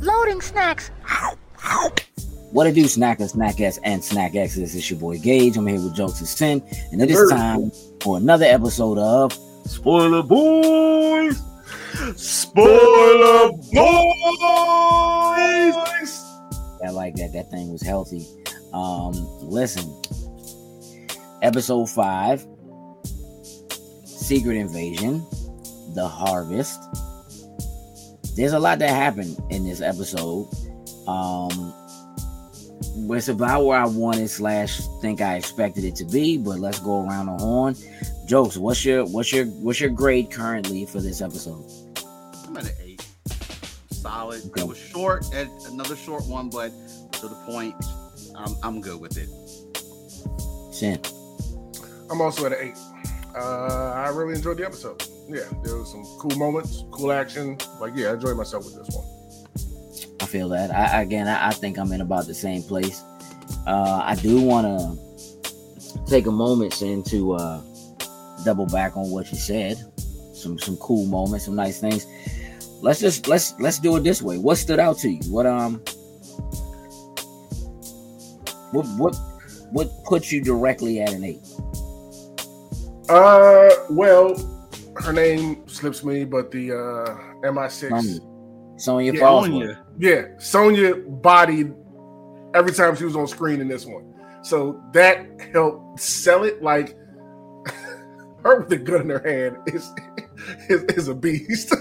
Loading 0.00 0.40
snacks. 0.40 0.90
What 2.52 2.66
it 2.66 2.74
do, 2.74 2.84
Snacker, 2.84 3.28
Snack 3.28 3.60
S, 3.60 3.78
and 3.84 4.02
Snack 4.02 4.34
X? 4.34 4.54
This 4.54 4.74
is 4.74 4.88
your 4.90 4.98
boy 4.98 5.18
Gage. 5.18 5.56
I'm 5.56 5.66
here 5.66 5.80
with 5.80 5.94
Jokes 5.94 6.20
and 6.20 6.28
Sin, 6.28 6.62
and 6.92 7.02
it 7.02 7.10
is 7.10 7.30
time 7.30 7.70
for 8.00 8.16
another 8.16 8.46
episode 8.46 8.96
of 8.98 9.32
Spoiler 9.66 10.22
Boys. 10.22 11.42
Spoiler 12.16 13.50
Boys. 13.52 13.74
I 16.84 16.90
like 16.90 17.16
that. 17.16 17.32
That 17.34 17.50
thing 17.50 17.72
was 17.72 17.82
healthy. 17.82 18.24
Um, 18.72 19.12
listen, 19.42 19.84
episode 21.42 21.90
five, 21.90 22.46
Secret 24.04 24.56
Invasion, 24.56 25.26
The 25.94 26.06
Harvest. 26.08 26.78
There's 28.36 28.52
a 28.52 28.58
lot 28.58 28.78
that 28.78 28.90
happened 28.90 29.36
in 29.50 29.64
this 29.64 29.80
episode. 29.80 30.48
Um, 31.06 31.74
it's 33.10 33.28
about 33.28 33.64
where 33.64 33.78
I 33.78 33.86
wanted 33.86 34.28
slash 34.28 34.80
think 35.00 35.20
I 35.20 35.36
expected 35.36 35.84
it 35.84 35.96
to 35.96 36.04
be, 36.04 36.38
but 36.38 36.58
let's 36.58 36.78
go 36.78 37.06
around 37.06 37.26
the 37.26 37.44
horn. 37.44 37.74
Jokes, 38.26 38.56
what's 38.56 38.84
your 38.84 39.04
what's 39.06 39.32
your 39.32 39.46
what's 39.46 39.80
your 39.80 39.90
grade 39.90 40.30
currently 40.30 40.84
for 40.86 41.00
this 41.00 41.20
episode? 41.20 41.64
I'm 42.46 42.56
at 42.56 42.64
an 42.64 42.72
eight. 42.80 43.06
Solid. 43.90 44.44
Okay. 44.46 44.60
It 44.60 44.68
was 44.68 44.78
short, 44.78 45.24
and 45.34 45.50
another 45.66 45.96
short 45.96 46.26
one, 46.26 46.50
but 46.50 46.70
to 47.12 47.28
the 47.28 47.36
point. 47.46 47.74
I'm, 48.38 48.54
I'm 48.62 48.80
good 48.80 49.00
with 49.00 49.16
it. 49.18 49.28
Sin. 50.72 51.00
I'm 52.10 52.20
also 52.20 52.46
at 52.46 52.52
an 52.52 52.58
eight. 52.60 52.78
Uh, 53.36 53.92
I 53.94 54.08
really 54.10 54.34
enjoyed 54.34 54.58
the 54.58 54.64
episode. 54.64 55.02
Yeah, 55.28 55.44
there 55.62 55.76
was 55.76 55.90
some 55.90 56.04
cool 56.18 56.36
moments, 56.38 56.84
cool 56.90 57.12
action. 57.12 57.58
Like, 57.78 57.92
yeah, 57.94 58.08
I 58.08 58.14
enjoyed 58.14 58.36
myself 58.36 58.64
with 58.64 58.76
this 58.76 58.88
one. 58.94 59.04
I 60.20 60.24
feel 60.24 60.48
that. 60.48 60.70
I 60.70 61.02
again, 61.02 61.28
I, 61.28 61.48
I 61.48 61.50
think 61.50 61.78
I'm 61.78 61.92
in 61.92 62.00
about 62.00 62.26
the 62.26 62.34
same 62.34 62.62
place. 62.62 63.02
Uh, 63.66 64.02
I 64.04 64.14
do 64.14 64.40
want 64.40 64.66
to 64.66 66.00
take 66.06 66.26
a 66.26 66.30
moment 66.30 66.72
Sin, 66.72 67.02
to 67.04 67.34
uh, 67.34 67.60
double 68.44 68.66
back 68.66 68.96
on 68.96 69.10
what 69.10 69.30
you 69.30 69.36
said. 69.36 69.76
Some 70.32 70.58
some 70.58 70.76
cool 70.78 71.06
moments, 71.06 71.44
some 71.44 71.56
nice 71.56 71.78
things. 71.80 72.06
Let's 72.80 73.00
just 73.00 73.28
let's 73.28 73.58
let's 73.60 73.78
do 73.78 73.96
it 73.96 74.00
this 74.00 74.22
way. 74.22 74.38
What 74.38 74.56
stood 74.56 74.78
out 74.78 74.98
to 74.98 75.10
you? 75.10 75.20
What 75.30 75.46
um 75.46 75.82
what 78.72 78.86
what 78.96 79.16
what 79.72 79.90
put 80.04 80.30
you 80.30 80.40
directly 80.42 81.00
at 81.00 81.12
an 81.12 81.24
eight? 81.24 81.40
Uh, 83.08 83.70
well, 83.90 84.34
her 85.04 85.12
name 85.12 85.66
slips 85.68 86.04
me, 86.04 86.24
but 86.24 86.50
the 86.50 86.72
uh 86.72 87.46
MI6. 87.46 87.88
Sonya. 87.88 88.20
Sonya 88.78 89.12
Yeah, 89.12 89.20
Falls. 89.20 89.46
Sonya. 89.46 89.84
Yeah, 89.98 90.22
Sonya 90.38 90.94
bodied 90.96 91.74
every 92.54 92.72
time 92.72 92.96
she 92.96 93.04
was 93.04 93.16
on 93.16 93.26
screen 93.26 93.60
in 93.60 93.68
this 93.68 93.84
one. 93.86 94.14
So 94.42 94.80
that 94.92 95.26
helped 95.52 96.00
sell 96.00 96.44
it. 96.44 96.62
Like 96.62 96.96
her 98.44 98.60
with 98.60 98.68
the 98.68 98.76
gun 98.76 99.02
in 99.02 99.10
her 99.10 99.22
hand 99.24 99.56
is 99.66 99.92
is, 100.68 100.82
is 100.96 101.08
a 101.08 101.14
beast, 101.14 101.74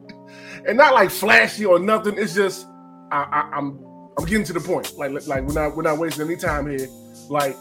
and 0.68 0.76
not 0.76 0.94
like 0.94 1.10
flashy 1.10 1.64
or 1.64 1.78
nothing. 1.78 2.14
It's 2.18 2.34
just 2.34 2.66
I, 3.10 3.22
I, 3.22 3.56
I'm 3.56 3.78
I'm 4.18 4.24
getting 4.26 4.44
to 4.44 4.52
the 4.52 4.60
point. 4.60 4.96
Like 4.96 5.12
like 5.26 5.42
we're 5.44 5.54
not 5.54 5.76
we're 5.76 5.82
not 5.82 5.98
wasting 5.98 6.26
any 6.26 6.36
time 6.36 6.68
here. 6.68 6.88
Like 7.28 7.56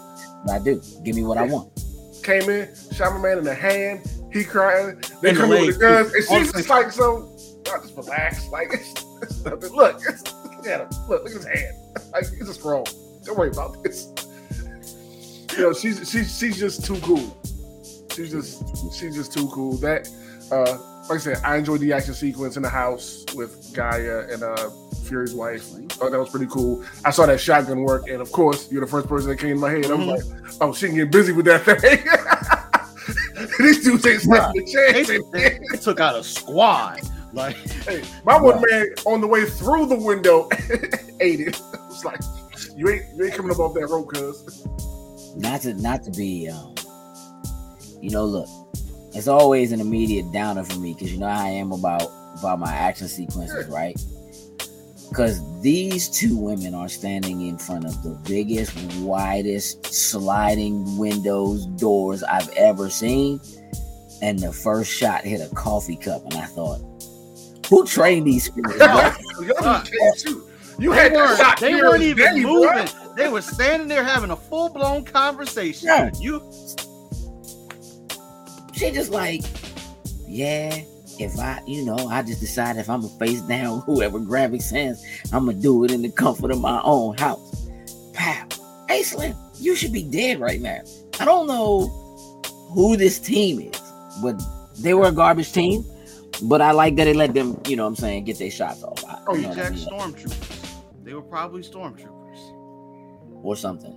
I 0.52 0.60
do. 0.60 0.82
Give 1.04 1.16
me 1.16 1.24
what 1.24 1.38
I 1.38 1.44
want. 1.44 1.72
came 2.24 2.50
in, 2.50 2.70
shot 2.94 3.14
my 3.14 3.22
man 3.22 3.38
in 3.38 3.44
the 3.44 3.56
hand. 3.56 4.02
He 4.34 4.44
crying. 4.44 5.02
They 5.22 5.34
the 5.34 5.40
come 5.40 5.52
in 5.52 5.68
with 5.68 5.80
the 5.80 5.80
guns, 5.80 6.14
and 6.14 6.24
she's 6.26 6.52
just 6.52 6.70
like, 6.70 6.92
so 6.92 7.32
y'all 7.68 7.82
just 7.82 7.96
relax. 7.96 8.48
Like 8.50 8.74
it's, 8.74 9.06
it's 9.22 9.44
nothing. 9.46 9.72
Look, 9.74 10.02
it's, 10.08 10.24
look 10.44 10.68
at 10.68 10.82
him. 10.82 10.90
Look, 11.08 11.24
look 11.24 11.28
at 11.28 11.38
his 11.38 11.46
hand. 11.46 11.78
Like 12.12 12.24
it's 12.24 12.50
a 12.50 12.60
Skrull. 12.60 12.86
Don't 13.24 13.38
worry 13.38 13.50
about 13.50 13.84
this. 13.84 14.08
You 15.52 15.64
know, 15.64 15.74
she's 15.74 16.10
she's 16.10 16.38
she's 16.38 16.58
just 16.58 16.86
too 16.86 17.00
cool. 17.02 17.38
She's 18.12 18.32
just 18.32 18.64
she's 18.96 19.16
just 19.16 19.34
too 19.34 19.48
cool. 19.50 19.78
That 19.78 20.10
uh 20.52 20.78
like 21.10 21.20
I 21.20 21.22
said, 21.22 21.38
I 21.44 21.58
enjoyed 21.58 21.80
the 21.80 21.94
action 21.94 22.14
sequence 22.14 22.56
in 22.56 22.64
the 22.64 22.70
house 22.70 23.26
with 23.36 23.74
G'iah 23.74 24.32
and 24.32 24.44
uh 24.44 24.70
Fury's 25.04 25.34
wife. 25.34 25.64
Thought 25.64 26.12
that 26.12 26.20
was 26.20 26.30
pretty 26.30 26.48
cool. 26.48 26.84
I 27.04 27.12
saw 27.12 27.26
that 27.26 27.40
shotgun 27.40 27.82
work, 27.82 28.08
and 28.08 28.22
of 28.22 28.32
course, 28.32 28.72
you're 28.72 28.82
the 28.82 28.88
first 28.88 29.08
person 29.08 29.30
that 29.30 29.38
came 29.38 29.52
in 29.52 29.60
my 29.60 29.72
head. 29.72 29.86
I'm 29.86 30.08
like, 30.08 30.24
oh, 30.62 30.74
she 30.74 30.88
can 30.88 30.96
get 30.96 31.12
busy 31.12 31.34
with 31.34 31.46
that 31.46 31.64
thing. 31.64 32.60
These 33.64 33.84
dudes 33.84 34.06
ain't 34.06 34.22
the 34.24 34.54
They, 34.54 35.04
chance. 35.04 35.08
they- 35.32 35.60
they 35.72 35.78
took 35.78 36.00
out 36.00 36.16
a 36.16 36.24
squad. 36.24 37.00
Like, 37.34 37.56
Hey, 37.56 38.04
my 38.24 38.40
one 38.40 38.62
man 38.70 38.90
on 39.06 39.20
the 39.22 39.28
way 39.28 39.46
through 39.46 39.88
the 39.88 39.96
window 39.96 40.48
ate 41.20 41.40
it. 41.40 41.60
It's 41.90 42.06
like 42.06 42.20
you 42.76 42.90
ain't 42.90 43.06
you 43.16 43.26
ain't 43.26 43.34
coming 43.34 43.52
up 43.52 43.60
off 43.60 43.74
that 43.74 43.88
road, 43.88 44.06
cuz. 44.06 44.66
not 45.36 45.62
to 45.62 45.74
not 45.74 46.04
to 46.04 46.12
be 46.12 46.48
um 46.50 46.76
you 48.02 48.10
know 48.12 48.26
look 48.26 48.48
it's 49.16 49.28
always 49.28 49.72
an 49.72 49.80
immediate 49.82 50.32
downer 50.32 50.64
for 50.64 50.78
me 50.80 50.94
because 50.94 51.12
you 51.12 51.18
know 51.20 51.28
how 51.28 51.44
i 51.44 51.48
am 51.50 51.72
about 51.72 52.12
about 52.40 52.60
my 52.60 52.72
action 52.74 53.08
sequences 53.08 53.68
right 53.68 54.00
because 55.14 55.62
these 55.62 56.10
two 56.10 56.36
women 56.36 56.74
are 56.74 56.90
standing 56.90 57.48
in 57.48 57.56
front 57.56 57.86
of 57.86 58.02
the 58.02 58.20
biggest 58.28 58.76
widest 58.96 59.86
sliding 59.94 60.98
windows 60.98 61.68
doors 61.78 62.24
i've 62.24 62.50
ever 62.58 62.90
seen 62.90 63.40
and 64.24 64.40
the 64.40 64.52
first 64.52 64.92
shot 64.92 65.22
hit 65.22 65.40
a 65.40 65.54
coffee 65.54 65.96
cup 65.96 66.24
and 66.26 66.34
i 66.34 66.46
thought 66.46 66.82
who 67.70 67.86
trained 67.86 68.28
these 68.28 68.46
spirits? 68.46 68.78
Y'all 68.78 69.56
Fuck. 69.62 69.90
can't 69.90 70.20
shoot. 70.20 70.44
You 70.80 70.90
they 70.92 70.96
had 70.96 71.12
that 71.14 71.18
weren't, 71.18 71.38
shot 71.40 71.60
they 71.60 71.76
weren't 71.76 72.04
even 72.04 72.36
day, 72.36 72.42
moving. 72.42 72.70
bro. 72.70 73.14
They 73.16 73.30
were 73.30 73.42
standing 73.42 73.88
there 73.88 74.04
having 74.04 74.32
a 74.32 74.36
full 74.36 74.70
blown 74.70 75.06
conversation. 75.06 75.88
Yeah. 75.88 76.12
You 76.20 76.40
she 78.74 78.92
just 78.92 79.12
like, 79.12 79.42
yeah, 80.28 80.84
if 81.20 81.38
I, 81.40 81.62
you 81.68 81.86
know, 81.86 81.96
I 82.08 82.22
just 82.24 82.40
decide 82.40 82.78
if 82.78 82.90
I'm 82.90 83.02
gonna 83.02 83.14
face 83.20 83.42
down 83.42 83.82
whoever 83.86 84.20
Gravik 84.20 84.62
sends, 84.62 85.04
I'm 85.32 85.46
gonna 85.46 85.58
do 85.58 85.84
it 85.84 85.92
in 85.92 86.02
the 86.02 86.10
comfort 86.12 86.52
of 86.52 86.60
my 86.62 86.82
own 86.84 87.18
house. 87.18 87.68
Pow. 88.14 88.48
Hey 88.88 89.04
Slim, 89.04 89.36
you 89.60 89.76
should 89.76 89.94
be 89.94 90.04
dead 90.04 90.40
right 90.40 90.62
now. 90.62 90.80
I 91.20 91.26
don't 91.26 91.48
know 91.48 91.88
who 92.74 92.98
this 92.98 93.20
team 93.20 93.60
is, 93.62 93.82
but 94.22 94.42
they 94.80 94.94
were 94.94 95.08
a 95.08 95.12
garbage 95.12 95.52
team. 95.52 95.86
But 96.44 96.62
I 96.62 96.72
like 96.72 96.96
that 96.96 97.06
they 97.06 97.14
let 97.14 97.34
them, 97.36 97.62
you 97.68 97.76
know 97.76 97.84
what 97.84 97.90
I'm 97.90 97.96
saying, 97.96 98.24
get 98.26 98.40
their 98.40 98.50
shots 98.50 98.84
off. 98.84 99.04
I- 99.08 99.20
Oh, 99.28 99.36
you 99.36 99.44
yeah, 99.44 99.52
I 99.52 99.56
Jack 99.56 99.72
mean? 99.74 99.86
stormtroopers. 99.88 100.70
They 101.04 101.14
were 101.14 101.22
probably 101.22 101.62
stormtroopers. 101.62 102.20
or 103.44 103.56
something. 103.56 103.94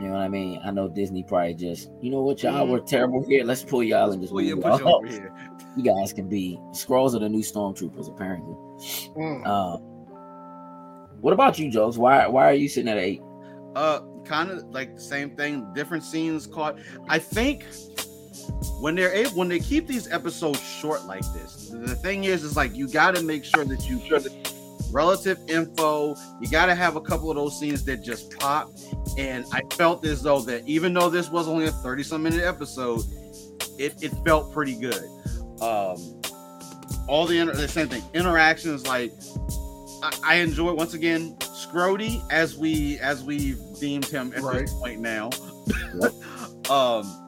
You 0.00 0.06
know 0.06 0.12
what 0.12 0.20
I 0.22 0.28
mean? 0.28 0.58
I 0.64 0.70
know 0.70 0.88
Disney 0.88 1.22
probably 1.22 1.54
just, 1.54 1.90
you 2.02 2.10
know 2.10 2.22
what, 2.22 2.42
y'all 2.42 2.66
Mhm. 2.66 2.70
were 2.70 2.80
terrible 2.80 3.24
here. 3.28 3.44
Let's 3.44 3.62
pull 3.62 3.82
y'all 3.82 4.10
and 4.10 4.20
just 4.20 4.32
Well, 4.32 4.42
move 4.44 4.62
put 4.62 4.80
you 4.80 4.86
over 4.86 5.06
here. 5.06 5.32
You 5.76 5.82
guys 5.82 6.12
can 6.12 6.28
be 6.28 6.58
Skrulls 6.70 7.14
are 7.14 7.18
the 7.18 7.28
new 7.28 7.42
stormtroopers, 7.42 8.08
apparently. 8.08 8.54
Mm. 9.14 9.46
Uh, 9.46 9.76
what 11.20 11.32
about 11.32 11.58
you, 11.58 11.70
Jokes? 11.70 11.96
Why 11.98 12.26
why 12.26 12.48
are 12.48 12.54
you 12.54 12.68
sitting 12.68 12.90
at 12.90 12.98
eight? 12.98 13.20
Uh, 13.74 14.00
kind 14.24 14.50
of 14.50 14.64
like 14.70 14.94
the 14.94 15.00
same 15.00 15.36
thing. 15.36 15.66
Different 15.74 16.02
scenes 16.02 16.46
caught. 16.46 16.78
I 17.08 17.18
think 17.18 17.66
when 18.80 18.94
they're 18.94 19.12
able, 19.12 19.32
when 19.32 19.48
they 19.48 19.58
keep 19.58 19.86
these 19.86 20.10
episodes 20.10 20.60
short 20.60 21.04
like 21.04 21.24
this, 21.34 21.70
the 21.72 21.94
thing 21.94 22.24
is, 22.24 22.42
is 22.42 22.56
like 22.56 22.74
you 22.74 22.88
got 22.88 23.14
to 23.16 23.22
make 23.22 23.44
sure 23.44 23.64
that 23.64 23.88
you 23.88 24.00
sure 24.00 24.18
that 24.18 24.52
relative 24.92 25.38
info. 25.48 26.16
You 26.40 26.48
got 26.50 26.66
to 26.66 26.74
have 26.74 26.96
a 26.96 27.00
couple 27.00 27.30
of 27.30 27.36
those 27.36 27.58
scenes 27.58 27.84
that 27.84 28.02
just 28.02 28.38
pop. 28.38 28.70
And 29.18 29.44
I 29.52 29.62
felt 29.74 30.04
as 30.04 30.22
though 30.22 30.40
that 30.40 30.66
even 30.66 30.94
though 30.94 31.10
this 31.10 31.30
was 31.30 31.48
only 31.48 31.66
a 31.66 31.72
thirty 31.72 32.02
some 32.02 32.22
minute 32.22 32.44
episode, 32.44 33.02
it 33.78 33.94
it 34.02 34.12
felt 34.24 34.52
pretty 34.52 34.74
good. 34.74 35.02
Um, 35.60 36.20
all 37.08 37.26
the, 37.26 37.38
inter- 37.38 37.54
the 37.54 37.68
same 37.68 37.88
thing 37.88 38.02
interactions 38.14 38.86
like 38.86 39.12
I, 40.02 40.18
I 40.24 40.34
enjoy 40.36 40.72
once 40.74 40.94
again 40.94 41.36
Scrody 41.40 42.20
as 42.30 42.56
we 42.56 42.98
as 42.98 43.22
we've 43.24 43.58
deemed 43.80 44.04
him 44.06 44.32
at 44.36 44.42
Right. 44.42 44.60
this 44.60 44.74
point 44.74 45.00
now. 45.00 45.30
um, 46.70 47.22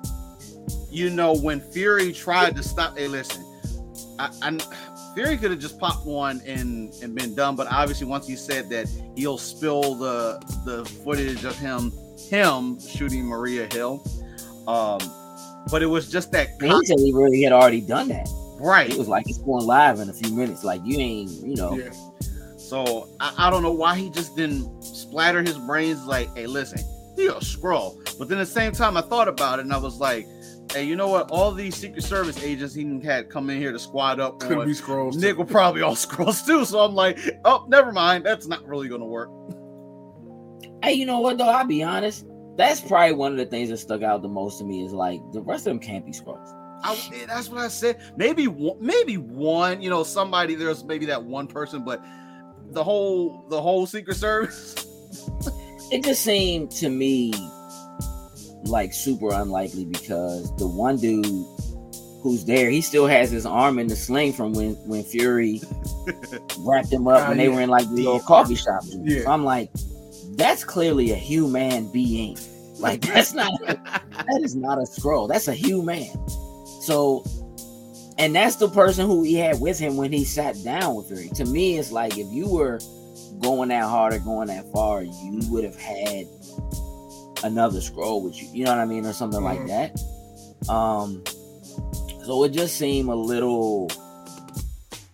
you 0.91 1.11
know 1.11 1.35
when 1.35 1.61
Fury 1.61 2.13
tried 2.13 2.57
to 2.57 2.63
stop. 2.63 2.97
Hey, 2.99 3.09
listen, 3.09 3.43
I, 4.19 4.31
I 4.43 4.59
Fury 5.15 5.37
could 5.37 5.51
have 5.51 5.61
just 5.61 5.79
popped 5.79 6.07
one 6.07 6.41
and 6.47 6.93
and 7.03 7.15
been 7.15 7.35
done, 7.35 7.57
but 7.57 7.67
obviously 7.71 8.07
once 8.07 8.27
he 8.27 8.37
said 8.37 8.69
that 8.71 8.89
he'll 9.17 9.39
spill 9.39 9.95
the 9.95 10.39
the 10.65 10.85
footage 11.05 11.45
of 11.45 11.57
him 11.57 11.93
him 12.29 12.79
shooting 12.81 13.25
Maria 13.25 13.67
Hill. 13.73 14.05
Um, 14.67 14.99
but 15.71 15.83
it 15.83 15.87
was 15.87 16.11
just 16.11 16.33
that 16.33 16.49
He 16.61 16.69
he 16.69 17.13
really 17.13 17.43
had 17.43 17.53
already 17.53 17.81
done 17.81 18.09
that. 18.09 18.29
right. 18.61 18.91
It 18.91 18.99
was 18.99 19.09
like 19.09 19.29
it's 19.29 19.39
going 19.39 19.67
live 19.67 20.01
in 20.01 20.09
a 20.09 20.13
few 20.13 20.35
minutes. 20.35 20.65
Like 20.65 20.81
you 20.85 20.99
ain't, 20.99 21.31
you 21.31 21.57
know. 21.57 21.77
Yeah. 21.77 21.91
So 22.57 23.09
I, 23.21 23.33
I 23.47 23.51
don't 23.51 23.63
know 23.63 23.73
why 23.73 23.97
he 23.97 24.11
just 24.11 24.37
didn't 24.37 24.83
splatter 24.83 25.43
his 25.43 25.57
brains 25.59 26.05
like, 26.05 26.35
hey, 26.37 26.47
listen, 26.47 26.81
you're 27.17 27.33
a 27.33 27.41
Skrull. 27.41 27.97
But 28.19 28.29
then 28.29 28.39
at 28.39 28.47
the 28.47 28.53
same 28.53 28.73
time, 28.73 28.97
I 28.97 29.01
thought 29.01 29.29
about 29.29 29.59
it 29.59 29.63
and 29.63 29.73
I 29.73 29.79
was 29.79 29.99
like, 29.99 30.27
Hey, 30.73 30.85
you 30.85 30.97
know 30.97 31.09
what? 31.09 31.31
All 31.31 31.51
these 31.53 31.75
Secret 31.75 32.05
Service 32.05 32.43
agents 32.43 32.75
he 32.75 33.01
had 33.03 33.31
come 33.31 33.49
in 33.49 33.59
here 33.59 33.73
to 33.73 33.79
squad 33.79 34.21
up 34.21 34.39
Could 34.39 34.67
be 34.67 34.73
Skrulls. 34.73 35.17
Nick 35.17 35.39
will 35.39 35.47
probably 35.47 35.81
all 35.81 35.95
Skrulls 35.95 36.45
too. 36.47 36.65
So 36.67 36.81
I'm 36.81 36.95
like, 36.95 37.19
oh, 37.47 37.65
never 37.69 37.91
mind. 37.91 38.27
That's 38.27 38.47
not 38.47 38.67
really 38.67 38.89
gonna 38.89 39.07
work. 39.07 39.31
Hey, 40.83 40.93
you 40.93 41.07
know 41.07 41.21
what 41.21 41.39
though? 41.39 41.49
I'll 41.49 41.67
be 41.67 41.83
honest. 41.83 42.27
That's 42.59 42.81
probably 42.81 43.15
one 43.15 43.31
of 43.31 43.39
the 43.39 43.47
things 43.47 43.71
that 43.71 43.79
stuck 43.79 44.03
out 44.03 44.21
the 44.21 44.29
most 44.29 44.59
to 44.59 44.65
me 44.65 44.85
is 44.85 44.93
like 44.93 45.21
the 45.33 45.41
rest 45.41 45.61
of 45.61 45.71
them 45.71 45.79
can't 45.79 46.05
be 46.05 46.11
Skrulls. 46.11 46.53
I, 46.83 47.25
that's 47.27 47.49
what 47.49 47.61
I 47.61 47.69
said. 47.69 48.01
Maybe 48.17 48.49
one, 48.49 48.77
maybe 48.81 49.17
one. 49.17 49.81
You 49.81 49.91
know, 49.91 50.03
somebody 50.03 50.57
there's 50.57 50.85
maybe 50.85 51.07
that 51.07 51.23
one 51.23 51.47
person, 51.47 51.85
but 51.85 52.05
the 52.71 52.83
whole 52.83 53.47
the 53.49 53.63
whole 53.63 53.87
Secret 53.87 54.17
Service. 54.17 54.85
It 55.91 56.05
just 56.05 56.23
seemed 56.23 56.71
to 56.73 56.91
me 56.91 57.33
like 58.65 58.93
super 58.93 59.33
unlikely 59.33 59.87
because 59.87 60.55
the 60.57 60.67
one 60.67 60.99
dude 60.99 61.25
who's 62.23 62.45
there, 62.45 62.69
he 62.69 62.83
still 62.83 63.07
has 63.07 63.31
his 63.31 63.47
arm 63.47 63.79
in 63.79 63.87
the 63.87 63.97
sling 63.97 64.35
from 64.35 64.53
when 64.53 64.75
when 64.87 65.03
Fury 65.03 65.63
wrapped 66.59 66.93
him 66.93 67.09
up 67.09 67.27
when 67.29 67.39
they 67.39 67.49
were 67.49 67.63
in 67.63 67.71
like 67.71 67.89
the 67.89 68.03
little 68.03 68.21
coffee 68.21 68.55
shop. 68.55 68.83
Yeah. 68.99 69.23
So 69.23 69.31
I'm 69.31 69.45
like, 69.45 69.71
that's 70.39 70.65
clearly 70.65 71.11
a 71.11 71.17
human 71.17 71.91
being. 71.93 72.39
Like 72.79 73.03
that's 73.03 73.35
not 73.35 73.53
that 73.67 74.41
is 74.43 74.55
not 74.57 74.79
a 74.79 74.83
Skrull. 74.83 75.29
That's 75.29 75.49
a 75.49 75.55
human. 75.55 76.07
So, 76.83 77.25
and 78.19 78.35
that's 78.35 78.57
the 78.57 78.69
person 78.69 79.07
who 79.07 79.23
he 79.25 79.35
had 79.35 79.61
with 79.61 79.79
him 79.79 79.97
when 79.97 80.13
he 80.13 80.25
sat 80.25 80.57
down 80.65 80.95
with 80.95 81.11
her. 81.11 81.35
To 81.35 81.45
me, 81.45 81.77
it's 81.79 81.91
like 81.93 82.17
if 82.17 82.27
you 82.33 82.49
were 82.49 82.79
going 83.41 83.69
that 83.71 83.83
hard 83.85 84.15
or 84.15 84.21
going 84.21 84.49
that 84.49 84.65
far, 84.73 85.03
you 85.03 85.41
would 85.51 85.65
have 85.65 85.77
had 85.77 86.27
another 87.45 87.81
Skrull 87.81 88.23
with 88.23 88.41
you. 88.41 88.49
You 88.53 88.65
know 88.65 88.71
what 88.73 88.81
I 88.81 88.85
mean, 88.87 89.05
or 89.05 89.13
something 89.13 89.43
like 89.43 89.61
Mhm. 89.61 89.69
that. 89.69 90.71
Um, 90.73 91.23
so 92.25 92.45
it 92.45 92.51
just 92.51 92.77
seemed 92.77 93.09
a 93.09 93.15
little. 93.15 93.91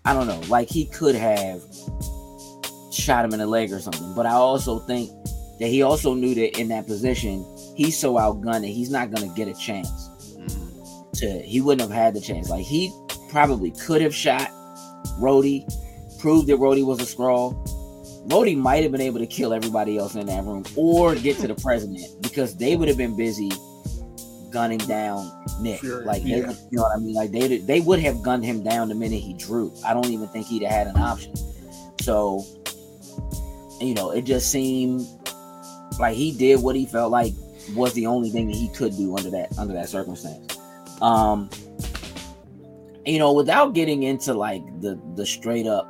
I 0.06 0.12
don't 0.12 0.27
know, 0.27 0.41
like 0.49 0.69
he 0.69 0.85
could 0.85 1.15
have 1.15 1.62
shot 2.94 3.25
him 3.25 3.32
in 3.32 3.38
the 3.41 3.46
leg 3.46 3.73
or 3.73 3.81
something. 3.81 4.14
But 4.14 4.26
I 4.26 4.32
also 4.32 4.79
think 4.81 5.11
that 5.58 5.69
he 5.69 5.82
also 5.82 6.14
knew 6.14 6.35
that 6.35 6.58
in 6.58 6.69
that 6.69 6.87
position, 6.87 7.44
he's 7.76 7.99
so 7.99 8.14
outgunned 8.14 8.62
that 8.62 8.69
he's 8.69 8.91
not 8.91 9.11
going 9.11 9.29
to 9.29 9.35
get 9.37 9.49
a 9.49 9.55
chance 9.55 10.11
to. 11.14 11.43
He 11.43 11.61
wouldn't 11.61 11.88
have 11.88 11.96
had 11.96 12.14
the 12.14 12.20
chance. 12.20 12.50
Like 12.50 12.64
he 12.64 12.93
probably 13.31 13.70
could 13.73 14.00
have 14.00 14.14
shot 14.14 14.50
Rhodey, 15.20 15.64
proved 16.20 16.49
that 16.49 16.56
Rhodey 16.56 16.85
was 16.85 17.00
a 17.00 17.05
Skrull. 17.05 17.55
Rhodey 18.29 18.56
might 18.56 18.82
have 18.82 18.93
been 18.93 19.02
able 19.02 19.19
to 19.19 19.26
kill 19.26 19.52
everybody 19.52 19.99
else 19.99 20.14
in 20.14 20.26
that 20.26 20.44
room 20.44 20.64
or 20.76 21.14
get 21.14 21.37
to 21.38 21.46
the 21.46 21.55
president 21.56 22.23
because 22.23 22.56
they 22.56 22.75
would 22.75 22.88
have 22.88 22.96
been 22.96 23.17
busy 23.17 23.50
gunning 24.50 24.79
down 24.79 25.31
Nick. 25.61 25.81
Sure, 25.81 26.05
Like 26.05 26.23
they, 26.23 26.41
yeah. 26.41 26.52
you 26.70 26.79
know 26.79 26.82
what 26.85 26.96
I 26.96 27.00
mean? 27.00 27.14
Like 27.14 27.32
they 27.32 27.58
they 27.58 27.81
would 27.81 27.99
have 27.99 28.23
gunned 28.23 28.44
him 28.44 28.62
down 28.62 28.88
the 28.88 28.94
minute 28.94 29.20
he 29.20 29.35
drew. 29.35 29.73
I 29.85 29.93
don't 29.93 30.06
even 30.06 30.29
think 30.29 30.46
he'd 30.46 30.62
have 30.62 30.73
had 30.73 30.87
an 30.87 30.96
option. 30.96 31.35
So, 32.00 32.44
you 33.87 33.95
know, 33.95 34.11
it 34.11 34.23
just 34.23 34.51
seemed 34.51 35.07
like 35.99 36.17
he 36.17 36.33
did 36.33 36.63
what 36.63 36.77
he 36.77 36.87
felt 36.87 37.11
like 37.11 37.33
was 37.75 37.93
the 37.95 38.07
only 38.07 38.31
thing 38.31 38.47
that 38.49 38.57
he 38.57 38.69
could 38.71 38.97
do 38.97 39.17
under 39.17 39.31
that 39.31 39.57
under 39.59 39.75
that 39.75 39.89
circumstance. 39.89 40.59
Um, 41.01 41.51
you 43.05 43.19
know, 43.19 43.33
without 43.33 43.75
getting 43.75 44.03
into 44.05 44.35
like 44.35 44.63
the 44.81 45.01
the 45.15 45.27
straight 45.27 45.67
up 45.67 45.89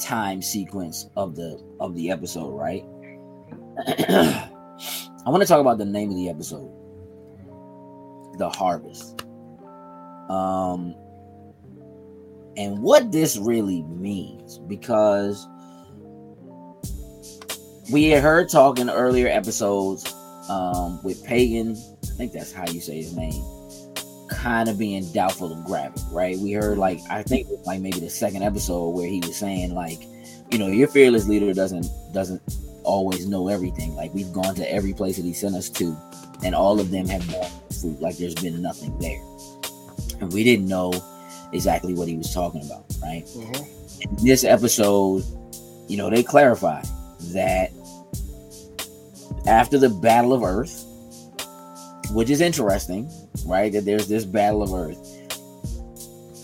time 0.00 0.42
sequence 0.42 1.08
of 1.16 1.36
the 1.36 1.62
of 1.80 1.94
the 1.94 2.10
episode, 2.10 2.50
right? 2.50 2.84
I 3.88 5.30
want 5.30 5.42
to 5.42 5.48
talk 5.48 5.60
about 5.60 5.78
the 5.78 5.84
name 5.84 6.10
of 6.10 6.16
the 6.16 6.28
episode, 6.28 6.70
"The 8.38 8.48
Harvest," 8.48 9.24
um, 10.30 10.94
and 12.56 12.80
what 12.82 13.12
this 13.12 13.36
really 13.36 13.82
means 13.82 14.58
because 14.58 15.46
we 17.90 18.06
had 18.06 18.22
heard 18.22 18.48
talking 18.48 18.88
earlier 18.88 19.28
episodes 19.28 20.12
um, 20.48 21.02
with 21.02 21.24
Pagon. 21.24 21.76
I 22.04 22.06
think 22.16 22.32
that's 22.32 22.52
how 22.52 22.66
you 22.68 22.80
say 22.80 22.96
his 22.96 23.14
name. 23.16 23.42
Kind 24.28 24.68
of 24.68 24.78
being 24.78 25.10
doubtful 25.12 25.52
of 25.52 25.58
Gravik, 25.66 26.02
right? 26.12 26.36
We 26.38 26.52
heard 26.52 26.78
like 26.78 27.00
I 27.10 27.22
think 27.22 27.46
like 27.64 27.80
maybe 27.80 28.00
the 28.00 28.10
second 28.10 28.42
episode 28.42 28.90
where 28.90 29.06
he 29.08 29.20
was 29.20 29.36
saying 29.36 29.74
like, 29.74 30.00
you 30.50 30.58
know, 30.58 30.66
your 30.66 30.88
fearless 30.88 31.28
leader 31.28 31.52
doesn't 31.52 31.86
doesn't 32.12 32.42
always 32.82 33.26
know 33.28 33.48
everything. 33.48 33.94
Like 33.94 34.12
we've 34.14 34.32
gone 34.32 34.54
to 34.56 34.72
every 34.72 34.92
place 34.92 35.16
that 35.16 35.24
he 35.24 35.32
sent 35.32 35.54
us 35.54 35.68
to, 35.70 35.96
and 36.44 36.54
all 36.54 36.80
of 36.80 36.90
them 36.90 37.06
have 37.06 37.28
borne 37.30 37.50
fruit. 37.80 38.00
Like 38.00 38.16
there's 38.16 38.34
been 38.34 38.60
nothing 38.60 38.98
there, 38.98 39.20
and 40.20 40.32
we 40.32 40.42
didn't 40.42 40.66
know 40.66 40.92
exactly 41.52 41.94
what 41.94 42.08
he 42.08 42.16
was 42.16 42.34
talking 42.34 42.64
about, 42.64 42.84
right? 43.02 43.24
Mhm. 43.26 43.68
in 44.00 44.24
this 44.24 44.42
episode, 44.44 45.24
you 45.88 45.96
know, 45.96 46.10
they 46.10 46.22
clarify 46.22 46.82
that 47.32 47.70
after 49.46 49.78
the 49.78 49.88
Battle 49.88 50.32
of 50.32 50.42
Earth, 50.42 50.84
which 52.12 52.30
is 52.30 52.40
interesting, 52.40 53.10
right? 53.44 53.72
That 53.72 53.84
there's 53.84 54.08
this 54.08 54.24
Battle 54.24 54.62
of 54.62 54.72
Earth. 54.72 54.98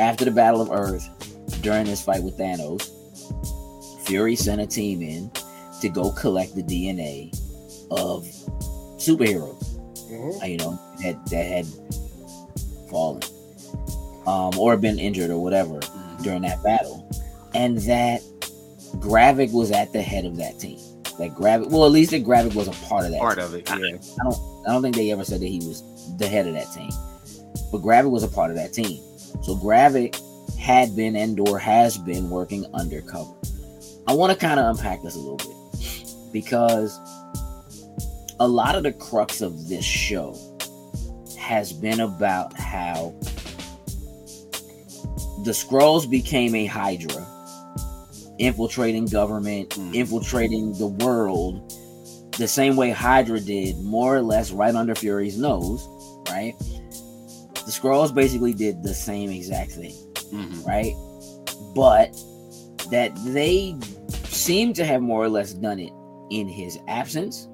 After 0.01 0.25
the 0.25 0.31
Battle 0.31 0.61
of 0.61 0.71
Earth, 0.71 1.09
during 1.63 1.85
this 1.87 2.03
fight 2.03 2.23
with 2.23 2.37
Thanos, 2.39 2.91
Fury 4.07 4.35
sent 4.37 4.61
a 4.61 4.67
team 4.67 5.01
in 5.03 5.31
to 5.81 5.89
go 5.89 6.11
collect 6.13 6.55
the 6.55 6.63
DNA 6.63 7.31
of 7.91 8.25
superheroes 8.99 9.63
Mhm. 10.11 10.43
uh, 10.43 10.47
you 10.47 10.57
know, 10.59 10.79
that 11.03 11.25
that 11.27 11.47
had 11.47 11.67
fallen, 12.91 13.23
um, 14.27 14.59
or 14.59 14.77
been 14.77 14.99
injured 14.99 15.31
or 15.31 15.39
whatever 15.39 15.75
Mm. 15.81 16.23
during 16.23 16.43
that 16.43 16.63
battle, 16.63 17.07
and 17.55 17.79
that 17.79 18.23
Gravik 19.03 19.53
was 19.53 19.71
at 19.73 19.93
the 19.93 20.01
head 20.01 20.25
of 20.25 20.37
that 20.37 20.59
team. 20.61 20.79
That 21.19 21.35
Gravik, 21.35 21.69
well, 21.71 21.85
at 21.85 21.91
least 21.93 22.13
that 22.13 22.25
Gravik 22.25 22.55
was 22.55 22.69
a 22.69 22.87
part 22.87 23.05
of 23.05 23.11
that. 23.11 23.21
Part 23.21 23.37
team. 23.39 23.45
of 23.45 23.55
it, 23.55 23.71
I- 23.71 23.77
yeah. 23.79 23.97
I 24.21 24.25
don't, 24.25 24.65
I 24.67 24.73
don't 24.73 24.83
think 24.83 24.95
they 24.97 25.11
ever 25.11 25.25
said 25.25 25.41
that 25.41 25.47
he 25.49 25.59
was 25.59 25.83
the 26.19 26.29
head 26.29 26.47
of 26.47 26.55
that 26.55 26.73
team, 26.73 26.91
but 27.71 27.83
Gravik 27.83 28.11
was 28.11 28.23
a 28.23 28.29
part 28.29 28.51
of 28.51 28.57
that 28.57 28.73
team. 28.73 29.03
So 29.43 29.57
Gravik 29.57 30.17
had 30.57 30.95
been 30.95 31.17
and 31.17 31.39
or 31.41 31.59
has 31.59 31.99
been 31.99 32.31
working 32.31 32.65
undercover. 32.75 33.33
I 34.07 34.13
want 34.15 34.33
to 34.33 34.39
kind 34.39 34.59
of 34.61 34.77
unpack 34.77 35.03
this 35.03 35.17
a 35.17 35.19
little 35.19 35.37
bit 35.37 36.33
because 36.33 36.99
a 38.41 38.47
lot 38.47 38.75
of 38.77 38.83
the 38.85 38.93
crux 38.93 39.41
of 39.41 39.69
this 39.69 39.85
show 39.85 40.37
has 41.39 41.73
been 41.73 42.01
about 42.01 42.53
how 42.59 43.13
the 45.45 45.51
Skrulls 45.51 46.09
became 46.09 46.55
a 46.55 46.67
hydra 46.67 47.27
infiltrating 48.43 49.07
government 49.07 49.71
Mm. 49.71 49.95
infiltrating 49.95 50.73
the 50.79 50.89
world 50.89 51.73
the 52.39 52.49
same 52.49 52.77
way 52.77 52.91
hydra 52.91 53.39
did 53.41 53.79
more 53.81 54.17
or 54.17 54.23
less 54.23 54.51
right 54.53 54.75
under 54.75 54.95
fury's 54.95 55.37
nose 55.39 55.87
right 56.31 56.55
the 56.59 57.71
Skrulls 57.71 58.13
basically 58.15 58.53
did 58.53 58.83
the 58.83 58.95
same 58.95 59.31
exact 59.31 59.73
thing 59.73 59.95
Mhm. 60.33 60.67
right? 60.67 60.95
But 61.75 62.17
that 62.91 63.13
they 63.27 63.77
seem 64.25 64.73
to 64.75 64.85
have 64.85 65.01
more 65.03 65.23
or 65.23 65.29
less 65.29 65.53
done 65.53 65.79
it 65.79 65.93
in 66.31 66.49
his 66.49 66.79
absence 66.89 67.49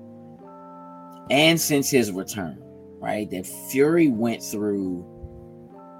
and 1.30 1.60
since 1.60 1.90
his 1.90 2.10
return, 2.12 2.56
right? 3.00 3.28
That 3.30 3.46
Fury 3.70 4.08
went 4.08 4.42
through 4.42 5.04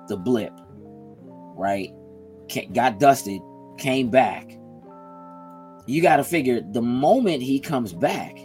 the 0.09 0.17
blip, 0.17 0.53
right? 1.57 1.91
Got 2.73 2.99
dusted, 2.99 3.41
came 3.77 4.09
back. 4.09 4.58
You 5.88 6.02
got 6.02 6.16
to 6.16 6.25
figure 6.25 6.61
the 6.61 6.83
moment 6.83 7.42
he 7.42 7.59
comes 7.59 7.92
back 7.92 8.37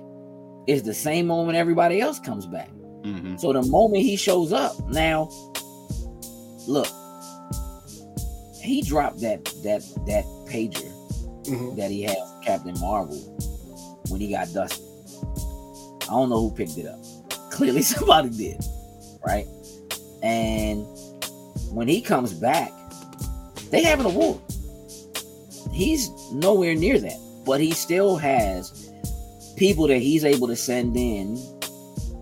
is 0.65 0.81
the 0.83 0.93
same 0.93 1.27
moment 1.27 1.57
everybody 1.57 1.99
else 1.99 2.19
comes 2.19 2.45
back. 2.47 2.71
Mhm. 3.03 3.39
So 3.39 3.51
the 3.51 3.61
moment 3.63 4.03
he 4.03 4.15
shows 4.15 4.53
up, 4.53 4.73
now 4.89 5.29
look, 6.67 6.87
he 8.61 8.81
dropped 8.81 9.19
that 9.19 9.43
that 9.63 9.81
that 10.07 10.23
pager 10.47 10.89
Mhm. 11.43 11.75
that 11.75 11.91
he 11.91 12.01
had 12.03 12.17
Captain 12.45 12.79
Marvel 12.79 13.17
when 14.09 14.21
he 14.21 14.29
got 14.29 14.51
dusted. 14.53 14.85
I 16.03 16.05
don't 16.11 16.29
know 16.29 16.39
who 16.47 16.51
picked 16.51 16.77
it 16.77 16.85
up. 16.87 16.99
Clearly 17.51 17.81
somebody 17.81 18.29
did, 18.29 18.63
right? 19.25 19.47
And 20.21 20.85
when 21.73 21.89
he 21.89 21.99
comes 21.99 22.33
back, 22.33 22.71
they 23.69 23.83
have 23.83 23.99
an 23.99 24.05
award. 24.05 24.39
He's 25.73 26.09
nowhere 26.31 26.75
near 26.75 26.99
that, 26.99 27.17
but 27.45 27.59
he 27.59 27.71
still 27.71 28.17
has 28.17 28.91
people 29.57 29.87
that 29.87 29.99
he's 29.99 30.25
able 30.25 30.47
to 30.47 30.55
send 30.55 30.95
in 30.97 31.37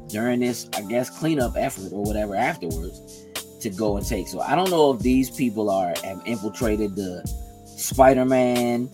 during 0.07 0.39
this, 0.39 0.69
I 0.75 0.81
guess, 0.81 1.09
cleanup 1.09 1.55
effort 1.55 1.91
or 1.91 2.03
whatever 2.03 2.35
afterwards 2.35 3.25
to 3.61 3.69
go 3.69 3.97
and 3.97 4.05
take. 4.05 4.27
So 4.27 4.41
I 4.41 4.55
don't 4.55 4.69
know 4.69 4.91
if 4.91 4.99
these 4.99 5.29
people 5.29 5.69
are 5.69 5.93
have 6.03 6.21
infiltrated 6.25 6.95
the 6.95 7.25
Spider-Man, 7.77 8.89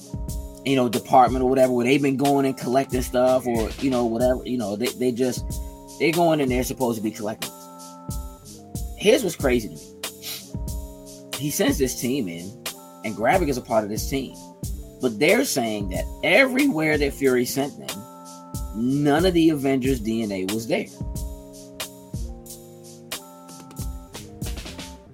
you 0.66 0.76
know, 0.76 0.90
department 0.90 1.44
or 1.44 1.50
whatever, 1.50 1.74
where 1.74 1.86
they've 1.86 2.02
been 2.02 2.18
going 2.18 2.46
and 2.46 2.58
collecting 2.58 3.02
stuff 3.02 3.48
or 3.48 3.70
you 3.80 3.90
know, 3.90 4.06
whatever, 4.06 4.46
you 4.46 4.58
know, 4.58 4.76
they, 4.76 4.88
they 4.88 5.12
just 5.12 5.46
they're 6.00 6.12
going 6.12 6.42
and 6.42 6.52
they're 6.52 6.64
supposed 6.64 6.98
to 6.98 7.04
be 7.04 7.12
collecting 7.12 7.52
here's 8.98 9.24
what's 9.24 9.36
crazy 9.36 9.70
to 9.70 9.76
me. 9.76 9.82
He 11.38 11.52
sends 11.52 11.78
this 11.78 12.02
team 12.02 12.28
in, 12.28 12.52
and 13.06 13.16
Gravik 13.16 13.48
is 13.48 13.58
a 13.58 13.62
part 13.62 13.84
of 13.84 13.90
this 13.90 14.10
team. 14.10 14.36
But 15.02 15.20
they're 15.20 15.46
saying 15.46 15.90
that 15.90 16.06
everywhere 16.24 16.98
that 16.98 17.14
Fury 17.14 17.46
sent 17.46 17.78
them, 17.78 18.04
none 18.76 19.26
of 19.26 19.34
the 19.34 19.50
Avengers 19.50 20.02
DNA 20.02 20.52
was 20.52 20.68
there. 20.68 20.88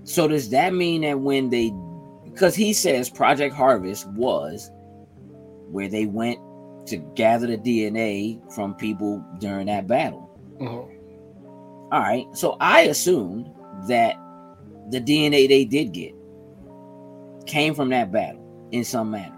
So 0.03 0.27
does 0.27 0.49
that 0.51 0.73
mean 0.73 1.01
that 1.01 1.19
when 1.19 1.49
they 1.49 1.71
because 2.25 2.55
he 2.55 2.73
says 2.73 3.09
Project 3.09 3.53
Harvest 3.53 4.07
was 4.09 4.71
where 5.69 5.87
they 5.87 6.05
went 6.05 6.39
to 6.87 6.97
gather 7.15 7.47
the 7.47 7.57
DNA 7.57 8.39
from 8.53 8.75
people 8.75 9.23
during 9.39 9.67
that 9.67 9.87
battle. 9.87 10.29
Mhm. 10.59 10.87
All 11.91 11.99
right. 11.99 12.25
So 12.33 12.57
I 12.59 12.81
assumed 12.81 13.49
that 13.87 14.15
the 14.89 14.99
DNA 14.99 15.47
they 15.47 15.65
did 15.65 15.93
get 15.93 16.13
came 17.45 17.73
from 17.73 17.89
that 17.89 18.11
battle 18.11 18.41
in 18.71 18.83
some 18.83 19.11
manner, 19.11 19.32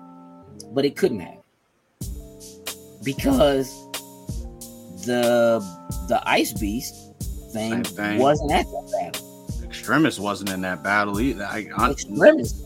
but 0.75 0.85
it 0.85 0.95
couldn't 0.95 1.21
have 1.21 1.37
because 3.03 3.71
the 5.05 5.59
the 6.09 6.21
ice 6.25 6.53
beast 6.53 6.93
thing, 7.53 7.83
thing. 7.83 8.19
wasn't 8.19 8.51
at 8.51 8.65
that 8.65 8.91
battle. 8.91 9.47
Extremis 9.63 10.19
wasn't 10.19 10.49
in 10.51 10.61
that 10.61 10.83
battle 10.83 11.19
either. 11.19 11.45
I, 11.45 11.67
I, 11.77 11.91
Extremis 11.91 12.61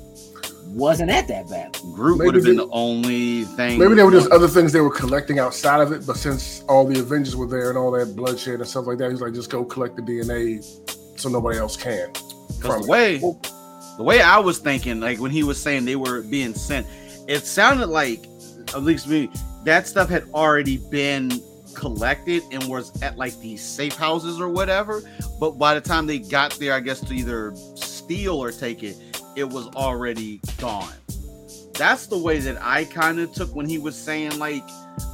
wasn't 0.65 1.11
at 1.11 1.27
that 1.27 1.49
battle. 1.49 1.93
Groot 1.93 2.17
Maybe 2.17 2.25
would 2.25 2.35
have 2.35 2.43
been 2.43 2.57
they- 2.57 2.63
the 2.63 2.71
only 2.71 3.43
thing. 3.43 3.77
Maybe 3.79 3.93
there 3.93 4.05
were 4.05 4.11
just 4.11 4.31
other 4.31 4.47
things 4.47 4.71
they 4.73 4.81
were 4.81 4.93
collecting 4.93 5.37
outside 5.39 5.81
of 5.81 5.91
it, 5.91 6.05
but 6.05 6.17
since 6.17 6.63
all 6.67 6.85
the 6.85 6.99
Avengers 6.99 7.35
were 7.35 7.47
there 7.47 7.69
and 7.69 7.77
all 7.77 7.91
that 7.91 8.15
bloodshed 8.15 8.55
and 8.55 8.67
stuff 8.67 8.87
like 8.87 8.97
that, 8.99 9.11
he's 9.11 9.21
like, 9.21 9.33
just 9.33 9.49
go 9.49 9.63
collect 9.63 9.95
the 9.95 10.01
DNA 10.01 10.63
so 11.19 11.29
nobody 11.29 11.59
else 11.59 11.75
can. 11.77 12.09
Because 12.11 12.61
from 12.61 12.81
the 12.81 12.87
it. 12.87 12.89
way 12.89 13.17
the 13.97 14.03
way 14.03 14.21
I 14.21 14.39
was 14.39 14.59
thinking, 14.59 14.99
like 15.01 15.19
when 15.19 15.31
he 15.31 15.43
was 15.43 15.61
saying 15.61 15.85
they 15.85 15.97
were 15.97 16.21
being 16.21 16.53
sent, 16.53 16.87
it 17.29 17.45
sounded 17.45 17.87
like 17.87 18.25
at 18.73 18.81
least 18.81 19.07
me 19.07 19.29
that 19.63 19.87
stuff 19.87 20.09
had 20.09 20.23
already 20.33 20.77
been 20.89 21.31
collected 21.75 22.41
and 22.51 22.63
was 22.65 23.01
at 23.03 23.17
like 23.17 23.37
these 23.39 23.61
safe 23.61 23.95
houses 23.95 24.41
or 24.41 24.49
whatever. 24.49 25.03
But 25.39 25.51
by 25.51 25.75
the 25.75 25.81
time 25.81 26.07
they 26.07 26.19
got 26.19 26.53
there, 26.53 26.73
I 26.73 26.79
guess 26.79 27.01
to 27.01 27.13
either 27.13 27.53
steal 27.75 28.35
or 28.35 28.51
take 28.51 28.83
it, 28.83 28.97
it 29.35 29.43
was 29.43 29.67
already 29.75 30.41
gone. 30.57 30.93
That's 31.75 32.07
the 32.07 32.17
way 32.17 32.39
that 32.39 32.57
I 32.61 32.85
kind 32.85 33.19
of 33.19 33.31
took 33.31 33.55
when 33.55 33.69
he 33.69 33.77
was 33.77 33.95
saying 33.95 34.39
like 34.39 34.63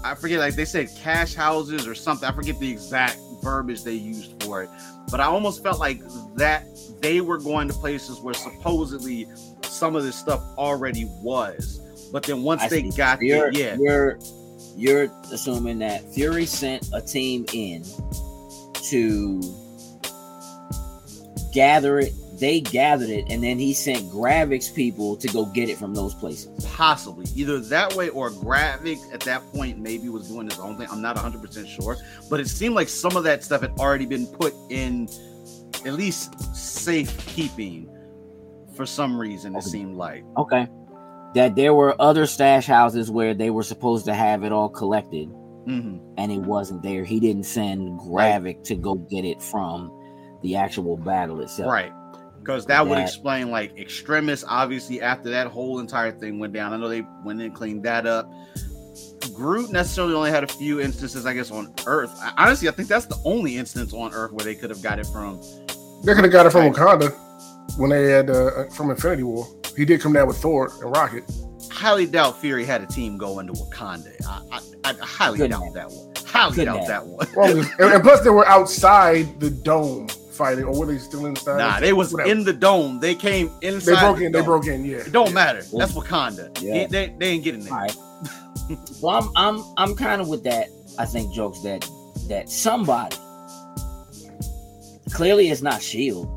I 0.03 0.15
forget 0.15 0.39
like 0.39 0.55
they 0.55 0.65
said 0.65 0.89
cash 0.98 1.36
houses 1.36 1.86
or 1.86 1.95
something. 1.95 2.27
I 2.27 2.31
forget 2.31 2.57
the 2.60 2.72
exact 2.72 3.19
verbiage 3.43 3.84
they 3.84 3.93
used 3.93 4.41
for 4.41 4.63
it. 4.63 4.69
But 5.12 5.19
I 5.19 5.25
almost 5.25 5.62
felt 5.62 5.79
like 5.79 6.01
that 6.36 6.65
they 7.01 7.19
were 7.19 7.38
going 7.38 7.67
to 7.67 7.74
places 7.74 8.22
where 8.22 8.34
supposedly 8.34 9.27
some 9.63 9.98
of 9.98 10.03
this 10.03 10.15
stuff 10.15 10.41
already 10.57 11.05
was. 11.22 11.81
But 12.15 12.24
then 12.24 12.43
once 12.43 12.62
I 12.62 12.69
they 12.69 12.89
see. 12.89 12.95
got 12.95 13.22
you're, 13.22 13.51
there, 13.51 13.75
yeah, 13.75 13.75
you're 13.77 14.17
you're 14.77 15.07
assuming 15.34 15.79
that 15.79 16.13
Fury 16.13 16.45
sent 16.45 16.88
a 16.93 17.01
team 17.01 17.45
in 17.51 17.84
to 18.89 19.41
gather 21.53 22.00
it. 22.00 22.13
They 22.39 22.62
gathered 22.62 23.10
it, 23.10 23.25
and 23.29 23.43
then 23.43 23.60
he 23.60 23.74
sent 23.74 24.10
Gravik's 24.12 24.69
people 24.69 25.17
to 25.17 25.27
go 25.27 25.45
get 25.48 25.67
it 25.67 25.77
from 25.77 25.93
those 25.93 26.13
places. 26.13 26.65
possibly 26.65 27.25
either 27.36 27.60
that 27.60 27.93
way 27.95 28.07
or 28.07 28.29
Gravik 28.31 29.13
at 29.13 29.19
that 29.22 29.41
point 29.51 29.79
maybe 29.79 30.07
was 30.07 30.29
doing 30.29 30.50
his 30.50 30.57
own 30.60 30.77
thing. 30.77 30.88
I'm 30.89 31.01
not 31.01 31.17
100% 31.17 31.67
sure, 31.67 31.98
but 32.29 32.39
it 32.39 32.48
seemed 32.48 32.75
like 32.75 32.88
some 32.88 33.17
of 33.17 33.25
that 33.25 33.43
stuff 33.43 33.60
had 33.60 33.72
already 33.72 34.05
been 34.05 34.25
put 34.25 34.53
in 34.69 35.10
at 35.86 35.95
least 35.95 36.34
safekeeping 36.55 37.89
for 38.74 38.86
some 38.86 39.19
reason. 39.19 39.53
It 39.53 39.57
Okay. 39.57 39.67
seemed 39.69 39.98
like. 39.98 40.24
Okay. 40.38 40.65
That 41.36 41.56
there 41.56 41.74
were 41.74 41.96
other 42.01 42.25
stash 42.25 42.65
houses 42.65 43.12
where 43.12 43.34
they 43.34 43.50
were 43.50 43.63
supposed 43.63 44.06
to 44.06 44.13
have 44.13 44.44
it 44.44 44.51
all 44.51 44.70
collected, 44.70 45.30
Mhm. 45.68 46.00
and 46.18 46.32
it 46.32 46.39
wasn't 46.39 46.82
there. 46.82 47.04
He 47.04 47.20
didn't 47.20 47.46
send 47.46 48.00
Gravik 48.00 48.63
to 48.63 48.75
go 48.75 48.96
get 48.96 49.25
it 49.25 49.42
from 49.42 49.92
the 50.42 50.56
actual 50.56 50.96
battle 50.98 51.42
itself. 51.42 51.72
Right. 51.72 51.92
Because 52.39 52.65
that 52.68 52.88
would 52.88 53.00
explain 53.00 53.50
like 53.50 53.75
Extremis. 53.77 54.46
Obviously, 54.48 55.01
after 55.01 55.30
that 55.32 55.48
whole 55.48 55.80
entire 55.80 56.12
thing 56.12 56.38
went 56.39 56.54
down, 56.54 56.74
I 56.74 56.77
know 56.77 56.88
they 56.88 57.04
went 57.24 57.39
in 57.42 57.48
and 57.48 57.56
cleaned 57.56 57.84
that 57.84 58.06
up. 58.06 58.32
Groot 59.34 59.72
necessarily 59.72 60.13
only 60.13 60.30
had 60.30 60.44
a 60.44 60.48
few 60.48 60.80
instances, 60.80 61.25
I 61.25 61.34
guess, 61.34 61.50
on 61.51 61.74
Earth. 61.88 62.12
I, 62.22 62.32
honestly, 62.46 62.70
I 62.70 62.72
think 62.72 62.88
that's 62.88 63.08
the 63.08 63.18
only 63.25 63.58
instance 63.58 63.94
on 63.94 64.13
Earth 64.13 64.32
where 64.32 64.46
they 64.46 64.54
could 64.56 64.70
have 64.70 64.82
got 64.84 65.00
it 65.00 65.08
from. 65.08 65.42
They 66.04 66.13
could 66.13 66.24
have 66.24 66.32
got 66.32 66.46
it 66.46 66.51
from 66.51 66.72
Wakanda 66.72 67.12
when 67.77 67.89
they 67.89 68.04
had 68.12 68.30
uh, 68.30 68.65
from 68.75 68.92
Infinity 68.92 69.24
War. 69.24 69.48
He 69.77 69.86
did 69.86 70.01
come 70.01 70.13
down 70.13 70.27
with 70.27 70.38
Thor 70.38 70.72
and 70.82 70.91
Rocket. 70.96 71.24
Highly 71.72 72.05
doubt 72.05 72.39
Fury 72.39 72.63
had 72.65 72.82
a 72.82 72.86
team 72.86 73.17
go 73.17 73.39
into 73.39 73.53
Wakanda. 73.53 74.13
I, 74.27 74.60
I, 74.86 74.91
I 74.91 74.94
highly 75.05 75.38
Couldn't 75.39 75.51
doubt 75.51 75.63
have. 75.65 75.74
that 75.74 75.89
one. 75.91 76.13
Highly 76.25 76.55
Couldn't 76.55 76.74
doubt 76.74 76.77
have. 76.79 76.88
that 76.88 77.05
one. 77.08 77.27
Well, 77.36 77.58
and, 77.79 77.94
and 77.94 78.03
plus 78.03 78.22
they 78.22 78.29
were 78.29 78.48
outside 78.48 79.39
the 79.39 79.50
dome 79.50 80.08
fighting, 80.08 80.63
or 80.65 80.77
were 80.77 80.86
they 80.86 80.98
still 80.98 81.25
inside? 81.25 81.58
Nah, 81.58 81.79
they 81.79 81.94
was 81.94 82.13
Whatever. 82.13 82.32
in 82.32 82.44
the 82.44 82.53
dome. 82.53 83.00
They 83.00 83.15
came 83.15 83.51
inside. 83.62 83.96
They 83.96 84.00
broke 84.01 84.17
the 84.20 84.25
in. 84.25 84.32
They 84.32 84.41
broke 84.41 84.67
in. 84.67 84.86
Yeah. 84.86 84.98
It 84.98 85.12
don't 85.12 85.27
Yeah. 85.29 85.34
matter. 85.34 85.62
That's 85.74 85.94
Wakanda. 85.94 86.62
Yeah. 86.62 86.74
He- 86.82 86.86
they, 86.88 87.15
they 87.17 87.27
ain't 87.27 87.44
getting 87.44 87.62
there. 87.63 87.74
All 87.74 87.79
right. 87.79 87.98
well, 89.01 89.15
I'm 89.36 89.58
I'm 89.60 89.63
I'm 89.77 89.96
kind 89.96 90.22
of 90.22 90.27
with 90.29 90.44
that. 90.46 90.67
I 90.98 91.05
think 91.05 91.34
jokes 91.34 91.62
that 91.63 91.88
that 92.29 92.50
somebody 92.50 93.15
clearly 95.13 95.50
it's 95.50 95.62
not 95.62 95.82
Shield. 95.82 96.27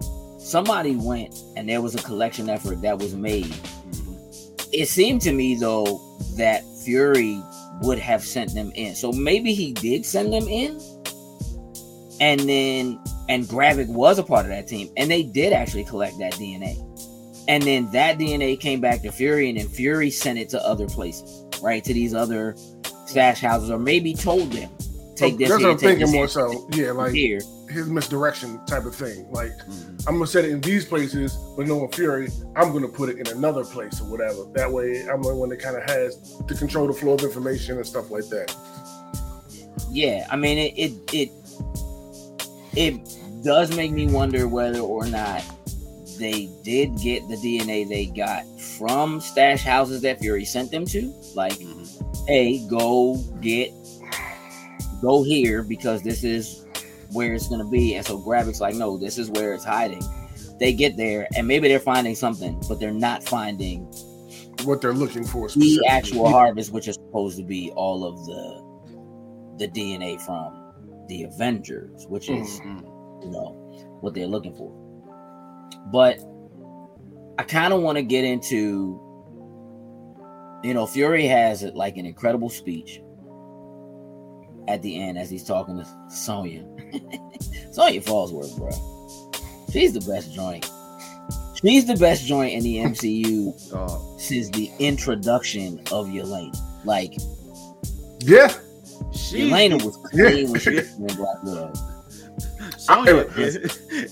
Somebody 0.49 0.97
went 0.97 1.39
and 1.57 1.69
there 1.69 1.83
was 1.83 1.95
a 1.95 2.03
collection 2.03 2.49
effort 2.49 2.81
that 2.81 2.99
was 2.99 3.15
made. 3.15 3.55
It 4.73 4.89
seemed 4.89 5.21
to 5.23 5.33
me 5.33 5.55
though 5.55 6.01
that 6.37 6.65
Fury 6.87 7.39
would 7.83 7.99
have 7.99 8.25
sent 8.25 8.55
them 8.55 8.73
in. 8.75 8.95
So 8.95 9.13
maybe 9.13 9.53
he 9.53 9.75
did 9.75 10.07
send 10.07 10.33
them 10.33 10.49
in, 10.49 10.81
and 12.19 12.41
then 12.41 12.99
and 13.29 13.45
Gravik 13.45 13.89
was 13.89 14.19
a 14.19 14.23
part 14.23 14.47
of 14.47 14.51
that 14.51 14.67
team, 14.67 14.89
and 14.97 15.11
they 15.11 15.23
did 15.23 15.53
actually 15.53 15.85
collect 15.85 16.19
that 16.19 16.33
DNA. 16.33 16.83
And 17.47 17.63
then 17.63 17.91
that 17.93 18.17
DNA 18.17 18.59
came 18.59 18.81
back 18.81 19.03
to 19.03 19.13
Fury, 19.13 19.51
and 19.51 19.59
then 19.59 19.69
Fury 19.69 20.11
sent 20.11 20.39
it 20.39 20.49
to 20.49 20.67
other 20.67 20.87
places, 20.87 21.45
right? 21.63 21.85
To 21.85 21.93
these 21.93 22.15
other 22.15 22.57
stash 23.05 23.41
houses, 23.41 23.71
or 23.71 23.79
maybe 23.79 24.15
told 24.15 24.51
them, 24.53 24.71
take 25.15 25.35
oh, 25.35 25.37
this 25.37 25.49
That's 25.51 25.61
here, 25.61 25.69
what 25.69 25.73
I'm 25.73 25.79
thinking 25.79 26.11
more 26.11 26.27
so. 26.27 26.67
Yeah, 26.73 26.93
like 26.93 27.13
here. 27.13 27.41
His 27.71 27.89
misdirection 27.89 28.61
type 28.67 28.85
of 28.85 28.95
thing. 28.95 29.27
Like 29.31 29.53
Mhm. 29.69 30.05
I'm 30.07 30.15
gonna 30.15 30.27
set 30.27 30.45
it 30.45 30.51
in 30.51 30.61
these 30.61 30.85
places, 30.85 31.37
but 31.57 31.67
knowing 31.67 31.91
Fury, 31.93 32.29
I'm 32.57 32.73
gonna 32.73 32.89
put 32.89 33.09
it 33.11 33.19
in 33.19 33.27
another 33.37 33.65
place 33.65 34.01
or 34.01 34.05
whatever. 34.05 34.45
That 34.55 34.73
way, 34.73 35.07
I'm 35.09 35.23
the 35.23 35.35
one 35.35 35.49
that 35.51 35.59
kind 35.61 35.77
of 35.77 35.83
has 35.85 36.17
to 36.47 36.55
control 36.55 36.87
the 36.87 36.93
flow 36.93 37.15
of 37.15 37.23
information 37.23 37.77
and 37.77 37.87
stuff 37.87 38.11
like 38.11 38.29
that. 38.29 38.55
Yeah, 39.91 40.27
I 40.31 40.37
mean 40.37 40.59
it 40.59 40.75
it 40.77 40.93
it 41.13 41.31
it 42.77 43.45
does 43.45 43.75
make 43.77 43.93
me 43.93 44.07
wonder 44.07 44.49
whether 44.49 44.81
or 44.81 45.07
not 45.07 45.43
they 46.19 46.49
did 46.65 46.97
get 46.99 47.27
the 47.29 47.37
DNA 47.37 47.85
they 47.89 48.07
got 48.07 48.43
from 48.79 49.21
stash 49.21 49.63
houses 49.63 50.03
that 50.03 50.19
Fury 50.21 50.45
sent 50.45 50.71
them 50.71 50.85
to. 50.87 51.13
Like, 51.35 51.53
Mhm. 51.55 52.27
hey, 52.27 52.67
go 52.69 53.17
get 53.41 53.73
go 55.01 55.23
here 55.23 55.63
because 55.63 56.03
this 56.03 56.25
is 56.25 56.65
where 57.13 57.33
it's 57.35 57.49
gonna 57.49 57.69
be. 57.69 57.95
And 57.95 58.05
so 58.07 58.19
Gravik's 58.21 58.61
like, 58.61 58.75
no, 58.75 58.97
this 58.99 59.19
is 59.19 59.31
where 59.31 59.55
it's 59.55 59.65
hiding. 59.65 60.03
They 60.61 60.73
get 60.73 60.97
there 60.97 61.27
and 61.37 61.47
maybe 61.47 61.69
they're 61.69 61.79
finding 61.81 62.15
something, 62.15 62.61
but 62.69 62.81
they're 62.81 62.93
not 62.93 63.23
finding 63.25 63.87
What 64.65 64.81
they're 64.81 64.93
looking 64.93 65.25
for, 65.25 65.49
the 65.49 65.81
actual 65.89 66.29
harvest, 66.29 66.73
which 66.73 66.89
is 66.89 66.97
supposed 66.97 67.37
to 67.39 67.45
be 67.45 67.71
all 67.77 68.05
of 68.05 68.27
the 68.27 68.69
the 69.59 69.69
DNA 69.69 70.21
from 70.21 70.73
the 71.09 71.23
Avengers, 71.25 72.07
which 72.09 72.29
is 72.29 72.61
Mhm. 72.61 72.83
you 73.25 73.31
know 73.31 73.51
what 74.01 74.15
they're 74.15 74.27
looking 74.27 74.55
for. 74.55 74.73
But 75.93 76.19
I 77.39 77.45
kind 77.45 77.73
of 77.73 77.83
want 77.83 77.97
to 77.99 78.03
get 78.03 78.25
into 78.25 79.01
you 80.65 80.75
know 80.75 80.87
Fury 80.87 81.27
has 81.27 81.63
it 81.63 81.77
like 81.77 81.97
an 81.97 82.05
incredible 82.07 82.49
speech 82.51 83.01
at 84.69 84.83
the 84.83 85.01
end 85.01 85.19
as 85.19 85.31
he's 85.31 85.45
talking 85.45 85.77
to 85.79 85.87
Sonya. 86.11 86.63
Sonya 87.73 88.01
Falsworth, 88.03 88.57
bro. 88.57 88.71
She's 89.73 89.93
the 89.93 90.01
best 90.11 90.33
joint. 90.33 90.71
She's 91.63 91.87
the 91.87 91.97
best 91.97 92.25
joint 92.25 92.53
in 92.55 92.63
the 92.63 92.77
MCU 92.77 93.71
Dog. 93.71 94.21
since 94.21 94.49
the 94.51 94.71
introduction 94.79 95.81
of 95.93 96.07
Yelena. 96.09 96.57
Like 96.85 97.15
Yeah, 98.21 98.49
She, 99.13 99.51
Yelena 99.51 99.83
was 99.83 99.99
Yeah. 100.13 100.31
clean 100.31 100.51
when 100.53 100.61
she 100.61 100.71
was 100.75 100.95
in 100.97 101.07
Black 101.17 101.43
Widow. 101.43 101.73
Sonya, 102.77 103.27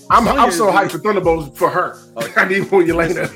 I'm, 0.09 0.27
I'm 0.27 0.51
so 0.51 0.67
hyped 0.71 0.91
for 0.91 0.99
Thunderbolts 0.99 1.57
for 1.57 1.69
her. 1.69 1.97
Okay. 2.17 2.33
Oh, 2.35 2.41
I 2.41 2.47
need 2.47 2.69
more 2.71 2.81
Yelena. 2.81 3.27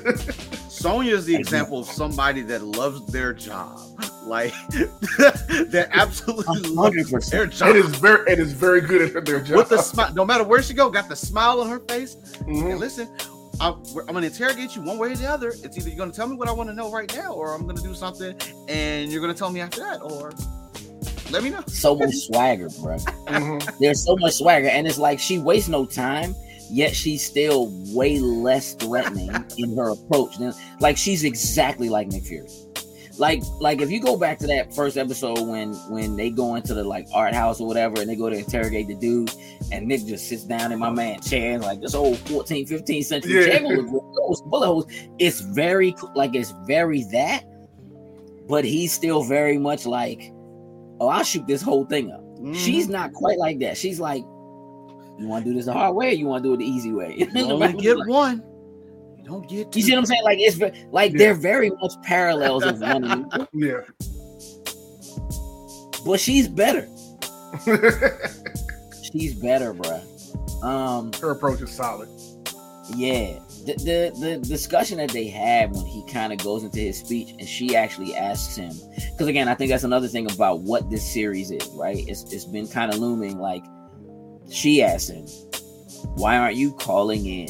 Sonya 0.81 1.15
is 1.15 1.25
the 1.25 1.35
example 1.35 1.79
of 1.79 1.85
somebody 1.85 2.41
that 2.41 2.63
loves 2.63 3.05
their 3.11 3.33
job. 3.33 3.79
Like 4.25 4.53
they're 5.67 5.89
absolutely 5.91 6.75
hundred 6.75 7.07
their 7.07 7.45
job. 7.45 7.69
It 7.69 7.75
is 7.77 7.95
very, 7.97 8.31
it 8.31 8.39
is 8.39 8.53
very 8.53 8.81
good 8.81 9.15
at 9.15 9.25
their 9.25 9.41
job. 9.41 9.57
with 9.57 9.69
the 9.69 9.81
smile, 9.81 10.13
no 10.13 10.25
matter 10.25 10.43
where 10.43 10.61
she 10.61 10.73
go, 10.73 10.89
got 10.89 11.07
the 11.09 11.15
smile 11.15 11.61
on 11.61 11.69
her 11.69 11.79
face. 11.79 12.15
Mhm. 12.41 12.71
And 12.71 12.79
listen, 12.79 13.07
I'm, 13.59 13.75
I'm 13.75 14.07
going 14.07 14.21
to 14.21 14.27
interrogate 14.27 14.75
you 14.75 14.81
one 14.81 14.97
way 14.97 15.11
or 15.11 15.15
the 15.15 15.27
other. 15.27 15.49
It's 15.49 15.77
either 15.77 15.89
you're 15.89 15.97
going 15.97 16.09
to 16.11 16.15
tell 16.15 16.27
me 16.27 16.35
what 16.35 16.47
I 16.47 16.51
want 16.51 16.69
to 16.69 16.75
know 16.75 16.91
right 16.91 17.13
now, 17.15 17.33
or 17.33 17.53
I'm 17.53 17.63
going 17.63 17.77
to 17.77 17.83
do 17.83 17.93
something, 17.93 18.35
and 18.67 19.11
you're 19.11 19.21
going 19.21 19.33
to 19.33 19.37
tell 19.37 19.51
me 19.51 19.61
after 19.61 19.81
that, 19.81 20.01
or 20.01 20.31
let 21.29 21.43
me 21.43 21.51
know. 21.51 21.61
So 21.67 21.95
much 21.95 22.13
swagger, 22.15 22.69
bro. 22.81 22.97
Mhm. 22.97 23.77
There's 23.79 24.03
so 24.03 24.15
much 24.17 24.33
swagger, 24.33 24.67
and 24.67 24.87
it's 24.87 24.97
like 24.97 25.19
she 25.19 25.37
wastes 25.37 25.69
no 25.69 25.85
time. 25.85 26.35
Yet 26.71 26.95
she's 26.95 27.23
still 27.23 27.67
way 27.93 28.19
less 28.19 28.73
threatening 28.75 29.29
in 29.57 29.75
her 29.75 29.89
approach. 29.89 30.37
Than, 30.37 30.53
like 30.79 30.97
she's 30.97 31.23
exactly 31.23 31.89
like 31.89 32.07
Nick 32.07 32.23
Fury. 32.23 32.47
Like, 33.17 33.43
like 33.59 33.81
if 33.81 33.91
you 33.91 33.99
go 33.99 34.17
back 34.17 34.39
to 34.39 34.47
that 34.47 34.73
first 34.73 34.97
episode 34.97 35.41
when 35.41 35.73
when 35.89 36.15
they 36.15 36.29
go 36.29 36.55
into 36.55 36.73
the 36.73 36.83
like 36.83 37.05
art 37.13 37.33
house 37.33 37.59
or 37.59 37.67
whatever, 37.67 37.99
and 37.99 38.09
they 38.09 38.15
go 38.15 38.29
to 38.29 38.37
interrogate 38.37 38.87
the 38.87 38.95
dude, 38.95 39.31
and 39.71 39.85
Nick 39.85 40.05
just 40.05 40.29
sits 40.29 40.43
down 40.45 40.71
in 40.71 40.79
my 40.79 40.89
man 40.89 41.19
chair 41.19 41.53
and 41.55 41.61
like 41.63 41.81
this 41.81 41.93
old 41.93 42.17
14, 42.19 42.65
15th 42.65 43.05
century 43.05 43.33
Yeah. 43.45 43.59
chair 43.59 43.67
with 43.67 43.85
those 43.91 44.41
bullet 44.43 44.65
holes. 44.65 44.85
It's 45.19 45.41
very 45.41 45.93
like 46.15 46.33
it's 46.35 46.53
very 46.65 47.03
that, 47.11 47.43
but 48.47 48.63
he's 48.63 48.93
still 48.93 49.23
very 49.23 49.57
much 49.57 49.85
like, 49.85 50.31
oh, 51.01 51.09
I'll 51.09 51.23
shoot 51.23 51.45
this 51.47 51.61
whole 51.61 51.85
thing 51.85 52.11
up. 52.11 52.21
Mm-hmm. 52.21 52.53
She's 52.53 52.87
not 52.87 53.13
quite 53.13 53.37
like 53.37 53.59
that. 53.59 53.77
She's 53.77 53.99
like, 53.99 54.23
you 55.21 55.27
want 55.27 55.45
to 55.45 55.51
do 55.51 55.55
this 55.55 55.65
the 55.65 55.73
hard 55.73 55.95
way, 55.95 56.09
or 56.09 56.13
you 56.13 56.25
want 56.25 56.43
to 56.43 56.49
do 56.49 56.53
it 56.53 56.57
the 56.57 56.65
easy 56.65 56.91
way. 56.91 57.15
You 57.17 57.29
only 57.51 57.73
get 57.73 57.97
one. 58.07 58.43
You 59.17 59.23
don't 59.25 59.47
get 59.47 59.71
two. 59.71 59.79
You 59.79 59.85
see 59.85 59.91
what 59.93 59.99
I'm 59.99 60.05
saying? 60.05 60.23
Like 60.23 60.39
it's 60.39 60.59
like 60.91 61.11
Yeah. 61.11 61.17
they're 61.17 61.33
very 61.35 61.69
much 61.69 61.93
parallels 62.03 62.63
of 62.63 62.81
one 62.81 63.03
another, 63.03 63.47
Yeah. 63.53 63.81
but 66.05 66.19
she's 66.19 66.47
better. 66.47 66.87
She's 69.11 69.35
better, 69.35 69.73
bruh. 69.73 70.63
Um, 70.63 71.11
Her 71.21 71.31
approach 71.31 71.59
is 71.61 71.69
solid. 71.71 72.07
yeah. 72.95 73.39
The, 73.65 73.73
the 73.75 74.19
the 74.19 74.37
discussion 74.47 74.97
that 74.99 75.09
they 75.11 75.27
had 75.27 75.71
when 75.75 75.85
he 75.85 76.03
kind 76.11 76.31
of 76.33 76.39
goes 76.39 76.63
into 76.63 76.79
his 76.79 76.97
speech 76.97 77.35
and 77.37 77.47
she 77.47 77.75
actually 77.75 78.15
asks 78.15 78.55
him 78.55 78.71
because 79.11 79.27
again 79.27 79.47
I 79.47 79.53
think 79.53 79.69
that's 79.69 79.83
another 79.83 80.07
thing 80.07 80.31
about 80.31 80.61
what 80.61 80.89
this 80.89 81.05
series 81.13 81.51
is 81.51 81.67
right 81.75 82.03
it's 82.07 82.23
it's 82.33 82.45
been 82.45 82.67
kind 82.67 82.91
of 82.91 82.97
looming 82.97 83.37
like 83.37 83.63
she 84.51 84.83
asks 84.83 85.09
him 85.09 85.25
why 86.15 86.37
aren't 86.37 86.55
you 86.55 86.73
calling 86.73 87.25
in 87.25 87.47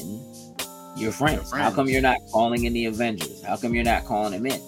your 0.95 1.11
friends? 1.11 1.49
Your 1.51 1.59
how 1.59 1.71
come 1.71 1.87
you're 1.87 2.01
not 2.01 2.17
calling 2.31 2.65
in 2.65 2.73
the 2.73 2.85
Avengers? 2.85 3.41
How 3.43 3.55
come 3.57 3.73
you're 3.73 3.83
not 3.83 4.05
calling 4.05 4.31
them 4.33 4.45
in? 4.45 4.61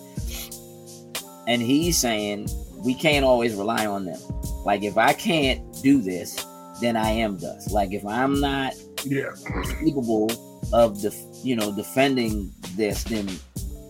And 1.48 1.62
he's 1.62 1.98
saying 1.98 2.48
we 2.78 2.96
can't 2.96 3.26
always 3.26 3.54
rely 3.56 3.86
on 3.86 4.06
them. 4.06 4.20
Like 4.66 4.84
if 4.84 4.98
I 4.98 5.14
can't 5.14 5.62
do 5.84 6.02
this 6.02 6.46
then 6.82 6.98
I 6.98 7.10
am 7.12 7.38
dust. 7.38 7.72
Like 7.72 7.94
if 7.94 8.06
I'm 8.06 8.40
not 8.42 8.74
Yeah. 9.06 9.32
capable 9.80 10.32
of 10.74 11.02
the 11.02 11.14
you 11.44 11.56
know 11.56 11.72
defending 11.76 12.52
this 12.76 13.04
then 13.04 13.30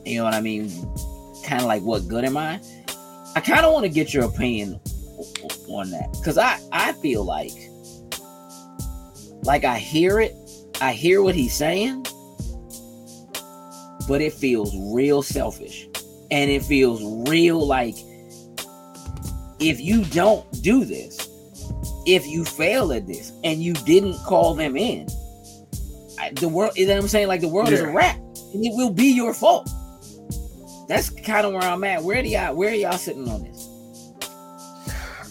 you 0.05 0.17
know 0.17 0.25
what 0.25 0.33
i 0.33 0.41
mean 0.41 0.69
kind 1.45 1.61
of 1.61 1.67
like 1.67 1.81
what 1.83 2.07
good 2.09 2.25
am 2.25 2.35
i? 2.35 2.59
I 3.35 3.39
kind 3.39 3.65
of 3.65 3.71
want 3.71 3.83
to 3.85 3.89
get 3.89 4.13
your 4.13 4.25
opinion 4.25 4.79
on 5.69 5.89
that. 5.91 6.09
Because 6.19 6.37
i 6.37 6.59
i 6.71 6.91
feel 6.93 7.23
like 7.23 7.53
like 9.43 9.63
i 9.65 9.77
hear 9.77 10.19
it. 10.19 10.33
I 10.81 10.93
hear 10.93 11.21
what 11.21 11.35
he's 11.35 11.53
saying. 11.53 12.05
But 14.07 14.21
it 14.21 14.33
feels 14.33 14.75
real 14.93 15.21
selfish. 15.21 15.87
And 16.31 16.49
it 16.49 16.63
feels 16.63 17.01
real 17.29 17.65
like 17.65 17.95
if 19.59 19.79
you 19.79 20.03
don't 20.05 20.45
do 20.61 20.83
this 20.83 21.29
if 22.05 22.27
you 22.27 22.43
fail 22.43 22.91
at 22.91 23.07
this 23.07 23.31
and 23.45 23.63
you 23.63 23.71
didn't 23.73 24.17
call 24.25 24.55
them 24.55 24.75
in 24.75 25.07
I- 26.19 26.31
the 26.31 26.49
world 26.49 26.73
you 26.75 26.85
know 26.85 26.95
what 26.95 27.03
i'm 27.03 27.07
saying? 27.07 27.27
Like 27.29 27.39
the 27.39 27.47
world 27.47 27.69
is 27.69 27.79
a 27.79 27.83
Yeah. 27.85 27.93
wrap 27.93 28.17
and 28.53 28.65
it 28.65 28.73
will 28.75 28.89
be 28.89 29.05
your 29.13 29.33
fault. 29.33 29.69
That's 30.89 31.09
kind 31.09 31.45
of 31.45 31.53
where 31.53 31.61
i'm 31.63 31.83
at. 31.85 32.03
Where 32.03 32.21
do 32.21 32.27
y'all 32.27 32.55
where 32.55 32.71
are 32.71 32.75
y'all 32.75 32.97
sitting 32.97 33.29
on 33.29 33.43
this? 33.43 33.69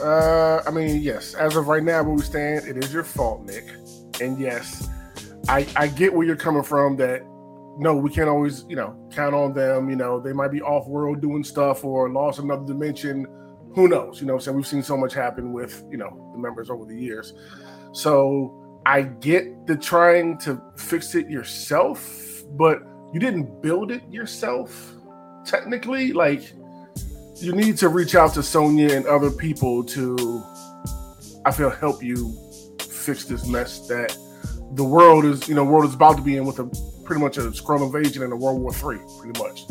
Uh, 0.00 0.62
I 0.66 0.70
mean, 0.70 1.02
yes. 1.02 1.34
As 1.34 1.54
of 1.56 1.68
right 1.68 1.82
now, 1.82 2.02
where 2.02 2.14
we 2.14 2.22
stand, 2.22 2.66
it 2.66 2.76
is 2.82 2.92
your 2.92 3.04
fault, 3.04 3.44
Nick. 3.44 3.66
And 4.20 4.38
yes, 4.38 4.88
I 5.48 5.66
I 5.76 5.88
get 5.88 6.12
where 6.12 6.26
you're 6.26 6.36
coming 6.36 6.62
from. 6.62 6.96
That 6.96 7.22
no, 7.78 7.96
we 7.96 8.10
can't 8.10 8.28
always 8.28 8.64
you 8.68 8.76
know 8.76 8.96
count 9.10 9.34
on 9.34 9.52
them. 9.52 9.88
You 9.90 9.96
know, 9.96 10.20
they 10.20 10.32
might 10.32 10.50
be 10.50 10.60
off 10.62 10.86
world 10.86 11.20
doing 11.20 11.44
stuff 11.44 11.84
or 11.84 12.10
lost 12.10 12.38
another 12.38 12.64
dimension. 12.64 13.26
Who 13.74 13.88
knows? 13.88 14.20
You 14.20 14.26
know, 14.26 14.38
saying 14.38 14.56
we've 14.56 14.66
seen 14.66 14.82
so 14.82 14.96
much 14.96 15.14
happen 15.14 15.52
with 15.52 15.84
you 15.90 15.96
know 15.96 16.30
the 16.32 16.38
members 16.38 16.70
over 16.70 16.84
the 16.84 16.96
years. 16.96 17.34
So 17.92 18.80
I 18.86 19.02
get 19.02 19.66
the 19.66 19.76
trying 19.76 20.38
to 20.38 20.60
fix 20.76 21.14
it 21.14 21.28
yourself, 21.30 22.42
but 22.52 22.82
you 23.12 23.20
didn't 23.20 23.62
build 23.62 23.90
it 23.90 24.02
yourself. 24.10 24.94
Technically, 25.44 26.12
like 26.12 26.52
you 27.36 27.52
need 27.52 27.76
to 27.78 27.88
reach 27.88 28.14
out 28.14 28.34
to 28.34 28.42
Sonya 28.42 28.92
and 28.94 29.06
other 29.06 29.30
people 29.30 29.82
to, 29.82 30.44
I 31.44 31.50
feel, 31.50 31.70
help 31.70 32.02
you 32.02 32.36
fix 33.02 33.24
this 33.24 33.46
mess 33.46 33.86
that 33.88 34.16
the 34.74 34.84
world 34.84 35.24
is, 35.24 35.48
you 35.48 35.54
know, 35.54 35.64
world 35.64 35.84
is 35.84 35.94
about 35.94 36.16
to 36.16 36.22
be 36.22 36.36
in 36.36 36.46
with 36.46 36.58
a 36.58 36.64
pretty 37.04 37.20
much 37.20 37.36
a 37.36 37.42
Skrull 37.50 37.84
invasion 37.84 38.22
and 38.22 38.32
a 38.32 38.36
World 38.36 38.60
War 38.60 38.72
Three, 38.72 38.98
pretty 39.20 39.38
much. 39.38 39.64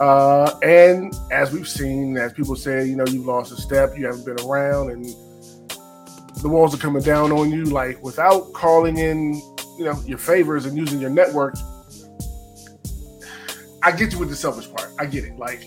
Uh, 0.00 0.58
and 0.62 1.14
as 1.30 1.52
we've 1.52 1.68
seen, 1.68 2.16
as 2.16 2.32
people 2.32 2.56
say, 2.56 2.84
you 2.84 2.96
know, 2.96 3.06
you've 3.06 3.26
lost 3.26 3.52
a 3.52 3.56
step, 3.56 3.96
you 3.96 4.06
haven't 4.06 4.24
been 4.24 4.40
around, 4.46 4.90
and 4.90 5.04
the 6.42 6.48
walls 6.48 6.74
are 6.74 6.78
coming 6.78 7.02
down 7.02 7.32
on 7.32 7.50
you. 7.50 7.64
Like 7.64 8.02
without 8.02 8.52
calling 8.52 8.98
in, 8.98 9.34
you 9.78 9.84
know, 9.84 10.00
your 10.06 10.18
favors 10.18 10.66
and 10.66 10.76
using 10.76 11.00
your 11.00 11.10
network. 11.10 11.54
I 13.82 13.92
get 13.92 14.12
you 14.12 14.18
with 14.18 14.30
the 14.30 14.36
selfish 14.36 14.70
part. 14.72 14.90
I 14.98 15.04
get 15.04 15.24
it. 15.24 15.36
Like 15.36 15.62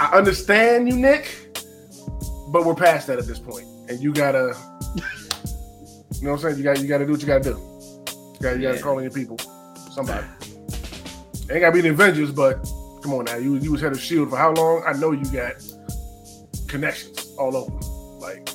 I 0.00 0.16
understand 0.16 0.88
you, 0.88 0.96
Nick, 0.96 1.50
but 2.48 2.64
we're 2.64 2.74
past 2.74 3.06
that 3.06 3.18
at 3.18 3.26
this 3.26 3.38
point, 3.38 3.66
and 3.88 4.00
you 4.00 4.12
gotta, 4.12 4.56
you 6.18 6.24
know 6.26 6.32
what 6.32 6.44
I'm 6.44 6.50
saying? 6.50 6.56
You 6.58 6.62
got 6.64 6.80
you 6.80 6.86
gotta 6.88 7.06
do 7.06 7.12
what 7.12 7.20
you 7.20 7.26
gotta 7.26 7.44
do. 7.44 7.50
You 7.50 8.38
gotta, 8.40 8.56
you 8.56 8.62
gotta 8.62 8.80
call 8.82 8.98
in 8.98 9.04
your 9.04 9.12
people, 9.12 9.38
somebody. 9.92 10.26
Ain't 11.50 11.60
gotta 11.60 11.72
be 11.72 11.80
the 11.80 11.90
Avengers, 11.90 12.32
but 12.32 12.54
come 13.02 13.14
on 13.14 13.24
now, 13.26 13.36
you 13.36 13.56
you 13.56 13.72
was 13.72 13.80
head 13.80 13.92
of 13.92 14.00
Shield 14.00 14.30
for 14.30 14.36
how 14.36 14.52
long? 14.52 14.82
I 14.86 14.92
know 14.94 15.12
you 15.12 15.24
got 15.32 15.54
connections 16.68 17.34
all 17.38 17.56
over. 17.56 17.72
Like, 18.18 18.48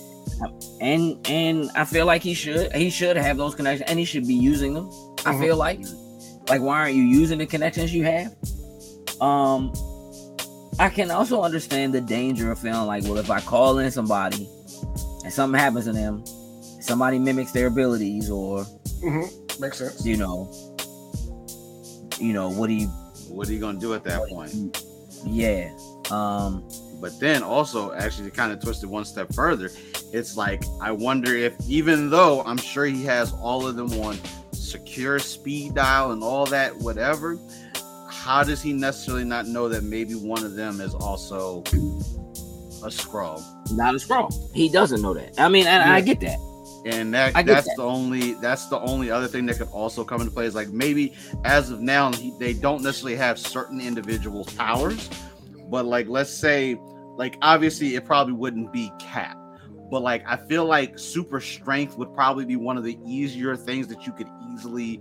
and 0.81 1.25
and 1.29 1.69
i 1.75 1.85
feel 1.85 2.07
like 2.07 2.23
he 2.23 2.33
should 2.33 2.73
he 2.75 2.89
should 2.89 3.15
have 3.15 3.37
those 3.37 3.53
connections 3.53 3.87
and 3.87 3.99
he 3.99 4.05
should 4.05 4.25
be 4.25 4.33
using 4.33 4.73
them 4.73 4.87
i 5.23 5.31
Mhm. 5.33 5.39
feel 5.39 5.55
like 5.55 5.79
like 6.49 6.61
why 6.61 6.79
aren't 6.79 6.95
you 6.95 7.03
using 7.03 7.37
the 7.37 7.45
connections 7.45 7.93
you 7.93 8.03
have 8.05 8.33
um 9.21 9.71
i 10.79 10.89
can 10.89 11.11
also 11.11 11.43
understand 11.43 11.93
the 11.93 12.01
danger 12.01 12.51
of 12.51 12.57
feeling 12.57 12.87
like 12.87 13.03
well 13.03 13.17
if 13.19 13.29
i 13.29 13.39
call 13.39 13.77
in 13.77 13.91
somebody 13.91 14.49
and 15.23 15.31
something 15.31 15.59
happens 15.59 15.85
to 15.85 15.91
them 15.93 16.23
somebody 16.81 17.19
mimics 17.19 17.51
their 17.51 17.67
abilities 17.67 18.29
or 18.29 18.63
mhm, 19.03 19.59
makes 19.59 19.77
sense. 19.77 20.05
you 20.05 20.17
know 20.17 20.49
you 22.19 22.33
know 22.33 22.49
what 22.49 22.67
do 22.67 22.73
you 22.73 22.87
What 23.29 23.47
are 23.49 23.53
you 23.53 23.59
gonna 23.59 23.79
do 23.79 23.93
at 23.93 24.03
that 24.03 24.27
point? 24.29 24.53
yeah 25.25 25.69
um 26.11 26.67
But 27.01 27.19
then 27.19 27.41
also, 27.41 27.91
actually, 27.93 28.29
to 28.29 28.35
kind 28.35 28.51
of 28.53 28.59
twist 28.61 28.83
it 28.83 28.87
one 28.87 29.05
step 29.05 29.33
further, 29.33 29.71
it's 30.13 30.37
like 30.37 30.61
I 30.81 30.91
wonder 30.91 31.35
if 31.35 31.53
even 31.67 32.11
though 32.11 32.43
I'm 32.43 32.57
sure 32.57 32.85
he 32.85 33.03
has 33.05 33.33
all 33.33 33.65
of 33.65 33.75
them 33.75 33.91
on 34.05 34.19
secure 34.53 35.17
speed 35.17 35.73
dial 35.73 36.11
and 36.11 36.21
all 36.21 36.45
that, 36.47 36.77
whatever, 36.77 37.39
how 38.07 38.43
does 38.43 38.61
he 38.61 38.71
necessarily 38.71 39.23
not 39.25 39.47
know 39.47 39.67
that 39.69 39.83
maybe 39.83 40.13
one 40.13 40.43
of 40.45 40.53
them 40.53 40.79
is 40.79 40.93
also 40.93 41.63
a 42.83 42.89
Skrull? 42.89 43.41
not 43.71 43.95
a 43.95 43.97
Skrull 43.97 44.29
he 44.53 44.69
doesn't 44.69 45.01
know 45.01 45.13
that 45.13 45.31
i 45.39 45.47
mean 45.47 45.65
and 45.65 45.81
i 45.83 46.01
get 46.01 46.19
that 46.19 46.37
And 46.85 47.13
that 47.13 47.33
that's 47.45 47.67
that. 47.67 47.75
the 47.77 47.83
only 47.83 48.33
that's 48.35 48.67
the 48.67 48.79
only 48.79 49.11
other 49.11 49.27
thing 49.27 49.45
that 49.45 49.57
could 49.57 49.67
also 49.67 50.03
come 50.03 50.21
into 50.21 50.33
play 50.33 50.45
is 50.45 50.55
like 50.55 50.69
maybe 50.69 51.13
as 51.43 51.69
of 51.69 51.79
now 51.79 52.09
they 52.39 52.53
don't 52.53 52.81
necessarily 52.81 53.15
have 53.17 53.37
certain 53.37 53.79
individuals' 53.79 54.51
powers, 54.53 55.09
but 55.69 55.85
like 55.85 56.07
let's 56.07 56.31
say 56.31 56.79
like 57.17 57.37
obviously 57.43 57.95
it 57.95 58.05
probably 58.05 58.33
wouldn't 58.33 58.73
be 58.73 58.91
Cap, 58.99 59.37
but 59.91 60.01
like 60.01 60.23
I 60.25 60.37
feel 60.37 60.65
like 60.65 60.97
super 60.97 61.39
strength 61.39 61.97
would 61.99 62.13
probably 62.15 62.45
be 62.45 62.55
one 62.55 62.77
of 62.77 62.83
the 62.83 62.97
easier 63.05 63.55
things 63.55 63.87
that 63.87 64.07
you 64.07 64.13
could 64.13 64.29
easily 64.51 64.99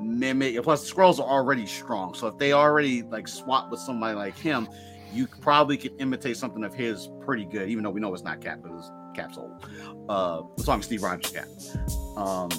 mimic. 0.00 0.62
Plus, 0.62 0.90
Skrulls 0.90 1.18
are 1.18 1.28
already 1.28 1.66
strong, 1.66 2.14
so 2.14 2.26
if 2.26 2.38
they 2.38 2.52
already 2.52 3.02
like 3.02 3.28
swap 3.28 3.70
with 3.70 3.80
somebody 3.80 4.16
like 4.16 4.36
him, 4.38 4.66
you 5.12 5.26
probably 5.42 5.76
could 5.76 5.92
imitate 5.98 6.38
something 6.38 6.64
of 6.64 6.72
his 6.72 7.10
pretty 7.20 7.44
good. 7.44 7.68
Even 7.68 7.84
though 7.84 7.90
we 7.90 8.00
know 8.00 8.14
it's 8.14 8.22
not 8.22 8.40
Cap, 8.40 8.62
because 8.62 8.90
Cap's 8.90 9.01
old. 9.36 9.66
Uh, 10.08 10.42
the 10.56 10.62
song 10.62 10.82
Steve 10.82 11.02
Rogers 11.02 11.32
Cap. 11.32 11.48
Um, 12.16 12.50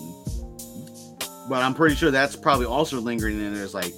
but 1.50 1.62
I'm 1.62 1.74
pretty 1.74 1.96
sure 1.96 2.12
that's 2.12 2.36
probably 2.36 2.66
also 2.66 3.00
lingering 3.00 3.40
in 3.40 3.54
there. 3.54 3.64
Is 3.64 3.74
like 3.74 3.94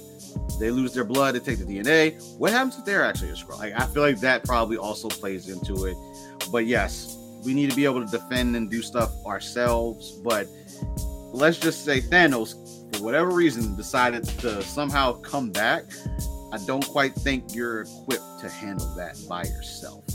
they 0.58 0.70
lose 0.70 0.94
their 0.94 1.04
blood, 1.04 1.34
they 1.34 1.40
take 1.40 1.58
the 1.58 1.64
DNA. 1.64 2.20
What 2.38 2.52
happens 2.52 2.78
if 2.78 2.84
they're 2.84 3.04
actually 3.04 3.30
a 3.30 3.34
Skrull? 3.34 3.58
Like, 3.58 3.74
I 3.78 3.86
feel 3.86 4.02
like 4.02 4.20
that 4.20 4.44
probably 4.44 4.76
also 4.76 5.08
plays 5.08 5.48
into 5.48 5.86
it. 5.86 5.96
But 6.50 6.66
yes, 6.66 7.16
we 7.44 7.54
need 7.54 7.70
to 7.70 7.76
be 7.76 7.84
able 7.84 8.04
to 8.04 8.10
defend 8.10 8.56
and 8.56 8.70
do 8.70 8.82
stuff 8.82 9.12
ourselves. 9.24 10.12
But 10.24 10.48
let's 11.32 11.58
just 11.58 11.84
say 11.84 12.00
Thanos, 12.00 12.96
for 12.96 13.04
whatever 13.04 13.30
reason, 13.30 13.76
decided 13.76 14.24
to 14.40 14.62
somehow 14.62 15.14
come 15.20 15.50
back. 15.50 15.84
I 16.52 16.58
don't 16.64 16.86
quite 16.86 17.14
think 17.14 17.54
you're 17.54 17.82
equipped 17.82 18.40
to 18.40 18.48
handle 18.48 18.86
that 18.96 19.16
by 19.28 19.42
yourself. 19.44 20.05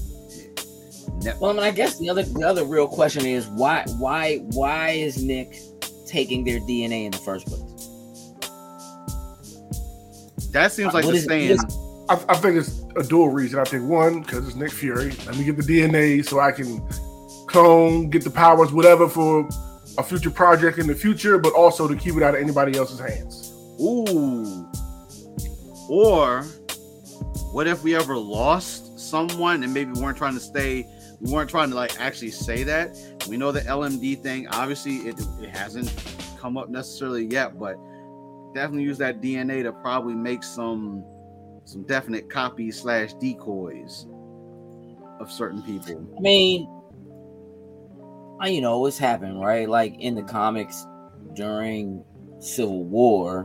Yeah. 1.22 1.34
Well, 1.40 1.52
I 1.52 1.54
mean, 1.54 1.64
I 1.64 1.72
guess 1.72 2.00
the 2.00 2.10
other 2.10 2.24
the 2.24 2.44
other 2.44 2.64
real 2.66 2.88
question 2.88 3.26
is 3.26 3.48
why 3.48 3.86
why 4.00 4.38
why 4.54 4.90
is 4.92 5.22
Nick 5.24 5.56
taking 6.08 6.44
their 6.44 6.60
DNA 6.62 7.06
in 7.06 7.12
the 7.12 7.18
first 7.20 7.48
place? 7.48 7.62
That 10.52 10.72
seems 10.72 10.94
like 10.94 11.06
What 11.06 11.12
the 11.12 11.18
is 11.18 11.24
it- 11.26 11.30
saying. 11.30 11.58
what 11.58 11.74
I, 12.10 12.34
I 12.34 12.36
think 12.36 12.58
it's 12.58 12.84
a 12.98 13.04
dual 13.04 13.30
reason. 13.30 13.60
I 13.60 13.64
think 13.64 13.88
one 13.88 14.22
because 14.22 14.46
it's 14.48 14.56
Nick 14.58 14.72
Fury. 14.72 15.12
Let 15.26 15.38
me 15.38 15.44
get 15.46 15.56
the 15.56 15.64
DNA 15.64 16.26
so 16.26 16.40
I 16.40 16.52
can 16.52 16.86
clone, 17.48 18.10
get 18.10 18.24
the 18.24 18.30
powers, 18.32 18.74
whatever 18.74 19.08
for 19.08 19.48
a 19.98 20.04
future 20.04 20.32
project 20.32 20.78
in 20.78 20.88
the 20.88 20.96
future, 20.96 21.38
but 21.38 21.54
also 21.54 21.88
to 21.88 21.96
keep 21.96 22.16
it 22.16 22.24
out 22.24 22.34
of 22.36 22.42
anybody 22.42 22.78
else's 22.78 23.00
hands. 23.00 23.52
Ooh. 23.80 24.68
Or 25.90 26.44
what 27.54 27.68
if 27.68 27.84
we 27.84 27.96
ever 27.96 28.18
lost 28.18 29.00
someone 29.00 29.64
and 29.64 29.74
maybe 29.74 29.92
we 29.92 30.02
weren't 30.02 30.18
trying 30.18 30.34
to 30.34 30.40
stay, 30.40 30.86
we 31.22 31.32
weren't 31.32 31.50
trying 31.50 31.70
to 31.70 31.76
like 31.76 32.00
actually 32.00 32.32
say 32.32 32.64
that. 32.64 32.98
We 33.30 33.38
know 33.38 33.52
the 33.52 33.62
LMD 33.62 34.22
thing, 34.22 34.48
obviously 34.48 34.98
it, 35.08 35.20
it 35.42 35.50
hasn't 35.50 35.94
come 36.40 36.58
up 36.58 36.70
necessarily 36.70 37.26
yet, 37.26 37.60
but 37.60 37.78
definitely 38.54 38.84
use 38.84 38.98
that 38.98 39.22
DNA 39.22 39.64
to 39.64 39.72
probably 39.72 40.16
make 40.16 40.44
some 40.44 41.04
some 41.66 41.84
definite 41.84 42.30
copies 42.30 42.82
slash 42.82 43.14
decoys 43.14 44.08
of 45.20 45.32
certain 45.32 45.62
people. 45.62 46.06
I 46.18 46.22
mean, 46.22 46.68
I- 48.40 48.50
you 48.50 48.62
know, 48.62 48.84
it's 48.88 48.98
happened, 48.98 49.40
right? 49.40 49.70
Like 49.70 49.96
in 50.00 50.16
the 50.16 50.24
comics 50.24 50.86
during 51.36 52.04
Civil 52.40 52.84
War, 52.86 53.44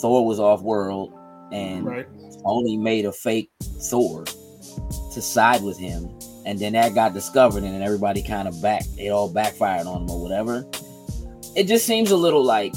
Thor 0.00 0.26
was 0.26 0.40
off 0.40 0.62
world 0.62 1.12
and 1.52 1.84
Right. 1.84 2.06
Tony 2.44 2.76
made 2.78 3.04
a 3.04 3.12
fake 3.12 3.50
Thor 3.90 4.24
to 4.24 5.20
side 5.22 5.62
with 5.62 5.78
him. 5.78 6.08
And 6.48 6.58
then 6.58 6.72
that 6.72 6.94
got 6.94 7.12
discovered, 7.12 7.62
and 7.62 7.74
then 7.74 7.82
everybody 7.82 8.22
kind 8.22 8.48
of 8.48 8.62
back, 8.62 8.82
it 8.96 9.10
all 9.10 9.28
backfired 9.28 9.86
on 9.86 10.04
him 10.04 10.10
or 10.10 10.18
whatever. 10.18 10.66
It 11.54 11.64
just 11.64 11.84
seems 11.84 12.10
a 12.10 12.16
little 12.16 12.42
like, 12.42 12.72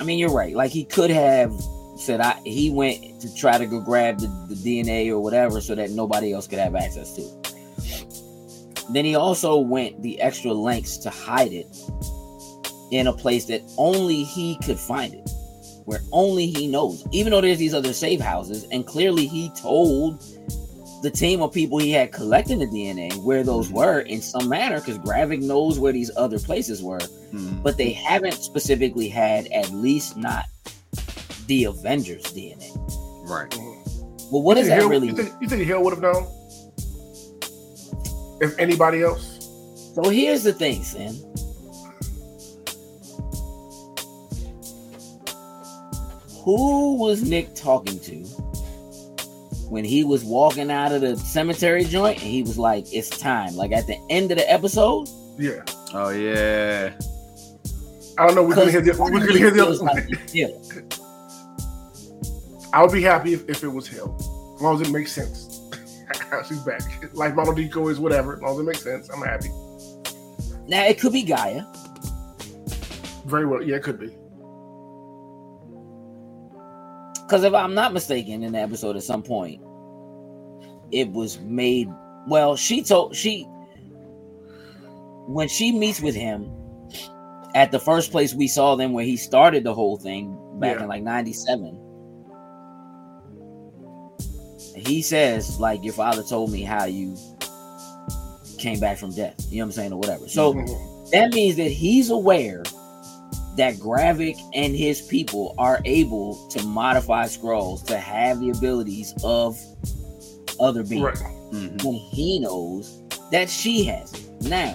I 0.00 0.04
mean, 0.04 0.18
you're 0.18 0.32
right. 0.32 0.56
Like 0.56 0.70
he 0.70 0.86
could 0.86 1.10
have 1.10 1.52
said, 1.98 2.22
I 2.22 2.32
he 2.46 2.70
went 2.70 3.20
to 3.20 3.34
try 3.34 3.58
to 3.58 3.66
go 3.66 3.78
grab 3.78 4.20
the, 4.20 4.28
the 4.48 4.54
DNA 4.54 5.10
or 5.10 5.20
whatever 5.20 5.60
so 5.60 5.74
that 5.74 5.90
nobody 5.90 6.32
else 6.32 6.46
could 6.46 6.60
have 6.60 6.74
access 6.74 7.12
to 7.16 7.20
it. 7.20 7.54
Then 8.90 9.04
he 9.04 9.16
also 9.16 9.58
went 9.58 10.00
the 10.00 10.18
extra 10.22 10.54
lengths 10.54 10.96
to 10.98 11.10
hide 11.10 11.52
it 11.52 11.76
in 12.90 13.06
a 13.06 13.12
place 13.12 13.44
that 13.46 13.60
only 13.76 14.24
he 14.24 14.58
could 14.64 14.78
find 14.78 15.12
it, 15.12 15.30
where 15.84 16.00
only 16.10 16.46
he 16.46 16.68
knows. 16.68 17.06
Even 17.12 17.32
though 17.32 17.42
there's 17.42 17.58
these 17.58 17.74
other 17.74 17.92
safe 17.92 18.20
houses, 18.20 18.66
and 18.72 18.86
clearly 18.86 19.26
he 19.26 19.50
told 19.60 20.24
the 21.02 21.10
team 21.10 21.42
of 21.42 21.52
people 21.52 21.78
he 21.78 21.90
had 21.90 22.12
collecting 22.12 22.58
the 22.60 22.66
DNA 22.66 23.12
where 23.24 23.42
those 23.42 23.70
were 23.70 24.00
in 24.00 24.20
some 24.22 24.48
manner, 24.48 24.78
because 24.80 24.98
Gravik 24.98 25.42
knows 25.42 25.78
where 25.78 25.92
these 25.92 26.10
other 26.16 26.38
places 26.38 26.82
were, 26.82 27.00
Hmm. 27.30 27.60
but 27.62 27.76
they 27.76 27.90
haven't 27.90 28.34
specifically 28.34 29.08
had 29.08 29.46
at 29.48 29.70
least 29.72 30.16
not 30.16 30.44
the 31.46 31.64
Avengers 31.64 32.22
DNA. 32.32 32.70
Right. 33.28 33.52
Well, 34.30 34.42
what 34.42 34.56
You 34.56 34.62
does 34.62 34.68
that 34.68 34.78
Hill- 34.78 34.88
really 34.88 35.08
You 35.08 35.14
think, 35.14 35.32
you 35.40 35.48
think 35.48 35.62
Hill 35.64 35.82
would 35.82 35.92
have 35.92 36.02
known? 36.02 36.26
If 38.40 38.58
anybody 38.58 39.02
else? 39.02 39.38
So 39.94 40.08
here's 40.08 40.42
the 40.42 40.52
thing, 40.52 40.82
Sam. 40.82 41.14
Who 46.44 46.96
was 46.96 47.22
Nick 47.22 47.54
talking 47.54 47.98
to 48.00 48.24
when 49.72 49.86
he 49.86 50.04
was 50.04 50.22
walking 50.22 50.70
out 50.70 50.92
of 50.92 51.00
the 51.00 51.16
cemetery 51.16 51.82
joint 51.82 52.18
and 52.20 52.30
he 52.30 52.42
was 52.42 52.58
like, 52.58 52.84
it's 52.92 53.08
time? 53.08 53.56
Like 53.56 53.72
at 53.72 53.86
the 53.86 53.96
end 54.10 54.30
of 54.30 54.36
the 54.36 54.52
episode? 54.52 55.08
Yeah. 55.38 55.62
Oh 55.94 56.10
yeah. 56.10 56.92
I 58.18 58.26
don't 58.26 58.34
know. 58.34 58.42
We 58.42 58.52
couldn't 58.52 58.68
hear 58.68 58.82
the. 58.82 58.92
We 59.02 59.18
couldn't 59.18 59.38
hear 59.38 59.50
the. 59.50 59.66
other 59.66 59.76
like 59.76 60.04
yeah. 60.34 60.48
I 62.74 62.82
would 62.82 62.92
be 62.92 63.00
happy 63.00 63.32
if, 63.32 63.48
if 63.48 63.64
it 63.64 63.68
was 63.68 63.88
Hill, 63.88 64.14
as 64.56 64.60
long 64.60 64.78
as 64.78 64.86
it 64.86 64.92
makes 64.92 65.10
sense. 65.10 65.62
She's 66.48 66.60
back. 66.60 66.82
Life 67.14 67.34
model 67.34 67.54
Decoys 67.54 67.98
whatever. 67.98 68.36
As 68.36 68.42
long 68.42 68.52
as 68.52 68.60
it 68.60 68.64
makes 68.64 68.82
sense, 68.82 69.08
I'm 69.08 69.22
happy. 69.22 69.48
Now 70.68 70.84
it 70.84 71.00
could 71.00 71.14
be 71.14 71.24
G'iah. 71.24 71.66
Very 73.24 73.46
well. 73.46 73.62
Yeah, 73.62 73.76
it 73.76 73.82
could 73.82 73.98
be. 73.98 74.14
Because 77.32 77.44
if 77.44 77.54
I'm 77.54 77.72
not 77.72 77.94
mistaken, 77.94 78.42
in 78.42 78.52
the 78.52 78.58
episode 78.58 78.94
at 78.94 79.02
some 79.04 79.22
point, 79.22 79.58
it 80.90 81.10
was 81.12 81.40
made. 81.40 81.88
Well, 82.28 82.56
she 82.56 82.82
told 82.82 83.16
she 83.16 83.44
when 85.28 85.48
she 85.48 85.72
meets 85.72 86.02
with 86.02 86.14
him 86.14 86.50
at 87.54 87.72
the 87.72 87.78
first 87.78 88.10
place 88.10 88.34
we 88.34 88.46
saw 88.46 88.76
them 88.76 88.92
where 88.92 89.06
he 89.06 89.16
started 89.16 89.64
the 89.64 89.72
whole 89.72 89.96
thing 89.96 90.36
back 90.60 90.76
Yeah. 90.76 90.82
in 90.82 90.88
like 90.90 91.02
'97. 91.02 91.78
He 94.76 95.00
says, 95.00 95.58
like, 95.58 95.82
your 95.82 95.94
father 95.94 96.22
told 96.22 96.52
me 96.52 96.60
how 96.60 96.84
you 96.84 97.16
came 98.58 98.78
back 98.78 98.98
from 98.98 99.10
death. 99.14 99.36
You 99.48 99.60
know 99.60 99.64
what 99.64 99.68
I'm 99.68 99.72
saying, 99.72 99.92
or 99.94 99.98
whatever. 99.98 100.28
So 100.28 100.52
Mhm. 100.52 101.10
that 101.12 101.32
means 101.32 101.56
that 101.56 101.70
he's 101.70 102.10
aware 102.10 102.62
that 103.56 103.76
Gravik 103.76 104.38
and 104.54 104.74
his 104.74 105.02
people 105.02 105.54
are 105.58 105.80
able 105.84 106.48
to 106.48 106.62
modify 106.64 107.24
Skrulls 107.26 107.84
to 107.86 107.98
have 107.98 108.40
the 108.40 108.50
abilities 108.50 109.14
of 109.22 109.58
other 110.60 110.82
beings. 110.82 111.02
right. 111.04 111.32
Mhm. 111.52 111.84
When 111.84 111.94
he 111.94 112.38
knows 112.38 113.02
that 113.30 113.50
she 113.50 113.84
has 113.84 114.12
it. 114.14 114.20
Now, 114.42 114.74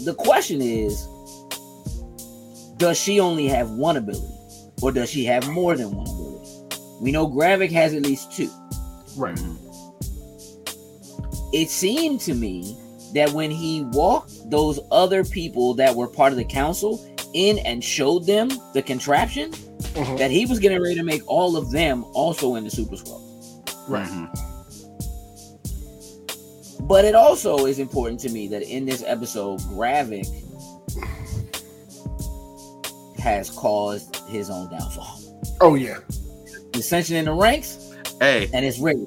the 0.00 0.14
question 0.14 0.60
is 0.60 1.06
does 2.76 2.98
she 2.98 3.20
only 3.20 3.46
have 3.48 3.70
one 3.70 3.96
ability? 3.96 4.26
Or 4.82 4.90
does 4.92 5.08
she 5.08 5.24
have 5.24 5.48
more 5.48 5.76
than 5.76 5.94
one 5.94 6.06
ability? 6.06 6.50
We 7.00 7.12
know 7.12 7.26
Gravik 7.26 7.70
has 7.72 7.94
at 7.94 8.02
least 8.02 8.32
two. 8.32 8.50
Right. 9.16 9.36
Mhm. 9.36 9.56
It 11.52 11.70
seemed 11.70 12.20
to 12.22 12.34
me 12.34 12.76
that 13.14 13.32
when 13.32 13.50
he 13.50 13.82
walked 13.92 14.50
those 14.50 14.80
other 14.90 15.24
people 15.24 15.72
that 15.74 15.94
were 15.94 16.08
part 16.08 16.32
of 16.32 16.36
the 16.36 16.44
council 16.44 17.00
in 17.34 17.58
and 17.60 17.84
showed 17.84 18.26
them 18.26 18.48
the 18.72 18.80
contraption, 18.82 19.50
Mhm. 19.52 20.18
that 20.18 20.30
he 20.30 20.46
was 20.46 20.58
getting 20.58 20.80
ready 20.80 20.94
to 20.94 21.02
make 21.02 21.22
all 21.26 21.56
of 21.56 21.70
them 21.70 22.04
also 22.14 22.54
in 22.54 22.64
the 22.64 22.70
Super 22.70 22.96
Skrulls. 22.96 23.60
Right. 23.88 24.08
Mhm. 24.08 24.28
But 26.88 27.04
it 27.04 27.14
also 27.14 27.66
is 27.66 27.78
important 27.78 28.20
to 28.20 28.28
me 28.30 28.46
that 28.48 28.62
in 28.62 28.84
this 28.86 29.02
episode, 29.06 29.60
Gravik 29.60 30.26
has 33.18 33.50
caused 33.50 34.16
his 34.28 34.50
own 34.50 34.70
downfall. 34.70 35.20
Oh 35.60 35.74
yeah. 35.76 35.98
Ascension 36.74 37.16
in 37.16 37.24
the 37.26 37.32
ranks, 37.32 37.78
Hey, 38.20 38.48
and 38.52 38.64
it's 38.64 38.78
ready. 38.78 39.06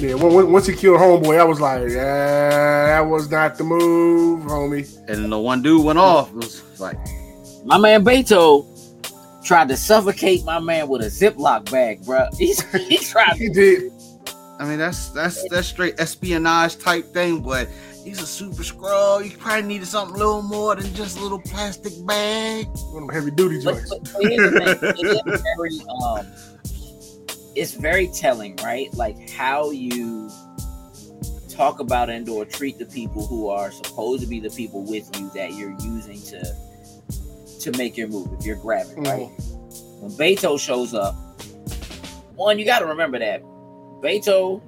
Yeah. 0.00 0.14
When, 0.14 0.32
when- 0.34 0.52
once 0.52 0.66
he 0.66 0.74
killed 0.74 0.98
Homeboy, 0.98 1.38
I 1.38 1.44
was 1.44 1.60
like, 1.60 1.82
yeah, 1.90 2.86
that 2.86 3.00
was 3.00 3.30
not 3.30 3.56
the 3.58 3.64
move, 3.64 4.44
homie. 4.46 4.96
and 5.08 5.08
then 5.24 5.30
the 5.30 5.38
one 5.38 5.62
dude 5.62 5.84
went 5.84 5.98
off. 5.98 6.30
It 6.30 6.36
was 6.36 6.80
like, 6.80 6.96
My 7.64 7.76
man 7.78 8.04
Beto 8.04 8.66
tried 9.44 9.68
to 9.68 9.76
suffocate 9.76 10.44
my 10.44 10.58
man 10.58 10.88
with 10.88 11.02
a 11.02 11.06
Ziploc 11.06 11.70
bag, 11.70 12.04
bro. 12.04 12.26
He's 12.38 12.60
he 12.88 12.96
tried. 12.98 13.36
He 13.36 13.48
did. 13.50 13.92
I 14.58 14.64
mean, 14.66 14.78
that's 14.78 15.08
that's 15.10 15.46
that's 15.48 15.68
straight 15.68 15.94
espionage 15.98 16.78
type 16.78 17.06
thing, 17.14 17.40
but 17.42 17.66
he's 18.04 18.20
a 18.20 18.26
super 18.26 18.62
Skrull. 18.62 19.24
You 19.24 19.36
probably 19.38 19.62
needed 19.62 19.86
something 19.86 20.14
a 20.14 20.18
little 20.18 20.42
more 20.42 20.76
than 20.76 20.92
just 20.94 21.18
a 21.18 21.22
little 21.22 21.40
plastic 21.40 21.92
bag. 22.06 22.66
One 22.66 23.04
of 23.04 23.08
them 23.08 23.14
heavy 23.14 23.30
duty 23.30 23.60
joints. 23.60 23.88
but 23.94 24.22
here's 24.22 24.52
the 24.52 24.74
thing. 24.76 24.94
It 24.98 25.34
is 25.34 25.42
very 25.56 25.80
um, 26.04 26.26
it's 27.60 27.74
very 27.74 28.06
telling, 28.08 28.56
right? 28.56 28.92
Like 28.94 29.28
how 29.30 29.70
you 29.70 30.30
talk 31.50 31.78
about 31.80 32.08
and 32.08 32.26
or 32.28 32.44
treat 32.46 32.78
the 32.78 32.86
people 32.86 33.26
who 33.26 33.48
are 33.48 33.70
supposed 33.70 34.22
to 34.22 34.26
be 34.26 34.40
the 34.40 34.48
people 34.50 34.82
with 34.82 35.10
you 35.18 35.30
that 35.34 35.52
you're 35.52 35.76
using 35.82 36.20
to 36.22 36.54
to 37.60 37.76
make 37.76 37.96
your 37.98 38.08
move. 38.08 38.28
If 38.38 38.46
you're 38.46 38.56
grabbing, 38.56 39.02
right? 39.04 39.28
When 40.00 40.10
Beto 40.12 40.58
shows 40.58 40.94
up, 40.94 41.14
one 42.34 42.58
you 42.58 42.64
got 42.64 42.78
to 42.78 42.86
remember 42.86 43.18
that 43.18 43.42
Beto, 44.02 44.62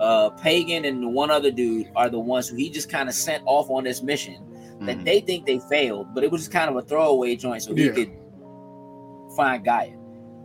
uh, 0.00 0.30
Pagon, 0.30 0.84
and 0.84 1.00
the 1.02 1.08
one 1.08 1.30
other 1.30 1.52
dude 1.52 1.88
are 1.94 2.08
the 2.08 2.18
ones 2.18 2.48
who 2.48 2.56
he 2.56 2.68
just 2.68 2.90
kind 2.90 3.08
of 3.08 3.14
sent 3.14 3.44
off 3.46 3.70
on 3.70 3.84
this 3.84 4.02
mission 4.02 4.44
that 4.80 4.98
Mhm. 4.98 5.04
they 5.04 5.20
think 5.20 5.46
they 5.46 5.60
failed, 5.70 6.08
but 6.14 6.24
it 6.24 6.32
was 6.32 6.40
just 6.42 6.50
kind 6.52 6.68
of 6.68 6.76
a 6.76 6.82
throwaway 6.82 7.36
joint 7.36 7.62
so 7.62 7.74
he 7.74 7.88
could 7.90 8.10
find 9.36 9.64
G'iah. 9.64 9.97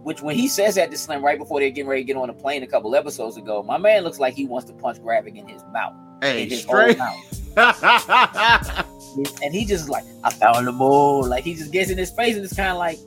Which 0.04 0.22
when 0.22 0.36
he 0.36 0.48
says 0.48 0.76
that 0.76 0.92
to 0.92 0.98
Slim 0.98 1.24
right 1.24 1.38
before 1.38 1.60
they're 1.60 1.70
getting 1.70 1.88
ready 1.90 2.02
to 2.02 2.06
get 2.08 2.16
on 2.18 2.28
the 2.28 2.34
plane 2.34 2.62
a 2.64 2.68
couple 2.68 2.96
episodes 2.96 3.38
ago, 3.38 3.64
my 3.64 3.78
man 3.78 4.04
looks 4.04 4.20
like 4.20 4.34
he 4.34 4.46
wants 4.46 4.68
to 4.70 4.74
punch 4.76 5.00
Gravik 5.00 5.36
in 5.38 5.48
his 5.48 5.64
mouth. 5.72 5.94
Hey, 6.22 6.44
in 6.44 6.50
his 6.50 6.62
straight. 6.64 6.98
whole 6.98 7.08
mouth. 7.56 8.86
And 9.44 9.54
he 9.54 9.64
just 9.64 9.90
like, 9.90 10.04
I 10.24 10.32
found 10.34 10.66
the 10.66 10.72
mole. 10.72 11.24
Like 11.28 11.44
he 11.44 11.54
just 11.54 11.72
gets 11.72 11.92
in 11.92 11.98
his 12.00 12.10
face 12.10 12.36
and 12.36 12.44
it's 12.44 12.56
kind 12.56 12.72
of 12.72 12.78
like, 12.78 12.98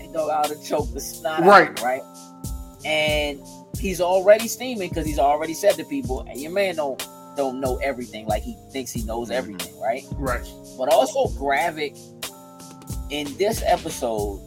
hey 0.00 0.10
dog, 0.10 0.30
I 0.30 0.36
ought 0.36 0.46
to 0.46 0.62
choke 0.66 0.90
the 0.94 1.00
snot 1.00 1.40
out, 1.42 1.46
Right. 1.46 1.82
right? 1.82 2.00
And 2.86 3.38
he's 3.78 4.00
already 4.00 4.48
steaming 4.48 4.88
because 4.88 5.04
he's 5.04 5.18
already 5.18 5.52
said 5.52 5.72
to 5.74 5.84
people, 5.84 6.24
hey, 6.24 6.38
your 6.38 6.50
man 6.52 6.76
don't 6.76 7.06
don't 7.36 7.60
know 7.60 7.76
everything. 7.82 8.26
Like 8.26 8.42
he 8.42 8.56
thinks 8.72 8.90
he 8.90 9.02
knows 9.04 9.28
Mhm. 9.28 9.34
everything, 9.34 9.78
right? 9.80 10.02
Right. 10.14 10.46
But 10.78 10.90
also 10.90 11.26
Gravik 11.38 11.98
in 13.10 13.36
this 13.36 13.62
episode 13.66 14.40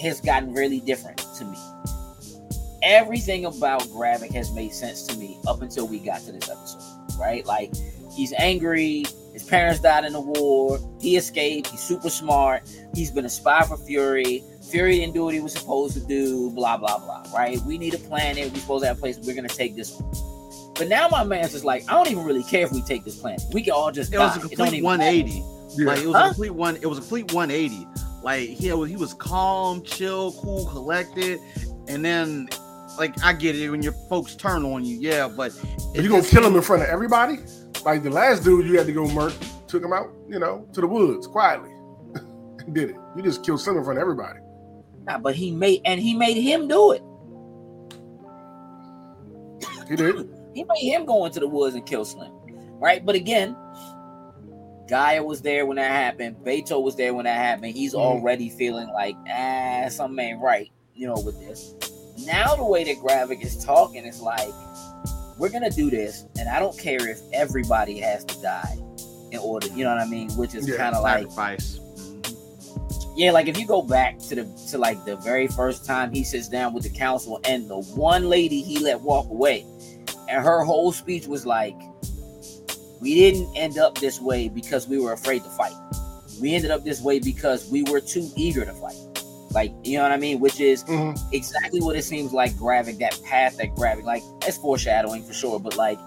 has 0.00 0.20
gotten 0.20 0.52
really 0.54 0.80
different 0.80 1.18
to 1.38 1.44
me. 1.44 1.56
Everything 2.82 3.44
about 3.44 3.82
Gravik 3.88 4.32
has 4.32 4.50
made 4.52 4.72
sense 4.72 5.06
to 5.08 5.16
me 5.18 5.38
up 5.46 5.60
until 5.60 5.86
we 5.86 5.98
got 5.98 6.22
to 6.22 6.32
this 6.32 6.48
episode, 6.48 6.82
right? 7.18 7.44
Like 7.44 7.70
he's 8.16 8.32
angry, 8.38 9.04
his 9.34 9.42
parents 9.44 9.80
died 9.80 10.06
in 10.06 10.14
the 10.14 10.20
war, 10.20 10.78
he 10.98 11.16
escaped, 11.16 11.68
he's 11.68 11.80
super 11.80 12.08
smart, 12.08 12.62
he's 12.94 13.10
been 13.10 13.26
a 13.26 13.30
spy 13.30 13.62
for 13.64 13.76
Fury. 13.76 14.42
Fury 14.70 14.96
didn't 14.98 15.12
do 15.14 15.24
what 15.24 15.34
he 15.34 15.40
was 15.40 15.52
supposed 15.52 15.92
to 15.94 16.00
do, 16.06 16.50
blah 16.52 16.78
blah 16.78 16.98
blah, 16.98 17.22
right? 17.34 17.58
We 17.66 17.76
need 17.76 17.92
a 17.92 17.98
planet, 17.98 18.50
we're 18.50 18.60
supposed 18.60 18.82
to 18.84 18.88
have 18.88 18.96
a 18.96 19.00
place, 19.00 19.18
we're 19.18 19.34
gonna 19.36 19.48
take 19.48 19.76
this 19.76 20.00
one. 20.00 20.72
But 20.76 20.88
now 20.88 21.08
my 21.10 21.22
man's 21.22 21.52
just 21.52 21.64
like, 21.66 21.84
I 21.90 21.92
don't 21.92 22.10
even 22.10 22.24
really 22.24 22.44
care 22.44 22.64
if 22.64 22.72
we 22.72 22.80
take 22.80 23.04
this 23.04 23.16
planet. 23.16 23.42
We 23.52 23.62
can 23.62 23.74
all 23.74 23.92
just 23.92 24.10
It 24.14 24.18
was 24.18 24.30
die. 24.30 24.36
a 24.36 24.38
don't 24.40 24.48
complete 24.48 24.72
even 24.78 24.84
180. 24.84 25.44
Yeah. 25.76 25.86
Like 25.86 25.98
it 25.98 26.06
was 26.06 26.16
Huh? 26.16 26.22
a 26.24 26.28
complete 26.28 26.50
one. 26.54 26.76
It 26.76 26.86
was 26.86 26.96
a 26.96 27.02
complete 27.02 27.30
180. 27.34 27.86
Like 28.22 28.48
he 28.48 28.72
was 28.72 28.90
he 28.90 28.96
was 28.96 29.14
calm, 29.14 29.82
chill, 29.82 30.32
cool, 30.32 30.66
collected, 30.66 31.40
and 31.88 32.04
then 32.04 32.48
like 32.98 33.14
I 33.24 33.32
get 33.32 33.56
it 33.56 33.70
when 33.70 33.82
your 33.82 33.94
folks 34.08 34.34
turn 34.36 34.64
on 34.64 34.84
you, 34.84 34.96
yeah, 34.98 35.28
but 35.28 35.52
But 35.94 36.02
you 36.02 36.10
gonna 36.10 36.22
kill 36.22 36.44
him 36.44 36.54
in 36.54 36.62
front 36.62 36.82
of 36.82 36.88
everybody? 36.88 37.38
Like 37.84 38.02
the 38.02 38.10
last 38.10 38.44
dude, 38.44 38.66
you 38.66 38.76
had 38.76 38.86
to 38.86 38.92
go 38.92 39.08
murk, 39.08 39.32
took 39.66 39.82
him 39.82 39.92
out, 39.92 40.12
you 40.28 40.38
know, 40.38 40.66
to 40.74 40.80
the 40.80 40.86
woods 40.86 41.26
quietly. 41.26 41.70
did 42.72 42.90
it. 42.90 42.96
You 43.16 43.22
just 43.22 43.44
killed 43.44 43.60
Slim 43.60 43.76
in 43.76 43.84
front 43.84 43.98
of 43.98 44.02
everybody. 44.02 44.40
Nah, 45.04 45.18
but 45.18 45.34
he 45.34 45.50
made 45.50 45.80
and 45.84 46.00
he 46.00 46.14
made 46.14 46.36
him 46.36 46.68
do 46.68 46.92
it. 46.92 47.02
He 49.88 49.96
did. 49.96 50.28
He 50.52 50.64
made 50.64 50.80
him 50.80 51.06
go 51.06 51.26
into 51.26 51.38
the 51.38 51.46
woods 51.46 51.76
and 51.76 51.86
kill 51.86 52.04
Slim, 52.04 52.32
right? 52.80 53.06
But 53.06 53.14
again, 53.14 53.56
G'iah 54.90 55.24
was 55.24 55.40
there 55.40 55.66
when 55.66 55.76
that 55.76 55.90
happened. 55.92 56.36
Beto 56.44 56.82
was 56.82 56.96
there 56.96 57.14
when 57.14 57.24
that 57.24 57.36
happened. 57.38 57.74
He's 57.74 57.94
Mhm. 57.94 57.98
already 58.00 58.48
feeling 58.50 58.88
like, 58.92 59.14
ah, 59.32 59.86
something 59.88 60.18
ain't 60.24 60.40
right, 60.40 60.70
you 60.94 61.06
know, 61.06 61.20
with 61.24 61.38
this. 61.40 61.74
Now 62.26 62.56
the 62.56 62.64
way 62.64 62.82
that 62.84 62.96
Gravik 62.96 63.42
is 63.44 63.64
talking 63.64 64.04
is 64.04 64.20
like, 64.20 64.52
we're 65.38 65.48
gonna 65.48 65.70
do 65.70 65.88
this, 65.90 66.24
and 66.38 66.48
I 66.48 66.58
don't 66.58 66.76
care 66.76 67.08
if 67.08 67.20
everybody 67.32 67.98
has 68.00 68.24
to 68.24 68.42
die 68.42 68.76
in 69.30 69.38
order, 69.38 69.68
you 69.68 69.84
know 69.84 69.90
what 69.94 70.00
I 70.02 70.06
mean? 70.06 70.28
Which 70.32 70.54
is 70.54 70.68
Yeah, 70.68 70.76
kind 70.76 70.94
of 70.96 71.02
like 71.02 71.30
sacrifice. 71.30 71.78
yeah, 73.16 73.30
like 73.30 73.46
if 73.48 73.58
you 73.58 73.66
go 73.66 73.82
back 73.82 74.18
to 74.28 74.34
the 74.34 74.44
to 74.70 74.76
like 74.78 75.02
the 75.04 75.16
very 75.16 75.46
first 75.46 75.84
time 75.86 76.12
he 76.12 76.24
sits 76.24 76.48
down 76.48 76.74
with 76.74 76.82
the 76.82 76.90
council 76.90 77.40
and 77.44 77.68
the 77.70 77.78
one 77.94 78.28
lady 78.28 78.60
he 78.60 78.78
let 78.80 79.00
walk 79.00 79.30
away, 79.30 79.64
and 80.28 80.42
her 80.44 80.62
whole 80.64 80.92
speech 80.92 81.26
was 81.26 81.46
like, 81.46 81.76
"We 83.00 83.14
didn't 83.14 83.54
end 83.56 83.78
up 83.78 83.98
this 83.98 84.20
way 84.20 84.48
because 84.48 84.86
we 84.88 84.98
were 84.98 85.12
afraid 85.12 85.42
to 85.44 85.50
fight. 85.50 85.74
We 86.40 86.54
ended 86.54 86.70
up 86.70 86.84
this 86.84 87.00
way 87.00 87.18
because 87.18 87.68
we 87.70 87.82
were 87.84 88.00
too 88.00 88.30
eager 88.36 88.64
to 88.64 88.72
fight." 88.74 88.96
Like 89.52 89.72
you 89.82 89.96
know 89.98 90.04
what 90.04 90.12
I 90.12 90.16
mean? 90.16 90.38
Which 90.38 90.60
is 90.60 90.84
Mhm. 90.84 91.18
exactly 91.32 91.80
what 91.80 91.96
it 91.96 92.04
seems 92.04 92.32
like 92.32 92.52
Gravik, 92.52 92.98
that 93.00 93.20
path 93.24 93.56
that 93.56 93.74
Gravik, 93.74 94.04
like 94.04 94.22
that's 94.40 94.56
foreshadowing 94.58 95.24
for 95.24 95.32
sure, 95.32 95.58
but 95.58 95.76
like 95.76 95.98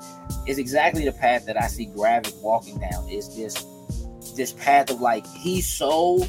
it's 0.48 0.60
exactly 0.60 1.04
the 1.04 1.12
path 1.12 1.46
that 1.46 1.62
I 1.62 1.68
see 1.68 1.88
Gravik 1.88 2.42
walking 2.42 2.78
down. 2.80 3.10
Is 3.10 3.36
this 3.36 3.54
this 4.36 4.54
path 4.54 4.90
of 4.90 5.02
like 5.02 5.28
he's 5.28 5.68
so 5.68 6.26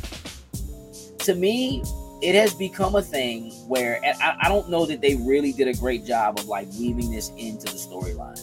to 1.18 1.34
me, 1.34 1.82
it 2.20 2.34
has 2.34 2.52
become 2.52 2.96
a 2.96 3.02
thing 3.02 3.50
where 3.68 4.00
and 4.04 4.20
I, 4.20 4.36
I 4.42 4.48
don't 4.48 4.68
know 4.68 4.84
that 4.86 5.00
they 5.00 5.14
really 5.14 5.52
did 5.52 5.68
a 5.68 5.74
great 5.74 6.04
job 6.04 6.38
of 6.38 6.46
like 6.48 6.66
weaving 6.78 7.10
this 7.12 7.30
into 7.38 7.66
the 7.66 7.78
storyline. 7.78 8.40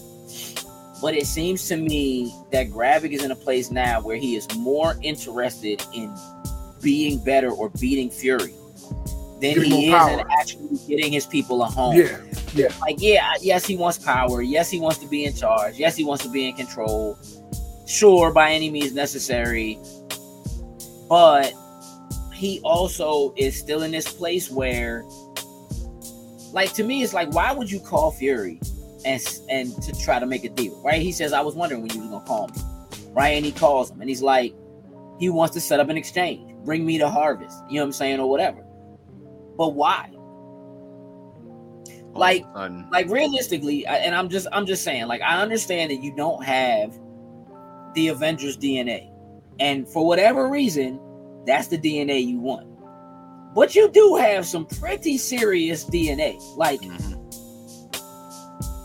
But 1.02 1.16
it 1.16 1.26
seems 1.26 1.68
to 1.70 1.78
me 1.78 2.34
that 2.52 2.70
Gravik 2.70 3.12
is 3.12 3.24
in 3.24 3.32
a 3.32 3.36
place 3.36 3.72
now 3.72 4.02
where 4.02 4.18
he 4.18 4.36
is 4.36 4.48
more 4.56 4.96
interested 5.02 5.84
in 5.94 6.16
being 6.82 7.24
better 7.24 7.50
or 7.50 7.70
beating 7.70 8.10
Fury 8.10 8.54
than 9.42 9.56
Getting 9.56 9.72
he 9.72 9.92
is 9.92 10.08
in 10.08 10.20
actually 10.32 10.78
getting 10.88 11.12
his 11.12 11.26
people 11.26 11.64
a 11.64 11.66
home. 11.66 11.96
Yeah, 11.96 12.18
Yeah. 12.54 12.68
Like, 12.82 12.98
yeah, 13.00 13.34
yes, 13.42 13.66
he 13.66 13.76
wants 13.76 13.98
power. 13.98 14.44
Yes, 14.44 14.70
he 14.70 14.80
wants 14.80 15.00
to 15.00 15.08
be 15.08 15.26
in 15.26 15.34
charge. 15.34 15.78
Yes, 15.78 15.96
he 15.96 16.04
wants 16.04 16.24
to 16.24 16.30
be 16.30 16.48
in 16.48 16.56
control. 16.56 17.18
Sure, 17.88 18.32
by 18.32 18.52
any 18.52 18.70
means 18.70 18.94
necessary. 18.94 19.80
But 21.10 21.54
he 22.34 22.62
also 22.64 23.34
is 23.36 23.58
still 23.58 23.82
in 23.82 23.92
this 23.92 24.12
place 24.12 24.52
where, 24.52 25.04
like, 26.54 26.74
to 26.74 26.84
me, 26.84 27.02
it's 27.02 27.14
like, 27.14 27.32
why 27.32 27.52
would 27.52 27.72
you 27.72 27.80
call 27.80 28.12
Fury 28.12 28.60
and 29.06 29.22
and 29.50 29.82
to 29.84 29.92
try 30.00 30.20
to 30.20 30.26
make 30.26 30.44
a 30.44 30.50
deal, 30.50 30.80
right? 30.84 31.02
He 31.02 31.12
says, 31.12 31.34
I 31.34 31.42
was 31.42 31.56
wondering 31.56 31.82
when 31.82 31.92
you 31.94 32.02
was 32.02 32.10
gonna 32.10 32.26
call 32.26 32.48
me, 32.48 32.62
right? 33.12 33.30
And 33.30 33.46
he 33.46 33.52
calls 33.52 33.90
him, 33.92 34.00
and 34.02 34.10
he's 34.10 34.22
like, 34.22 34.54
he 35.20 35.30
wants 35.30 35.54
to 35.56 35.62
set 35.62 35.80
up 35.80 35.90
an 35.90 35.98
exchange, 35.98 36.54
bring 36.66 36.86
me 36.86 36.98
the 36.98 37.10
harvest, 37.10 37.58
you 37.70 37.76
know 37.76 37.82
what 37.82 37.88
I'm 37.88 37.92
saying, 37.94 38.20
or 38.20 38.30
whatever. 38.30 38.64
But 39.58 39.74
why? 39.76 40.10
All 42.14 42.20
Like- 42.20 42.46
like 42.92 43.08
realistically 43.10 43.86
and 43.88 44.14
i'm 44.14 44.28
just 44.28 44.46
i'm 44.52 44.66
just 44.66 44.84
saying 44.84 45.08
like 45.08 45.22
i 45.22 45.42
understand 45.42 45.92
that 45.92 46.04
you 46.04 46.14
don't 46.16 46.44
have 46.44 46.94
the 47.94 48.10
avengers 48.10 48.58
dna 48.58 49.10
and 49.62 49.88
for 49.88 50.06
whatever 50.06 50.50
reason 50.50 51.00
that's 51.46 51.68
the 51.68 51.78
dna 51.78 52.22
you 52.26 52.38
want 52.40 52.68
but 53.56 53.76
you 53.76 53.90
do 53.92 54.16
have 54.18 54.46
some 54.46 54.66
pretty 54.66 55.18
serious 55.18 55.86
dna 55.86 56.38
like 56.58 56.82
Mhm. 56.82 57.18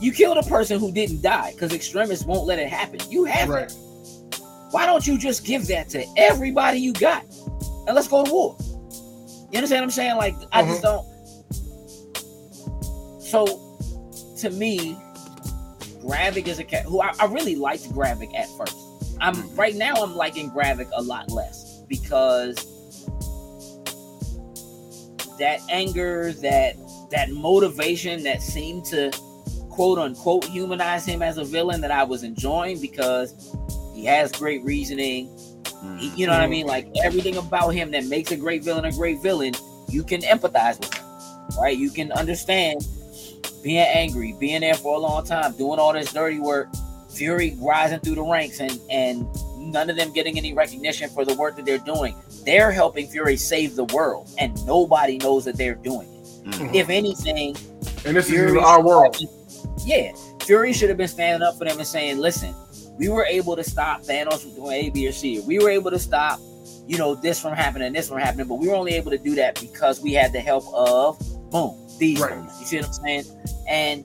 You 0.01 0.13
killed 0.13 0.37
a 0.37 0.43
person 0.43 0.79
who 0.79 0.93
didn't 0.93 1.23
die 1.23 1.53
because 1.53 1.73
Extremis 1.73 2.25
won't 2.25 2.47
let 2.47 2.59
it 2.59 2.69
happen 2.69 3.01
you 3.11 3.25
have 3.25 3.49
Right. 3.49 3.69
that. 3.69 4.41
why 4.71 4.85
don't 4.87 5.07
you 5.07 5.17
just 5.19 5.45
give 5.45 5.67
that 5.69 5.89
to 5.91 6.05
everybody 6.17 6.79
you 6.79 6.93
got 6.93 7.25
and 7.87 7.95
let's 7.95 8.09
go 8.09 8.25
to 8.25 8.31
war 8.31 8.57
you 9.51 9.57
understand 9.57 9.81
what 9.81 9.85
i'm 9.85 9.91
saying 9.91 10.17
like 10.17 10.35
i 10.53 10.63
just 10.63 10.83
don't 10.83 11.07
so 13.21 13.47
to 14.39 14.51
me 14.51 14.97
Gravik 16.03 16.47
is 16.47 16.59
a 16.61 16.65
cat 16.65 16.85
who 16.85 17.01
I, 17.01 17.13
I 17.19 17.25
really 17.27 17.57
liked 17.57 17.91
Gravik 17.91 18.33
at 18.37 18.49
first. 18.57 18.77
I'm 19.21 19.35
Mhm. 19.35 19.59
right 19.59 19.75
now 19.75 19.95
I'm 19.95 20.15
liking 20.15 20.51
Gravik 20.51 20.89
a 20.95 21.03
lot 21.03 21.31
less 21.33 21.81
because 21.89 22.55
that 25.39 25.61
anger, 25.69 26.33
that 26.43 26.77
that 27.11 27.31
motivation 27.31 28.23
that 28.25 28.41
seemed 28.43 28.85
to 28.87 29.11
quote 29.77 29.99
unquote 29.99 30.45
humanize 30.47 31.05
him 31.07 31.21
as 31.23 31.37
a 31.39 31.45
villain 31.45 31.81
that 31.83 31.91
I 31.91 32.03
was 32.03 32.23
enjoying 32.25 32.81
because 32.81 33.55
he 33.95 34.07
has 34.07 34.33
great 34.33 34.65
reasoning. 34.65 35.29
He- 35.99 36.09
you 36.17 36.27
know 36.27 36.33
what 36.33 36.41
I 36.43 36.47
mean? 36.47 36.67
Like 36.67 36.89
everything 37.05 37.37
about 37.37 37.69
him 37.71 37.91
that 37.93 38.07
makes 38.07 38.33
a 38.33 38.37
great 38.37 38.65
villain 38.65 38.87
a 38.87 38.93
great 38.93 39.23
villain, 39.23 39.53
you 39.89 40.03
can 40.03 40.23
empathize 40.23 40.81
with 40.81 40.93
him, 40.95 41.05
right? 41.61 41.77
You 41.77 41.91
can 41.91 42.11
understand 42.13 42.85
being 43.63 43.79
angry, 43.79 44.35
being 44.41 44.63
there 44.63 44.75
for 44.75 44.97
a 44.97 44.99
long 44.99 45.25
time, 45.27 45.53
doing 45.57 45.79
all 45.79 45.93
this 45.93 46.13
dirty 46.13 46.39
work, 46.41 46.69
Fury 47.11 47.57
rising 47.61 47.99
through 48.01 48.15
the 48.17 48.23
ranks, 48.23 48.61
and 48.61 48.79
and 48.91 49.27
none 49.59 49.91
of 49.91 49.97
them 49.97 50.13
getting 50.13 50.39
any 50.39 50.53
recognition 50.55 51.09
for 51.11 51.25
the 51.25 51.35
work 51.35 51.57
that 51.57 51.65
they're 51.67 51.79
doing. 51.79 52.15
They're 52.45 52.71
helping 52.73 53.09
Fury 53.09 53.37
save 53.37 53.75
the 53.77 53.85
world, 53.85 54.31
and 54.39 54.55
nobody 54.67 55.19
knows 55.19 55.45
that 55.47 55.57
they're 55.57 55.75
doing 55.77 56.09
it. 56.13 56.51
Mhm. 56.51 56.75
If 56.75 56.89
anything, 56.91 57.57
And 58.05 58.17
this 58.17 58.29
Fury 58.29 58.53
is 58.59 58.65
our 58.65 58.81
world. 58.83 59.17
Yeah, 59.85 60.13
Fury 60.43 60.73
should 60.73 60.89
have 60.89 60.99
been 60.99 61.09
standing 61.09 61.47
up 61.47 61.59
for 61.59 61.65
them 61.65 61.79
and 61.79 61.87
saying, 61.87 62.19
"Listen, 62.19 62.55
we 62.99 63.09
were 63.09 63.25
able 63.25 63.57
to 63.57 63.65
stop 63.65 64.03
Thanos 64.03 64.41
from 64.43 64.55
doing 64.55 64.87
A, 64.87 64.91
B, 64.91 65.07
or 65.07 65.13
C. 65.13 65.41
We 65.41 65.59
were 65.59 65.71
able 65.71 65.91
to 65.91 65.99
stop, 65.99 66.41
you 66.87 66.99
know, 66.99 67.15
this 67.15 67.39
from 67.39 67.53
happening, 67.53 67.93
this 67.93 68.09
from 68.09 68.19
happening, 68.19 68.47
but 68.47 68.57
we 68.57 68.69
were 68.69 68.75
only 68.75 68.95
able 68.95 69.11
to 69.11 69.19
do 69.19 69.35
that 69.37 69.61
because 69.61 70.01
we 70.01 70.13
had 70.13 70.33
the 70.33 70.41
help 70.41 70.65
of 70.75 71.19
boom 71.51 71.75
these. 71.99 72.21
Right. 72.21 72.35
folks." 72.35 72.61
You 72.61 72.67
see 72.67 72.77
what 72.79 72.87
I'm 72.87 72.93
saying? 72.93 73.25
And 73.69 74.05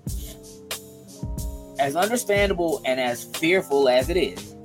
as 1.80 1.96
understandable 1.96 2.82
and 2.86 3.00
as 3.00 3.24
fearful 3.24 3.90
as 3.90 4.10
it 4.10 4.18
is, 4.18 4.56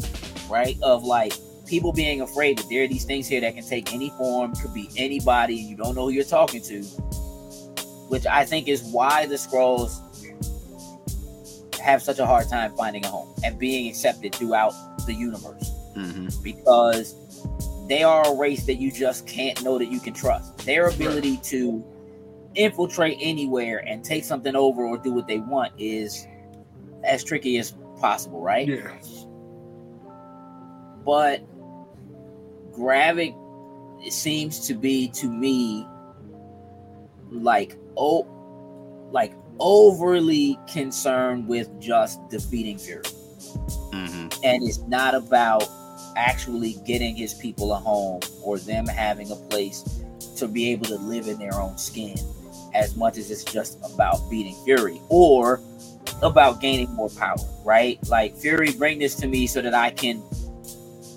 right? 0.50 0.76
Of 0.82 1.04
like 1.04 1.32
people 1.66 1.92
being 1.92 2.20
afraid 2.20 2.58
that 2.58 2.68
there 2.68 2.84
are 2.84 2.88
these 2.88 3.04
things 3.04 3.26
here 3.26 3.40
that 3.40 3.54
can 3.54 3.66
take 3.66 3.92
any 3.94 4.10
form, 4.10 4.54
could 4.54 4.74
be 4.74 4.88
anybody, 4.96 5.54
you 5.54 5.76
don't 5.76 5.94
know 5.94 6.04
who 6.04 6.10
you're 6.10 6.24
talking 6.24 6.62
to, 6.62 6.82
which 8.08 8.26
I 8.26 8.44
think 8.44 8.68
is 8.68 8.82
why 8.82 9.26
the 9.26 9.36
Skrulls 9.36 10.00
have 11.86 12.02
such 12.02 12.18
a 12.18 12.26
hard 12.26 12.48
time 12.48 12.74
finding 12.76 13.04
a 13.04 13.08
home 13.08 13.28
and 13.44 13.58
being 13.58 13.88
accepted 13.88 14.34
throughout 14.34 14.72
the 15.06 15.14
universe 15.14 15.70
Mhm. 15.94 16.42
because 16.42 17.14
they 17.86 18.02
are 18.02 18.26
a 18.26 18.34
race 18.34 18.66
that 18.66 18.74
you 18.74 18.90
just 18.90 19.24
can't 19.26 19.62
know 19.62 19.78
that 19.78 19.86
you 19.86 20.00
can 20.00 20.12
trust. 20.12 20.58
Their 20.66 20.88
ability 20.88 21.36
to 21.44 21.84
infiltrate 22.56 23.18
anywhere 23.20 23.84
and 23.86 24.02
take 24.04 24.24
something 24.24 24.56
over 24.56 24.84
or 24.84 24.98
do 24.98 25.12
what 25.12 25.28
they 25.28 25.38
want 25.38 25.72
is 25.78 26.26
as 27.04 27.22
tricky 27.22 27.56
as 27.58 27.74
possible, 28.00 28.40
right? 28.40 28.66
Yeah. 28.66 28.90
But 31.04 31.42
Gravik 32.72 33.34
seems 34.10 34.66
to 34.66 34.74
be 34.74 35.08
to 35.10 35.28
me 35.30 35.86
like 37.30 37.76
oh 37.96 38.26
like 39.12 39.32
overly 39.58 40.58
concerned 40.72 41.46
with 41.48 41.68
just 41.80 42.20
defeating 42.28 42.78
Fury. 42.78 43.02
Mhm. 43.92 44.38
and 44.44 44.62
it's 44.62 44.78
not 44.88 45.14
about 45.14 45.66
actually 46.16 46.74
getting 46.86 47.14
his 47.16 47.34
people 47.34 47.72
a 47.72 47.76
home 47.76 48.20
or 48.42 48.58
them 48.58 48.86
having 48.86 49.30
a 49.30 49.36
place 49.36 49.84
to 50.36 50.46
be 50.48 50.70
able 50.70 50.86
to 50.86 50.96
live 50.96 51.28
in 51.28 51.38
their 51.38 51.54
own 51.60 51.76
skin 51.78 52.18
as 52.74 52.96
much 52.96 53.16
as 53.16 53.30
it's 53.30 53.44
just 53.44 53.78
about 53.84 54.28
beating 54.28 54.54
Fury 54.64 55.00
or 55.08 55.60
about 56.22 56.60
gaining 56.60 56.90
more 56.94 57.08
power, 57.10 57.36
right? 57.64 57.98
Like 58.08 58.36
Fury, 58.36 58.72
bring 58.72 58.98
this 58.98 59.14
to 59.16 59.26
me 59.26 59.46
so 59.46 59.62
that 59.62 59.74
I 59.74 59.90
can. 59.90 60.22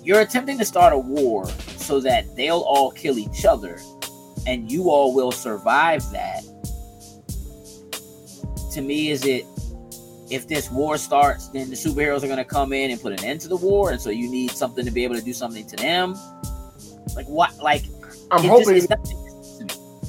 You're 0.02 0.20
attempting 0.20 0.58
to 0.58 0.64
start 0.64 0.92
a 0.92 0.98
war 0.98 1.46
so 1.76 2.00
that 2.00 2.34
they'll 2.36 2.60
all 2.60 2.90
kill 2.90 3.18
each 3.18 3.44
other 3.44 3.78
and 4.46 4.70
you 4.70 4.90
all 4.90 5.14
will 5.14 5.32
survive 5.32 6.02
that. 6.12 6.39
To 8.72 8.80
me, 8.80 9.10
is 9.10 9.24
it 9.24 9.44
if 10.30 10.46
this 10.46 10.70
war 10.70 10.96
starts, 10.96 11.48
then 11.48 11.70
the 11.70 11.76
superheroes 11.76 12.22
are 12.22 12.26
going 12.28 12.36
to 12.36 12.44
come 12.44 12.72
in 12.72 12.90
and 12.92 13.00
put 13.00 13.12
an 13.12 13.24
end 13.24 13.40
to 13.42 13.48
the 13.48 13.56
war, 13.56 13.90
and 13.90 14.00
so 14.00 14.10
you 14.10 14.30
need 14.30 14.52
something 14.52 14.84
to 14.84 14.90
be 14.90 15.02
able 15.04 15.16
to 15.16 15.22
do 15.22 15.32
something 15.32 15.66
to 15.66 15.76
them. 15.76 16.14
Like 17.16 17.26
what? 17.26 17.56
Like 17.58 17.84
I'm 18.30 18.44
it 18.44 18.64
just- 18.64 18.88
hoping. 18.90 19.10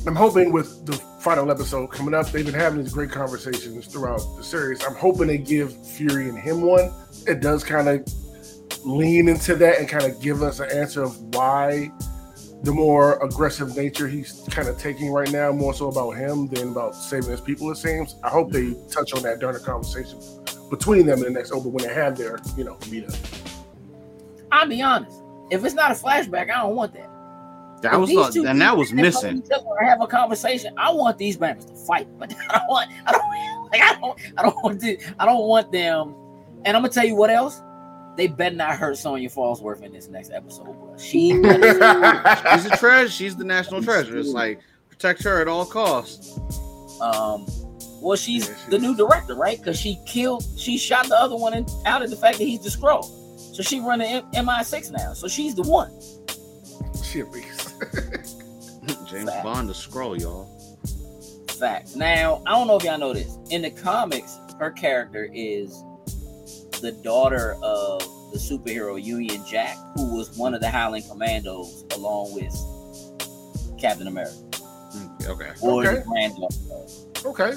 I'm 0.08 0.16
hoping 0.16 0.52
with 0.52 0.86
the 0.88 0.94
final 1.22 1.52
episode 1.52 1.88
coming 1.92 2.16
up, 2.16 2.32
they've 2.32 2.44
been 2.44 2.56
having 2.56 2.82
these 2.84 2.92
great 2.94 3.12
conversations 3.12 3.86
throughout 3.86 4.22
the 4.36 4.44
series. 4.44 4.84
I'm 4.84 4.96
hoping 4.96 5.28
they 5.28 5.38
give 5.38 5.76
Fury 5.86 6.28
and 6.28 6.38
him 6.40 6.62
one. 6.62 6.92
It 7.28 7.40
does 7.40 7.64
kind 7.64 7.88
of 7.88 8.04
lean 8.84 9.30
into 9.30 9.56
that 9.58 9.78
and 9.78 9.88
kind 9.88 10.06
of 10.06 10.20
give 10.20 10.42
us 10.42 10.60
an 10.60 10.72
answer 10.72 11.04
of 11.04 11.16
why 11.36 11.92
the 12.64 12.72
more 12.72 13.18
aggressive 13.24 13.76
nature 13.76 14.08
he's 14.08 14.48
kind 14.52 14.68
of 14.68 14.78
taking 14.78 15.12
right 15.12 15.32
now, 15.32 15.52
more 15.52 15.74
so 15.74 15.88
about 15.88 16.12
him 16.12 16.48
than 16.48 16.70
about 16.70 16.96
saving 16.96 17.32
his 17.32 17.42
people, 17.42 17.72
it 17.72 17.76
seems. 17.78 18.16
I 18.24 18.30
hope 18.30 18.52
they 18.52 18.76
touch 18.90 19.14
on 19.14 19.24
that 19.24 19.40
during 19.40 19.56
the 19.56 19.64
conversation 19.64 20.20
between 20.70 21.06
them 21.06 21.20
in 21.20 21.26
the 21.26 21.30
next 21.32 21.52
over 21.52 21.70
when 21.70 21.86
they 21.86 21.94
have 21.94 22.18
their, 22.18 22.40
you 22.56 22.64
know, 22.64 22.78
meet 22.90 23.06
up. 23.06 23.14
I'll 24.52 24.68
be 24.68 24.82
honest. 24.82 25.18
If 25.50 25.66
it's 25.66 25.74
not 25.74 25.92
a 25.92 25.96
flashback, 25.96 26.52
I 26.52 26.62
don't 26.62 26.76
want 26.76 26.94
that. 26.94 27.10
That 27.82 27.94
If 27.94 28.00
was 28.00 28.10
these 28.10 28.28
the, 28.28 28.32
two 28.34 28.46
and 28.46 28.62
that 28.62 28.78
was 28.78 28.94
missing. 28.94 29.42
come 29.42 29.64
Have 29.84 30.02
a 30.02 30.08
conversation. 30.08 30.74
I 30.78 30.92
want 30.92 31.18
these 31.18 31.40
members 31.40 31.66
to 31.66 31.76
fight, 31.76 32.08
but 32.20 32.34
I 32.50 32.60
don't 32.60 32.68
want. 32.68 32.92
I 33.06 33.12
don't. 33.12 33.22
Like, 33.72 33.82
I 33.84 33.98
don't. 34.02 34.20
I 34.38 34.42
don't 34.42 34.64
want 34.66 34.82
to. 34.82 34.98
I 35.18 35.26
don't 35.26 35.48
want 35.48 35.72
them. 35.72 36.14
And 36.66 36.76
I'm 36.76 36.84
gonna 36.84 36.90
tell 36.90 37.06
you 37.06 37.16
what 37.16 37.30
else. 37.30 37.62
They 38.18 38.28
better 38.28 38.56
not 38.56 38.78
hurt 38.78 38.98
Sonya 38.98 39.30
Falsworth 39.30 39.82
in 39.84 39.94
this 39.94 40.08
next 40.10 40.32
episode, 40.32 40.66
bro. 40.66 40.96
She. 40.98 41.30
She's 41.30 41.42
a 41.42 42.78
treasure. 42.78 43.10
She's 43.10 43.36
the 43.36 43.44
national 43.46 43.82
treasure. 43.82 44.18
It's 44.18 44.30
like 44.30 44.60
protect 44.90 45.24
her 45.24 45.42
at 45.42 45.48
all 45.48 45.66
costs. 45.66 46.38
um. 47.02 47.46
Well, 48.02 48.18
she's 48.18 48.50
Yeah, 48.50 48.56
the 48.70 48.80
new 48.80 48.96
director, 48.96 49.36
right? 49.36 49.58
Because 49.60 49.80
she 49.80 50.00
killed. 50.08 50.44
She 50.58 50.78
shot 50.78 51.08
the 51.08 51.16
other 51.16 51.36
one 51.36 51.54
in, 51.54 51.68
out 51.86 52.02
of 52.02 52.10
the 52.10 52.16
fact 52.16 52.40
that 52.40 52.46
he's 52.46 52.62
the 52.64 52.70
Skrull. 52.70 53.06
So 53.56 53.62
she 53.62 53.80
running 53.80 54.08
M- 54.34 54.46
MI6 54.48 54.92
now. 54.92 55.14
So 55.14 55.28
she's 55.28 55.54
the 55.54 55.62
one. 55.62 55.92
She 57.04 57.20
a 57.20 57.26
beast. 57.28 57.76
James 59.08 59.30
Fact. 59.30 59.44
Bond, 59.44 59.70
the 59.70 59.74
Skrull, 59.74 60.20
y'all. 60.20 60.48
Facts. 61.60 61.96
Now, 61.96 62.42
I 62.48 62.52
don't 62.52 62.66
know 62.66 62.78
if 62.78 62.84
y'all 62.84 62.98
know 62.98 63.14
this. 63.14 63.38
In 63.52 63.62
the 63.62 63.70
comics, 63.70 64.40
her 64.60 64.72
character 64.72 65.30
is 65.32 65.84
the 66.82 66.92
daughter 66.92 67.56
of 67.64 68.00
the 68.34 68.38
superhero 68.40 69.02
Union 69.02 69.44
Jack, 69.48 69.78
who 69.96 70.16
was 70.16 70.38
one 70.38 70.54
of 70.54 70.62
the 70.62 70.70
Howling 70.70 71.04
Commandos 71.10 71.86
along 71.96 72.34
with 72.34 72.54
Captain 73.80 74.08
America, 74.08 74.36
Mm, 74.96 75.28
Okay, 75.28 75.52
or 75.62 75.86
Okay. 75.86 76.04
granddaughter. 76.06 76.56
okay. 77.26 77.54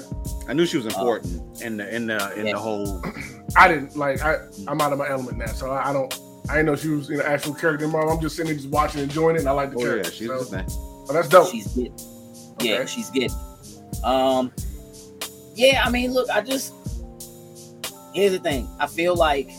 I 0.47 0.53
knew 0.53 0.65
she 0.65 0.77
was 0.77 0.85
important 0.85 1.61
in 1.61 1.75
the 1.77 1.93
in 1.93 2.07
the 2.07 2.33
in 2.39 2.45
Yeah. 2.47 2.53
the 2.53 2.59
whole. 2.59 3.01
I 3.57 3.67
didn't 3.67 3.95
like. 3.97 4.21
I 4.23 4.37
I'm 4.67 4.79
out 4.79 4.93
of 4.93 4.99
my 4.99 5.09
element 5.09 5.37
now, 5.37 5.47
so 5.47 5.69
I, 5.71 5.89
I 5.89 5.93
don't. 5.93 6.13
I 6.49 6.53
didn't 6.53 6.67
know 6.67 6.75
she 6.75 6.89
was 6.89 7.09
an 7.09 7.21
actual 7.21 7.53
character 7.53 7.85
in 7.85 7.91
Marvel. 7.91 8.11
I'm 8.13 8.21
just 8.21 8.35
sitting 8.35 8.49
there 8.51 8.55
just 8.55 8.69
watching, 8.69 9.01
and 9.01 9.09
enjoying 9.09 9.35
it, 9.35 9.39
and 9.39 9.49
I 9.49 9.51
like 9.51 9.71
the 9.71 9.77
Oh 9.79 9.95
yeah, 9.95 10.03
she's 10.03 10.27
so, 10.27 10.39
the 10.39 10.45
thing. 10.45 10.65
but 11.07 11.13
that's 11.13 11.27
dope. 11.27 11.49
She's 11.51 11.67
getting. 11.67 11.97
Yeah, 12.61 12.73
Okay. 12.75 12.85
she's 12.85 13.09
getting. 13.09 13.35
Um, 14.03 14.51
yeah. 15.55 15.81
I 15.83 15.89
mean, 15.89 16.13
look, 16.13 16.29
I 16.29 16.39
just 16.41 16.71
here's 18.15 18.31
the 18.31 18.39
thing. 18.39 18.67
I 18.79 18.87
feel 18.87 19.15
like 19.15 19.49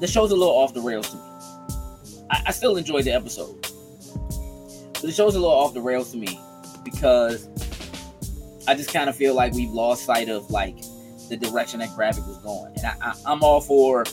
the 0.00 0.06
show's 0.06 0.30
a 0.30 0.36
little 0.36 0.54
off 0.54 0.74
the 0.74 0.80
rails 0.80 1.08
to 1.10 1.16
me. 1.16 1.22
I, 2.30 2.42
I 2.46 2.52
still 2.52 2.76
enjoyed 2.76 3.04
the 3.04 3.12
episode, 3.12 3.60
but 3.62 5.02
the 5.02 5.12
show's 5.12 5.34
a 5.34 5.38
little 5.40 5.56
off 5.56 5.74
the 5.74 5.80
rails 5.80 6.10
to 6.12 6.16
me 6.18 6.38
because 6.84 7.48
I 8.68 8.74
just 8.74 8.92
kind 8.92 9.08
of 9.08 9.16
feel 9.16 9.34
like 9.34 9.52
we've 9.52 9.70
lost 9.70 10.04
sight 10.04 10.28
of 10.28 10.50
like 10.50 10.76
the 11.28 11.36
direction 11.36 11.80
that 11.80 11.88
Gravik 11.90 12.26
was 12.26 12.38
going, 12.38 12.72
and 12.76 12.86
I, 12.86 12.94
I, 13.00 13.14
I'm 13.26 13.42
all 13.42 13.60
for 13.60 14.04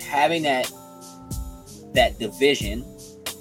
having 0.00 0.42
that 0.44 0.70
that 1.94 2.18
division 2.18 2.84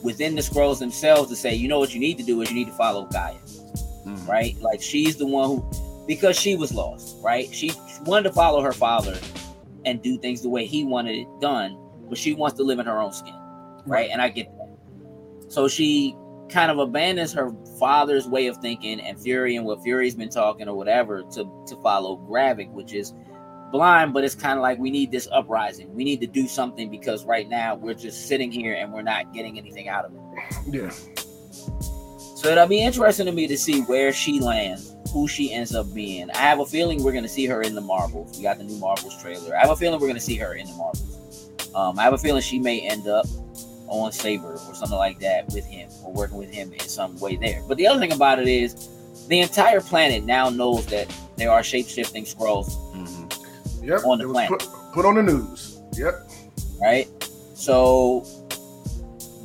within 0.04 0.36
the 0.36 0.42
Skrulls 0.42 0.80
themselves 0.80 1.30
to 1.30 1.36
say, 1.36 1.54
you 1.54 1.68
know 1.68 1.80
what 1.80 1.94
you 1.94 2.00
need 2.00 2.18
to 2.18 2.24
do 2.24 2.42
is 2.42 2.50
you 2.50 2.56
need 2.56 2.68
to 2.68 2.74
follow 2.74 3.06
G'iah, 3.08 3.38
Mhm. 4.06 4.28
right? 4.28 4.56
Like 4.62 4.82
she's 4.82 5.18
the 5.18 5.26
one 5.28 5.50
who, 5.50 5.72
because 6.08 6.38
she 6.38 6.56
was 6.56 6.74
lost, 6.74 7.18
right? 7.22 7.54
She 7.54 7.72
wanted 8.06 8.24
to 8.24 8.34
follow 8.34 8.62
her 8.62 8.72
father 8.74 9.18
and 9.86 10.02
do 10.02 10.18
things 10.18 10.42
the 10.42 10.50
way 10.50 10.66
he 10.66 10.84
wanted 10.84 11.18
it 11.18 11.28
done, 11.40 11.78
but 12.10 12.18
she 12.18 12.34
wants 12.34 12.58
to 12.58 12.64
live 12.64 12.80
in 12.80 12.86
her 12.86 13.00
own 13.00 13.12
skin, 13.12 13.36
right? 13.86 14.10
And 14.12 14.22
I 14.22 14.30
get 14.30 14.48
that. 14.58 14.78
So 15.50 15.68
she 15.68 16.16
kind 16.50 16.72
of 16.72 16.80
abandons 16.80 17.34
her 17.34 17.52
father's 17.78 18.28
way 18.28 18.48
of 18.48 18.58
thinking 18.58 19.00
and 19.02 19.20
Fury 19.20 19.56
and 19.56 19.66
what 19.66 19.84
Fury's 19.84 20.16
been 20.16 20.30
talking 20.30 20.68
or 20.68 20.76
whatever 20.76 21.24
to 21.34 21.66
to 21.68 21.76
follow 21.84 22.18
Gravik, 22.30 22.72
which 22.72 22.94
is 22.94 23.14
blind, 23.72 24.14
but 24.14 24.24
it's 24.24 24.36
kind 24.36 24.58
of 24.58 24.64
like 24.64 24.80
we 24.80 24.90
need 24.90 25.12
this 25.12 25.28
uprising. 25.32 25.94
We 25.94 26.04
need 26.04 26.22
to 26.22 26.28
do 26.28 26.48
something 26.48 26.90
because 26.90 27.26
right 27.26 27.48
now 27.50 27.76
we're 27.76 27.94
just 27.94 28.28
sitting 28.28 28.52
here 28.52 28.74
and 28.74 28.94
we're 28.94 29.02
not 29.02 29.34
getting 29.34 29.58
anything 29.58 29.90
out 29.90 30.06
of 30.06 30.14
it. 30.14 30.22
Yeah. 30.70 30.92
So 32.38 32.50
it'll 32.50 32.68
be 32.68 32.82
interesting 32.84 33.26
to 33.26 33.32
me 33.32 33.48
to 33.48 33.58
see 33.58 33.82
where 33.82 34.14
she 34.14 34.40
lands, 34.40 34.96
who 35.12 35.28
she 35.28 35.52
ends 35.52 35.74
up 35.74 35.92
being. 35.92 36.30
I 36.30 36.38
have 36.38 36.60
a 36.60 36.66
feeling 36.68 37.02
we're 37.04 37.12
gonna 37.12 37.28
see 37.28 37.48
her 37.48 37.64
in 37.64 37.74
the 37.74 37.82
Marvels. 37.82 38.38
We 38.38 38.44
got 38.44 38.60
the 38.60 38.64
new 38.64 38.78
Marvels 38.78 39.20
trailer. 39.20 39.56
I 39.58 39.62
have 39.62 39.72
a 39.72 39.76
feeling 39.76 40.00
we're 40.00 40.08
gonna 40.08 40.20
see 40.20 40.36
her 40.36 40.54
in 40.54 40.68
the 40.68 40.74
Marvels. 40.74 41.50
Um, 41.74 41.98
I 41.98 42.04
have 42.04 42.14
a 42.14 42.18
feeling 42.18 42.44
she 42.44 42.60
may 42.60 42.80
end 42.88 43.08
up 43.08 43.26
on 43.88 44.12
Saber 44.12 44.54
or 44.68 44.76
something 44.76 45.00
like 45.00 45.18
that 45.20 45.48
with 45.48 45.66
him 45.66 45.90
or 46.04 46.14
working 46.14 46.38
with 46.38 46.52
him 46.54 46.72
in 46.74 46.80
some 46.82 47.18
way 47.20 47.38
there. 47.38 47.64
But 47.68 47.78
the 47.78 47.88
other 47.88 48.00
thing 48.00 48.12
about 48.12 48.38
it 48.40 48.48
is 48.48 48.88
the 49.28 49.40
entire 49.40 49.82
planet 49.82 50.24
now 50.24 50.50
knows 50.52 50.86
that 50.88 51.12
there 51.38 51.50
are 51.50 51.64
shape 51.64 51.88
shifting 51.88 52.24
Skrulls 52.26 52.70
Mhm. 52.94 53.84
Yep. 53.84 54.06
On 54.06 54.20
the 54.20 54.28
planet. 54.28 54.60
put, 54.60 54.70
put 54.94 55.06
on 55.08 55.16
the 55.16 55.24
news. 55.24 55.82
Yep. 55.94 56.30
right? 56.80 57.08
So 57.56 58.24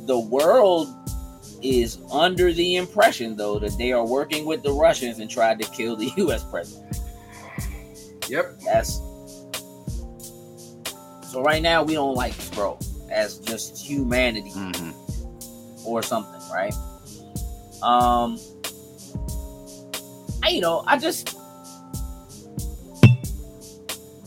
the 0.05 0.19
world 0.19 0.93
is 1.63 1.97
under 2.11 2.51
the 2.53 2.75
impression, 2.75 3.35
though, 3.35 3.57
that 3.59 3.77
they 3.77 3.91
are 3.91 4.05
working 4.05 4.45
with 4.45 4.61
the 4.63 4.71
Russians 4.71 5.19
and 5.19 5.29
tried 5.29 5.59
to 5.61 5.69
kill 5.71 5.95
the 5.95 6.11
U.S. 6.17 6.43
president. 6.43 6.97
Yep. 8.29 8.59
That's 8.65 8.95
so. 11.31 11.41
Right 11.43 11.61
now, 11.61 11.83
we 11.83 11.93
don't 11.93 12.15
like 12.15 12.35
this, 12.35 12.49
bro, 12.51 12.77
as 13.11 13.39
just 13.39 13.77
humanity 13.85 14.51
Mhm. 14.51 14.93
or 15.85 16.01
something, 16.03 16.39
right? 16.51 16.73
Um, 17.81 18.39
I, 20.43 20.49
you 20.49 20.61
know, 20.61 20.83
I 20.87 20.97
just. 20.97 21.35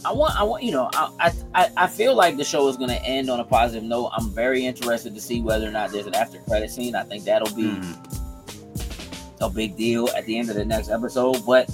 I 0.07 0.13
want, 0.13 0.39
I 0.39 0.45
want, 0.45 0.63
you 0.63 0.71
know, 0.71 0.89
I, 0.95 1.33
I, 1.55 1.69
I 1.77 1.87
feel 1.89 2.15
like 2.15 2.37
the 2.37 2.45
show 2.45 2.69
is 2.69 2.77
going 2.77 2.91
to 2.91 3.03
end 3.05 3.29
on 3.29 3.41
a 3.41 3.45
positive 3.45 3.83
note. 3.83 4.11
I'm 4.17 4.31
very 4.31 4.65
interested 4.65 5.15
to 5.17 5.21
see 5.21 5.41
whether 5.41 5.67
or 5.67 5.73
not 5.73 5.91
there's 5.91 6.07
an 6.07 6.15
after 6.15 6.39
credit 6.41 6.71
scene. 6.71 6.95
I 6.95 7.03
think 7.03 7.25
that'll 7.25 7.55
be 7.57 7.65
Mhm. 7.65 9.41
a 9.41 9.51
big 9.51 9.77
deal 9.77 10.09
at 10.17 10.25
the 10.27 10.39
end 10.39 10.49
of 10.49 10.55
the 10.55 10.65
next 10.65 10.91
episode. 10.91 11.45
But 11.45 11.69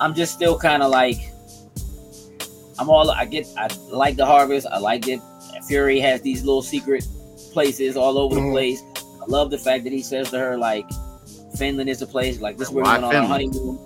I'm 0.00 0.14
just 0.14 0.34
still 0.34 0.58
kind 0.58 0.82
of 0.82 0.90
like, 0.90 1.16
I'm 2.80 2.90
all, 2.90 3.08
I 3.10 3.24
get, 3.24 3.46
I 3.56 3.68
like 3.90 4.16
the 4.16 4.26
harvest. 4.26 4.66
I 4.66 4.78
like 4.78 5.04
that 5.04 5.20
Fury 5.68 6.00
has 6.00 6.22
these 6.22 6.42
little 6.42 6.62
secret 6.62 7.06
places 7.52 7.96
all 7.96 8.18
over 8.18 8.34
the 8.34 8.40
Mhm. 8.40 8.50
place. 8.50 8.82
I 9.22 9.26
love 9.28 9.50
the 9.50 9.58
fact 9.58 9.84
that 9.84 9.92
he 9.92 10.02
says 10.02 10.28
to 10.30 10.38
her, 10.40 10.58
like, 10.58 10.86
Finland 11.56 11.88
is 11.88 12.02
a 12.02 12.06
place, 12.06 12.40
like, 12.40 12.56
this 12.58 12.66
is 12.68 12.74
where 12.74 12.82
we're 12.82 12.90
going 12.90 13.04
on 13.04 13.14
our 13.14 13.22
Finland? 13.22 13.54
honeymoon. 13.54 13.78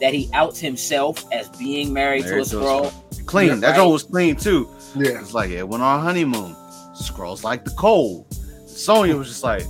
That 0.00 0.14
he 0.14 0.30
outs 0.32 0.58
himself 0.58 1.24
as 1.32 1.48
being 1.50 1.92
married, 1.92 2.24
Married 2.24 2.44
to 2.46 2.50
to 2.50 2.58
a 2.60 2.62
a 2.62 2.90
Skrull. 2.90 3.26
clean. 3.26 3.48
Yeah, 3.48 3.54
that 3.56 3.66
right. 3.68 3.76
joint 3.76 3.92
was 3.92 4.02
clean 4.04 4.36
too. 4.36 4.68
Yeah. 4.96 5.20
It's 5.20 5.34
like 5.34 5.50
it 5.50 5.68
went 5.68 5.82
on 5.82 6.00
honeymoon. 6.00 6.54
Skrulls 6.94 7.42
like 7.44 7.64
the 7.64 7.70
cold. 7.72 8.26
Sonya 8.66 9.16
was 9.16 9.28
just 9.28 9.42
like, 9.44 9.62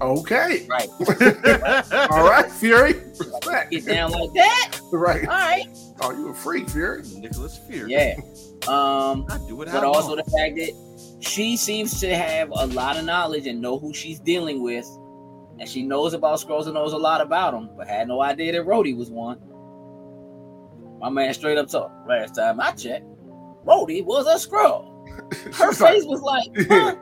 Okay. 0.00 0.66
Right. 0.68 0.88
All 2.10 2.28
right, 2.28 2.50
Fury. 2.50 2.94
Respect. 3.18 3.70
Get 3.70 3.86
down 3.86 4.10
like 4.10 4.32
that. 4.34 4.80
Right. 4.90 5.20
All 5.28 5.34
right. 5.34 5.66
Oh, 6.00 6.10
you 6.10 6.28
a 6.30 6.34
freak, 6.34 6.68
Fury. 6.68 7.02
Nicholas 7.16 7.58
Fear. 7.68 7.88
Yeah. 7.88 8.14
Um, 8.66 9.26
I 9.30 9.38
do 9.46 9.62
it. 9.62 9.66
but 9.70 9.84
also 9.84 10.16
the 10.16 10.24
fact 10.24 10.56
that 10.56 11.16
she 11.20 11.56
seems 11.56 12.00
to 12.00 12.16
have 12.16 12.50
a 12.50 12.66
lot 12.66 12.96
of 12.96 13.04
knowledge 13.04 13.46
and 13.46 13.60
know 13.60 13.78
who 13.78 13.94
she's 13.94 14.18
dealing 14.18 14.60
with, 14.62 14.84
and 15.58 15.68
she 15.68 15.82
knows 15.82 16.14
about 16.14 16.38
Skrulls 16.40 16.64
and 16.66 16.74
knows 16.74 16.92
a 16.92 16.98
lot 16.98 17.20
about 17.20 17.52
them, 17.52 17.70
but 17.76 17.86
had 17.86 18.08
no 18.08 18.20
idea 18.22 18.52
that 18.52 18.66
Rhodey 18.66 18.96
was 18.96 19.10
one. 19.10 19.38
My 21.00 21.08
man 21.10 21.32
straight 21.34 21.58
up 21.58 21.68
talk. 21.68 21.90
Last 22.08 22.34
time 22.36 22.60
I 22.60 22.72
checked, 22.72 23.04
Rhodey 23.66 24.04
was 24.04 24.26
a 24.26 24.34
Skrull. 24.48 24.88
Her 25.54 25.72
She's 25.72 25.80
like- 25.80 25.92
face 25.94 26.04
was 26.04 26.20
like, 26.22 26.48
Yeah. 26.56 26.64
huh? 26.94 26.96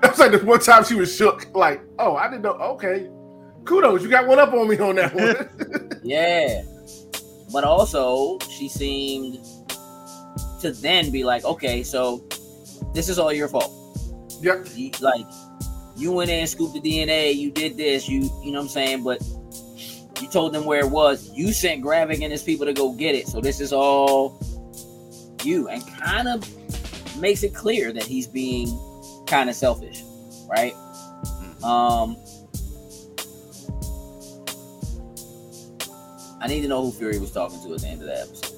That 0.00 0.10
was 0.12 0.18
like 0.20 0.30
the 0.32 0.38
one 0.38 0.60
time 0.60 0.84
she 0.84 0.94
was 0.94 1.14
shook. 1.14 1.52
Like, 1.54 1.82
oh, 1.98 2.14
I 2.16 2.28
didn't 2.28 2.42
know. 2.42 2.52
Okay. 2.52 3.10
Kudos. 3.64 4.02
You 4.02 4.08
got 4.08 4.26
one 4.26 4.38
up 4.38 4.52
on 4.52 4.68
me 4.68 4.78
on 4.78 4.94
that 4.96 5.14
one. 5.14 6.00
yeah. 6.02 6.62
But 7.52 7.64
also, 7.64 8.38
she 8.48 8.68
seemed 8.68 9.44
to 10.60 10.72
then 10.72 11.10
be 11.10 11.24
like, 11.24 11.44
okay, 11.44 11.82
so 11.82 12.24
this 12.94 13.08
is 13.08 13.18
all 13.18 13.32
your 13.32 13.48
fault. 13.48 13.70
yep. 14.40 14.66
like 15.00 15.26
you 15.96 16.12
went 16.12 16.30
in 16.30 16.46
scooped 16.46 16.74
the 16.74 16.80
DNA, 16.80 17.34
you 17.34 17.50
did 17.50 17.76
this, 17.76 18.08
you 18.08 18.30
you 18.42 18.52
know 18.52 18.58
what 18.58 18.64
I'm 18.64 18.68
saying, 18.68 19.04
but 19.04 19.22
you 20.20 20.28
told 20.28 20.52
them 20.52 20.64
where 20.64 20.80
it 20.80 20.90
was. 20.90 21.30
You 21.34 21.52
sent 21.52 21.82
Gravik 21.82 22.22
and 22.22 22.30
his 22.32 22.42
people 22.42 22.66
to 22.66 22.72
go 22.72 22.92
get 22.92 23.14
it. 23.14 23.26
So 23.26 23.40
this 23.40 23.60
is 23.60 23.72
all 23.72 24.38
you 25.42 25.68
and 25.68 25.84
kind 25.98 26.28
of 26.28 26.46
makes 27.18 27.42
it 27.42 27.54
clear 27.54 27.92
that 27.92 28.04
he's 28.04 28.26
being 28.26 28.68
kind 29.26 29.50
of 29.50 29.56
selfish, 29.56 30.02
right? 30.48 30.74
Um 31.64 32.16
I 36.40 36.48
need 36.48 36.62
to 36.62 36.68
know 36.68 36.82
who 36.82 36.90
Fury 36.92 37.18
was 37.18 37.30
talking 37.30 37.62
to 37.62 37.74
at 37.74 37.80
the 37.80 37.88
end 37.88 38.00
of 38.00 38.08
that 38.08 38.26
episode. 38.26 38.52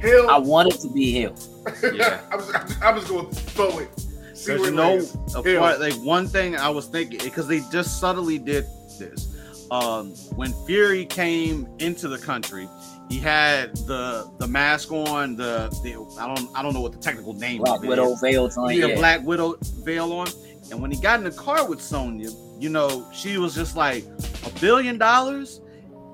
Hill. 0.00 0.30
I 0.30 0.38
want 0.38 0.72
it 0.72 0.80
to 0.80 0.88
be 0.88 1.12
Hill. 1.12 1.34
Yeah. 1.94 2.20
I 2.30 2.36
was, 2.36 2.50
I 2.82 2.92
was 2.92 3.04
going 3.04 3.28
to 3.30 3.34
throw 3.34 3.78
it. 3.78 3.88
See 4.34 4.52
Because 4.54 4.60
where 4.60 4.70
you 4.70 4.76
know, 4.76 4.94
lands. 4.96 5.34
a 5.34 5.42
Hill. 5.42 5.60
part, 5.60 5.80
like 5.80 5.94
one 5.94 6.26
thing 6.28 6.56
I 6.56 6.68
was 6.68 6.86
thinking 6.86 7.18
because 7.22 7.48
they 7.48 7.60
just 7.72 7.98
subtly 8.00 8.38
did 8.38 8.64
this. 8.98 9.34
Um, 9.70 10.10
when 10.36 10.52
Fury 10.66 11.04
came 11.04 11.68
into 11.78 12.08
the 12.08 12.18
country, 12.18 12.68
he 13.10 13.18
had 13.18 13.76
the 13.86 14.30
the 14.38 14.46
mask 14.46 14.90
on. 14.92 15.36
The, 15.36 15.68
the 15.82 15.94
I 16.20 16.26
don't 16.34 16.48
I 16.56 16.62
don't 16.62 16.72
know 16.72 16.80
what 16.80 16.92
the 16.92 16.98
technical 16.98 17.34
name 17.34 17.58
Black 17.62 17.78
of 17.78 17.84
it 17.84 17.88
Widow 17.88 18.12
is. 18.12 18.20
veil 18.20 18.48
joint. 18.48 18.72
He 18.72 18.78
had 18.80 18.90
Yeah. 18.90 18.94
a 18.96 18.98
Black 18.98 19.22
Widow 19.24 19.56
veil 19.84 20.12
on, 20.12 20.28
and 20.70 20.80
when 20.80 20.90
he 20.90 20.98
got 21.00 21.18
in 21.18 21.24
the 21.24 21.30
car 21.32 21.68
with 21.68 21.82
Sonya, 21.82 22.30
you 22.58 22.70
know, 22.70 23.06
she 23.12 23.36
was 23.38 23.54
just 23.54 23.76
like 23.76 24.04
a 24.46 24.50
billion 24.60 24.96
dollars, 24.98 25.60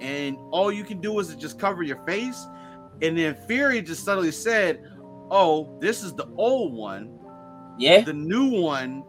and 0.01 0.37
all 0.51 0.73
you 0.73 0.83
can 0.83 1.01
do 1.01 1.19
is 1.21 1.33
just 1.37 1.59
cover 1.61 1.83
your 1.83 1.99
face. 2.05 2.47
And 3.03 3.17
then 3.19 3.37
Fury 3.47 3.83
just 3.83 4.05
suddenly 4.05 4.33
said, 4.33 4.83
"Oh, 5.31 5.79
this 5.81 6.03
is 6.03 6.15
the 6.15 6.27
old 6.37 6.73
one." 6.75 7.19
yeah. 7.77 8.03
the 8.03 8.13
new 8.13 8.61
one 8.61 9.03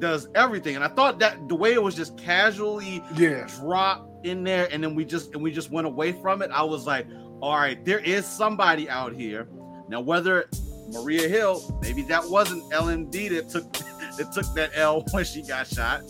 does 0.00 0.26
everything 0.34 0.74
and 0.74 0.82
i 0.82 0.88
thought 0.88 1.20
that 1.20 1.36
the 1.48 1.54
way 1.54 1.72
it 1.74 1.80
was 1.80 1.94
just 1.94 2.18
casually 2.18 3.00
Yeah. 3.14 3.46
dropped 3.60 4.26
in 4.26 4.42
there 4.42 4.66
and 4.72 4.82
then 4.82 4.96
we 4.96 5.04
just 5.04 5.32
and 5.32 5.40
we 5.42 5.52
just 5.52 5.70
went 5.70 5.86
away 5.86 6.10
from 6.20 6.42
it 6.42 6.50
i 6.52 6.60
was 6.64 6.86
like 6.88 7.06
all 7.40 7.54
right 7.54 7.84
there 7.84 8.00
is 8.00 8.26
somebody 8.26 8.90
out 8.90 9.14
here 9.14 9.46
now 9.88 10.00
whether 10.00 10.46
maria 10.88 11.28
hill 11.28 11.62
maybe 11.82 12.02
that 12.02 12.28
wasn't 12.28 12.64
lmd 12.72 13.28
that 13.30 13.48
took 13.48 13.72
that 14.18 14.32
took 14.34 14.46
that 14.56 14.70
l 14.74 15.04
when 15.12 15.24
she 15.24 15.42
got 15.42 15.66
shot 15.68 16.00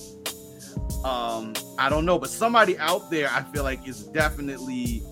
um 1.04 1.52
i 1.78 1.88
don't 1.90 2.06
know 2.06 2.18
but 2.18 2.30
somebody 2.30 2.78
out 2.78 3.10
there 3.10 3.28
i 3.32 3.42
feel 3.52 3.62
like 3.64 3.86
is 3.86 4.04
definitely 4.06 5.02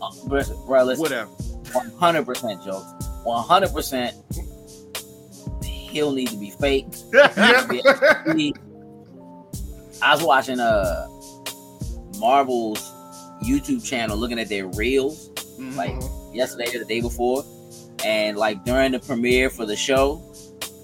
Uh, 0.00 0.10
bro, 0.26 0.42
bro, 0.66 0.84
listen, 0.84 1.02
whatever 1.02 1.30
100% 1.74 2.64
jokes. 2.64 3.03
100% 3.26 4.12
he'll 5.64 6.12
need 6.12 6.28
to 6.28 6.36
be 6.36 6.50
fake. 6.50 6.86
I 10.02 10.14
was 10.14 10.22
watching 10.22 10.60
uh 10.60 11.06
Marvel's 12.18 12.80
YouTube 13.42 13.84
channel 13.84 14.16
looking 14.16 14.38
at 14.38 14.48
their 14.48 14.66
reels 14.68 15.30
Mhm. 15.58 15.76
like 15.76 15.94
yesterday 16.34 16.74
or 16.74 16.80
the 16.80 16.84
day 16.84 17.00
before. 17.00 17.44
And 18.04 18.36
like 18.36 18.64
during 18.64 18.92
the 18.92 18.98
premiere 18.98 19.50
for 19.50 19.64
the 19.66 19.76
show, 19.76 20.20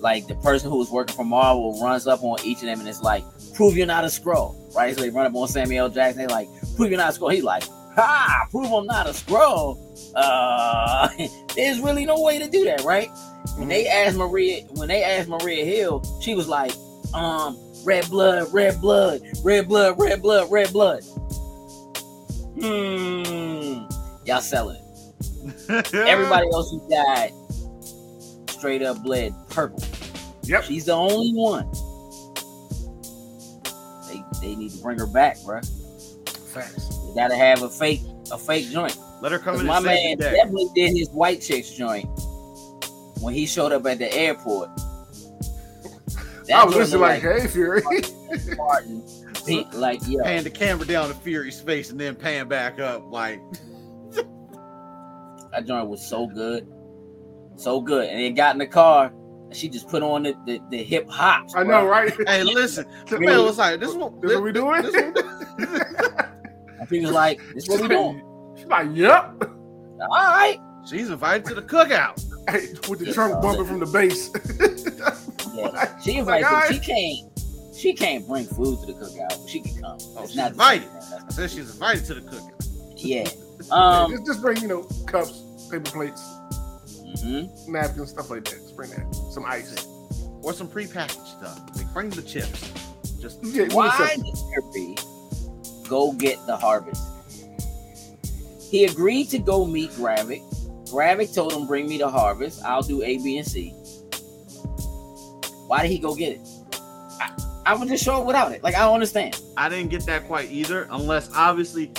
like 0.00 0.26
the 0.28 0.34
person 0.36 0.70
who 0.70 0.78
was 0.78 0.90
working 0.90 1.14
for 1.16 1.24
Marvel 1.24 1.78
runs 1.82 2.06
up 2.06 2.22
on 2.22 2.38
each 2.44 2.58
of 2.58 2.64
them 2.66 2.78
and 2.80 2.88
it's 2.88 3.02
like, 3.02 3.24
prove 3.54 3.76
you're 3.76 3.86
not 3.86 4.04
a 4.04 4.06
Skrull. 4.08 4.54
Right? 4.74 4.94
So 4.94 5.02
they 5.02 5.10
run 5.10 5.26
up 5.26 5.34
on 5.34 5.48
Samuel 5.48 5.88
Jackson, 5.90 6.22
they 6.26 6.32
like, 6.32 6.48
prove 6.76 6.90
you're 6.90 6.98
not 6.98 7.14
a 7.14 7.18
Skrull. 7.20 7.32
He's 7.32 7.42
like, 7.44 7.64
ha, 8.00 8.46
prove 8.50 8.72
I'm 8.72 8.86
not 8.86 9.06
a 9.06 9.10
Skrull. 9.10 9.78
Uh 10.14 11.08
there's 11.56 11.80
really 11.80 12.04
no 12.06 12.20
way 12.20 12.38
to 12.38 12.48
do 12.48 12.64
that, 12.64 12.82
right? 12.82 13.08
When 13.56 13.68
they 13.68 13.86
asked 13.88 14.16
Maria, 14.16 14.62
when 14.70 14.88
they 14.88 15.02
asked 15.02 15.28
Maria 15.28 15.64
Hill, 15.64 16.02
she 16.22 16.34
was 16.34 16.48
like, 16.48 16.72
um, 17.14 17.58
red 17.84 18.08
blood, 18.08 18.52
red 18.52 18.80
blood, 18.80 19.22
red 19.42 19.68
blood, 19.68 19.98
red 19.98 20.22
blood, 20.22 20.50
red 20.50 20.72
blood. 20.72 21.02
Hmm. 22.60 23.86
Y'all 24.26 24.40
selling 24.40 24.76
it. 24.76 25.94
Everybody 25.94 26.46
else 26.52 26.70
who 26.70 26.88
died 26.90 27.32
straight 28.48 28.82
up 28.82 29.02
bled 29.02 29.34
purple. 29.48 29.82
Yep. 30.44 30.64
She's 30.64 30.84
the 30.84 30.92
only 30.92 31.32
one. 31.32 31.70
They 34.08 34.22
they 34.40 34.54
need 34.54 34.72
to 34.72 34.78
bring 34.82 34.98
her 34.98 35.06
back, 35.06 35.38
bruh. 35.38 35.64
Facts. 36.52 36.99
They 37.14 37.20
gotta 37.20 37.36
have 37.36 37.62
a 37.62 37.68
fake 37.68 38.00
a 38.32 38.38
fake 38.38 38.68
joint. 38.70 38.96
let 39.22 39.32
her 39.32 39.38
come 39.38 39.58
in 39.60 39.66
my 39.66 39.80
man 39.80 40.16
definitely 40.18 40.68
did 40.74 40.96
his 40.96 41.08
white 41.10 41.40
chicks 41.40 41.70
joint 41.70 42.06
when 43.20 43.34
he 43.34 43.46
showed 43.46 43.72
up 43.72 43.84
at 43.86 43.98
the 43.98 44.12
airport. 44.14 44.70
I 46.52 46.64
was 46.64 46.74
joint 46.74 46.76
listening 46.76 47.00
looked 47.00 47.22
like, 47.22 47.22
hey, 47.22 47.46
Fury. 47.48 47.82
Martin. 48.56 49.04
He- 49.46 49.64
like 49.72 50.00
yo, 50.06 50.22
pan 50.22 50.44
the 50.44 50.50
camera 50.50 50.86
down 50.86 51.08
to 51.08 51.14
Fury's 51.14 51.60
face 51.60 51.90
and 51.90 51.98
then 51.98 52.14
pan 52.14 52.46
back 52.48 52.78
up 52.78 53.02
like 53.10 53.40
that 55.52 55.64
joint 55.66 55.88
was 55.88 56.06
so 56.06 56.26
good, 56.26 56.66
so 57.56 57.80
good. 57.80 58.08
And 58.08 58.20
they 58.20 58.30
got 58.30 58.54
in 58.54 58.58
the 58.58 58.66
car, 58.66 59.06
and 59.46 59.56
she 59.56 59.68
just 59.68 59.88
put 59.88 60.02
on 60.02 60.22
the 60.24 60.34
the, 60.46 60.60
the 60.70 60.82
hip 60.82 61.08
hops. 61.08 61.54
I 61.56 61.62
know, 61.62 61.86
right? 61.86 62.12
Hey, 62.28 62.42
listen, 62.44 62.84
the 63.08 63.18
Really? 63.18 63.34
man 63.36 63.44
was 63.44 63.58
like, 63.58 63.80
"This 63.80 63.90
is 63.90 63.96
what, 63.96 64.20
This 64.20 64.34
what 64.34 64.42
we 64.42 64.52
doing? 64.52 64.82
this 64.82 64.94
what- 64.94 66.29
And 66.80 66.88
she 66.88 67.00
was 67.00 67.12
like, 67.12 67.40
"This 67.54 67.68
what 67.68 67.80
we 67.82 67.88
doing? 67.88 68.22
She's 68.56 68.66
like, 68.66 68.88
yep. 68.92 69.34
All 70.00 70.08
right." 70.08 70.58
She's 70.88 71.10
invited 71.10 71.44
to 71.46 71.54
the 71.54 71.62
cookout." 71.62 72.18
Hey, 72.48 72.68
with 72.88 72.98
the 73.00 73.12
trunk 73.12 73.40
bumping 73.42 73.66
from 73.66 73.78
the 73.80 73.86
base. 73.86 74.30
Yeah. 75.52 75.98
She 76.00 76.22
Like, 76.22 76.42
invited. 76.42 76.74
She 76.74 76.80
can't. 76.80 77.76
She 77.76 77.92
can't 77.92 78.26
bring 78.26 78.44
food 78.46 78.78
to 78.80 78.86
the 78.86 78.92
cookout. 78.92 79.28
but 79.30 79.48
She 79.48 79.60
can 79.60 79.74
come. 79.82 79.98
Oh, 80.00 80.20
It's 80.22 80.30
she's 80.30 80.36
not 80.36 80.52
invited. 80.52 80.88
same. 81.02 81.22
I 81.28 81.32
said 81.32 81.50
she's 81.50 81.70
invited 81.72 82.04
to 82.06 82.14
the 82.14 82.20
cookout. 82.22 82.66
Yeah. 82.96 83.28
Um. 83.72 84.10
just, 84.12 84.26
just 84.26 84.42
bring, 84.42 84.58
you 84.62 84.68
know, 84.68 84.82
cups, 85.06 85.42
paper 85.70 85.90
plates, 85.90 86.22
mhm. 87.18 87.68
napkins, 87.68 88.10
stuff 88.10 88.30
like 88.30 88.44
that. 88.44 88.54
Just 88.60 88.76
bring 88.76 88.90
that. 88.90 89.12
Some 89.32 89.44
ice. 89.44 89.86
or 90.42 90.52
some 90.52 90.68
prepackaged 90.68 91.26
stuff. 91.38 91.60
Like 91.76 91.92
bring 91.92 92.10
the 92.10 92.22
chips. 92.22 92.70
Just 93.20 93.42
Yeah, 93.42 93.64
we 93.64 93.74
Why 93.74 93.88
accept- 93.88 94.22
did 94.24 94.34
Kirby 94.54 94.96
go 95.90 96.12
get 96.12 96.38
the 96.46 96.56
harvest? 96.56 97.02
He 98.70 98.84
agreed 98.84 99.28
to 99.30 99.38
go 99.38 99.66
meet 99.66 99.90
Gravik. 99.90 100.42
Gravik 100.88 101.34
told 101.34 101.52
him, 101.52 101.66
"Bring 101.66 101.88
me 101.88 101.98
the 101.98 102.08
harvest. 102.08 102.62
I'll 102.64 102.82
do 102.82 103.02
A, 103.02 103.18
B, 103.18 103.36
and 103.36 103.46
C." 103.46 103.74
Why 105.66 105.82
did 105.82 105.90
he 105.90 105.98
go 105.98 106.14
get 106.14 106.32
it? 106.32 106.40
I, 107.20 107.30
I 107.66 107.74
would 107.74 107.88
just 107.88 108.04
show 108.04 108.20
up 108.20 108.26
without 108.26 108.52
it. 108.52 108.62
Like 108.62 108.76
I 108.76 108.80
don't 108.80 108.94
understand. 108.94 109.40
I 109.56 109.68
didn't 109.68 109.90
get 109.90 110.06
that 110.06 110.26
quite 110.26 110.50
either, 110.50 110.88
unless 110.90 111.30
obviously 111.34 111.92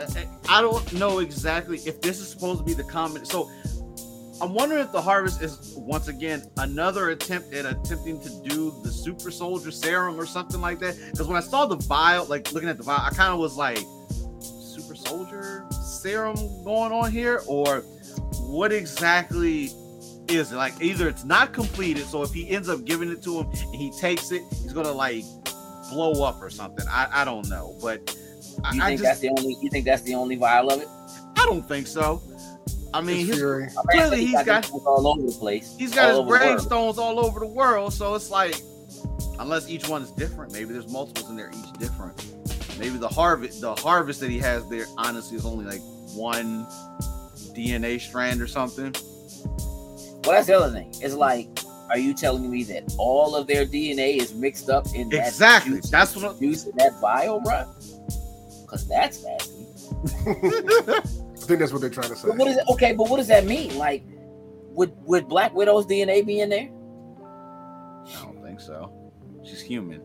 uh, 0.00 0.06
I 0.48 0.60
don't 0.60 0.92
know 0.94 1.18
exactly 1.18 1.78
if 1.86 2.00
this 2.00 2.18
is 2.18 2.28
supposed 2.28 2.58
to 2.60 2.64
be 2.64 2.74
the 2.74 2.84
comment. 2.84 3.26
So 3.28 3.50
I'm 4.40 4.52
wondering 4.52 4.82
if 4.82 4.92
the 4.92 5.00
harvest 5.00 5.40
is 5.40 5.74
once 5.76 6.08
again 6.08 6.42
another 6.58 7.10
attempt 7.10 7.54
at 7.54 7.64
attempting 7.64 8.20
to 8.20 8.28
do 8.44 8.74
the 8.82 8.90
super 8.90 9.30
soldier 9.30 9.70
serum 9.70 10.20
or 10.20 10.26
something 10.26 10.60
like 10.60 10.78
that. 10.80 10.96
Because 11.10 11.26
when 11.26 11.36
I 11.36 11.40
saw 11.40 11.64
the 11.66 11.76
vial, 11.76 12.26
like 12.26 12.52
looking 12.52 12.68
at 12.68 12.76
the 12.76 12.82
vial, 12.82 13.00
I 13.00 13.10
kind 13.10 13.32
of 13.32 13.38
was 13.38 13.56
like, 13.56 13.78
super 14.40 14.94
soldier 14.94 15.64
serum 15.70 16.36
going 16.64 16.92
on 16.92 17.10
here, 17.10 17.42
or 17.46 17.80
what 18.40 18.72
exactly 18.72 19.70
is 20.28 20.52
it? 20.52 20.56
Like 20.56 20.74
either 20.82 21.08
it's 21.08 21.24
not 21.24 21.52
completed, 21.52 22.04
so 22.06 22.22
if 22.22 22.32
he 22.32 22.50
ends 22.50 22.68
up 22.68 22.84
giving 22.84 23.10
it 23.10 23.22
to 23.22 23.40
him 23.40 23.46
and 23.46 23.74
he 23.74 23.90
takes 23.98 24.32
it, 24.32 24.42
he's 24.50 24.72
gonna 24.72 24.92
like 24.92 25.24
blow 25.90 26.24
up 26.24 26.42
or 26.42 26.50
something. 26.50 26.86
I, 26.90 27.08
I 27.10 27.24
don't 27.24 27.48
know, 27.48 27.74
but 27.80 28.14
You 28.74 28.82
I 28.82 28.88
think 28.88 29.00
just 29.00 29.02
that's 29.02 29.20
the 29.20 29.28
only? 29.30 29.56
You 29.62 29.70
think 29.70 29.86
that's 29.86 30.02
the 30.02 30.14
only 30.14 30.36
vial 30.36 30.70
of 30.70 30.82
it? 30.82 30.88
I 31.38 31.44
don't 31.46 31.66
think 31.66 31.86
so. 31.86 32.22
I 32.96 33.00
mean, 33.00 33.20
It's 33.20 33.28
his, 33.28 33.36
Fury. 33.38 33.64
I 33.64 33.66
mean, 33.66 33.74
Clearly 33.90 34.20
he's 34.26 34.36
he's 34.36 34.44
got- 34.46 34.62
these 34.62 34.72
all 34.72 35.06
over 35.06 35.22
the 35.22 35.32
place. 35.32 35.74
he's 35.78 35.94
got 35.94 36.04
all 36.06 36.10
his 36.10 36.18
over 36.20 36.32
the 36.32 36.38
gravestones 36.38 36.98
all 36.98 37.18
over 37.20 37.40
the 37.40 37.46
world, 37.46 37.92
so 37.92 38.14
it's 38.14 38.30
like 38.30 38.54
unless 39.38 39.68
each 39.68 39.88
one 39.88 40.02
is 40.02 40.10
different, 40.12 40.52
maybe 40.52 40.72
there's 40.72 40.88
multiples 40.90 41.28
in 41.30 41.36
there, 41.36 41.50
each 41.50 41.72
different. 41.78 42.14
Maybe 42.78 42.96
the 42.98 43.08
harvest, 43.08 43.60
the 43.60 43.74
harvest 43.74 44.20
that 44.20 44.30
he 44.30 44.38
has 44.38 44.68
there, 44.68 44.86
honestly, 44.98 45.36
is 45.36 45.44
only 45.46 45.64
like 45.64 45.80
one 46.14 46.66
DNA 47.54 48.00
strand 48.00 48.40
or 48.42 48.46
something. 48.46 48.94
Well, 50.24 50.34
that's 50.34 50.46
the 50.48 50.54
other 50.58 50.72
thing. 50.72 50.90
It's 51.00 51.14
like, 51.14 51.48
are 51.88 51.98
you 51.98 52.12
telling 52.14 52.50
me 52.50 52.64
that 52.64 52.94
all 52.98 53.36
of 53.36 53.46
their 53.46 53.64
DNA 53.64 54.16
is 54.18 54.34
mixed 54.34 54.68
up 54.68 54.86
in 54.94 55.08
that 55.10 55.28
Exactly. 55.28 55.76
juice, 55.76 55.90
That's 55.90 56.16
what. 56.16 56.38
juice 56.40 56.64
in 56.66 56.76
that 56.76 56.92
vial, 57.00 57.40
bro? 57.40 57.64
Because 58.62 58.86
that's 58.88 59.22
nasty. 59.24 59.66
I 61.46 61.48
think 61.48 61.60
that's 61.60 61.70
what 61.72 61.80
they're 61.80 61.90
trying 61.90 62.08
to 62.08 62.16
say. 62.16 62.26
But 62.26 62.38
what 62.38 62.48
is 62.48 62.56
it? 62.56 62.64
Okay, 62.70 62.92
but 62.92 63.08
what 63.08 63.18
does 63.18 63.28
that 63.28 63.44
mean? 63.44 63.78
Like, 63.78 64.02
would 64.72 64.92
would 65.04 65.28
Black 65.28 65.54
Widow's 65.54 65.86
DNA 65.86 66.26
be 66.26 66.40
in 66.40 66.48
there? 66.48 66.68
I 67.24 68.24
don't 68.24 68.42
think 68.42 68.58
so. 68.58 68.92
She's 69.44 69.60
human. 69.60 70.00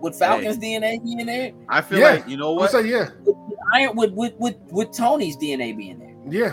Would 0.00 0.16
Falcon's 0.16 0.58
DNA 0.58 1.02
be 1.04 1.12
in 1.20 1.26
there? 1.26 1.52
I 1.68 1.80
feel 1.82 2.00
Yeah. 2.00 2.10
like 2.14 2.28
you 2.28 2.36
know 2.36 2.52
I 2.54 2.56
what? 2.62 2.70
say 2.72 2.84
yeah, 2.88 3.10
Would, 3.24 3.36
would 3.36 3.58
Iron 3.74 3.94
would, 3.96 4.16
would 4.16 4.34
would 4.40 4.56
would 4.72 4.92
Tony's 4.92 5.36
DNA 5.36 5.76
be 5.76 5.90
in 5.90 6.00
there? 6.00 6.16
yeah. 6.28 6.52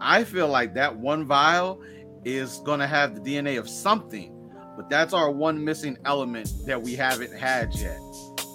I 0.00 0.24
feel 0.24 0.48
like 0.48 0.74
that 0.74 0.96
one 0.96 1.24
vial 1.24 1.80
is 2.24 2.58
gonna 2.64 2.88
have 2.88 3.14
the 3.14 3.20
DNA 3.20 3.56
of 3.56 3.68
something, 3.68 4.32
but 4.76 4.90
that's 4.90 5.14
our 5.14 5.30
one 5.30 5.64
missing 5.64 5.96
element 6.04 6.52
that 6.66 6.82
we 6.82 6.96
haven't 6.96 7.32
had 7.32 7.72
yet. 7.76 7.98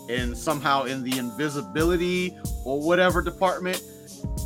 And 0.09 0.37
somehow 0.37 0.83
in 0.83 1.03
the 1.03 1.17
invisibility 1.17 2.37
or 2.65 2.81
whatever 2.81 3.21
department, 3.21 3.81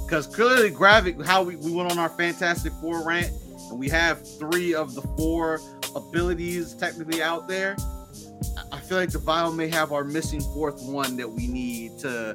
because 0.06 0.28
clearly 0.28 0.72
Gravik, 0.72 1.24
how 1.26 1.44
we, 1.44 1.56
we 1.58 1.72
went 1.72 1.92
on 1.92 1.98
our 2.00 2.10
Fantastic 2.10 2.72
Four 2.82 3.04
rant, 3.06 3.32
and 3.70 3.80
we 3.80 3.90
have 3.90 4.20
three 4.40 4.74
of 4.76 4.94
the 4.94 5.02
four 5.18 5.60
abilities 5.96 6.74
technically 6.74 7.22
out 7.24 7.48
there. 7.48 7.76
I- 7.80 8.78
I 8.78 8.80
feel 8.82 8.98
like 8.98 9.10
the 9.10 9.18
vial 9.20 9.52
may 9.52 9.68
have 9.70 9.92
our 9.92 10.04
missing 10.04 10.42
fourth 10.42 10.82
one 10.84 11.18
that 11.18 11.28
we 11.30 11.48
need 11.48 11.98
to 12.00 12.34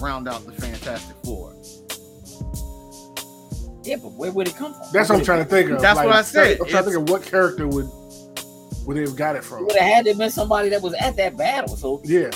round 0.00 0.26
out 0.28 0.44
the 0.44 0.52
Fantastic 0.52 1.14
Four. 1.24 1.54
Yeah, 3.84 3.96
but 3.96 4.12
where 4.12 4.30
would 4.32 4.48
it 4.48 4.56
come 4.56 4.74
from? 4.74 4.82
That's 4.92 5.08
what 5.08 5.18
I'm 5.18 5.24
trying 5.24 5.44
to 5.44 5.48
think 5.48 5.70
of. 5.70 5.80
That's 5.80 5.96
what 5.98 6.08
I 6.08 6.22
said. 6.22 6.58
I'm 6.60 6.66
trying 6.68 6.84
to 6.84 6.90
think 6.90 7.02
of 7.02 7.10
what 7.10 7.22
character 7.22 7.66
would 7.66 7.88
would 8.84 8.96
they 8.96 9.02
have 9.02 9.16
got 9.16 9.36
it 9.36 9.44
from. 9.44 9.66
Would 9.66 9.76
have 9.76 9.82
had 9.82 10.04
to 10.06 10.10
have 10.12 10.18
been 10.18 10.30
somebody 10.30 10.68
that 10.70 10.82
was 10.82 10.94
at 10.94 11.16
that 11.16 11.36
battle. 11.36 11.76
So 11.76 12.00
Yeah, 12.04 12.30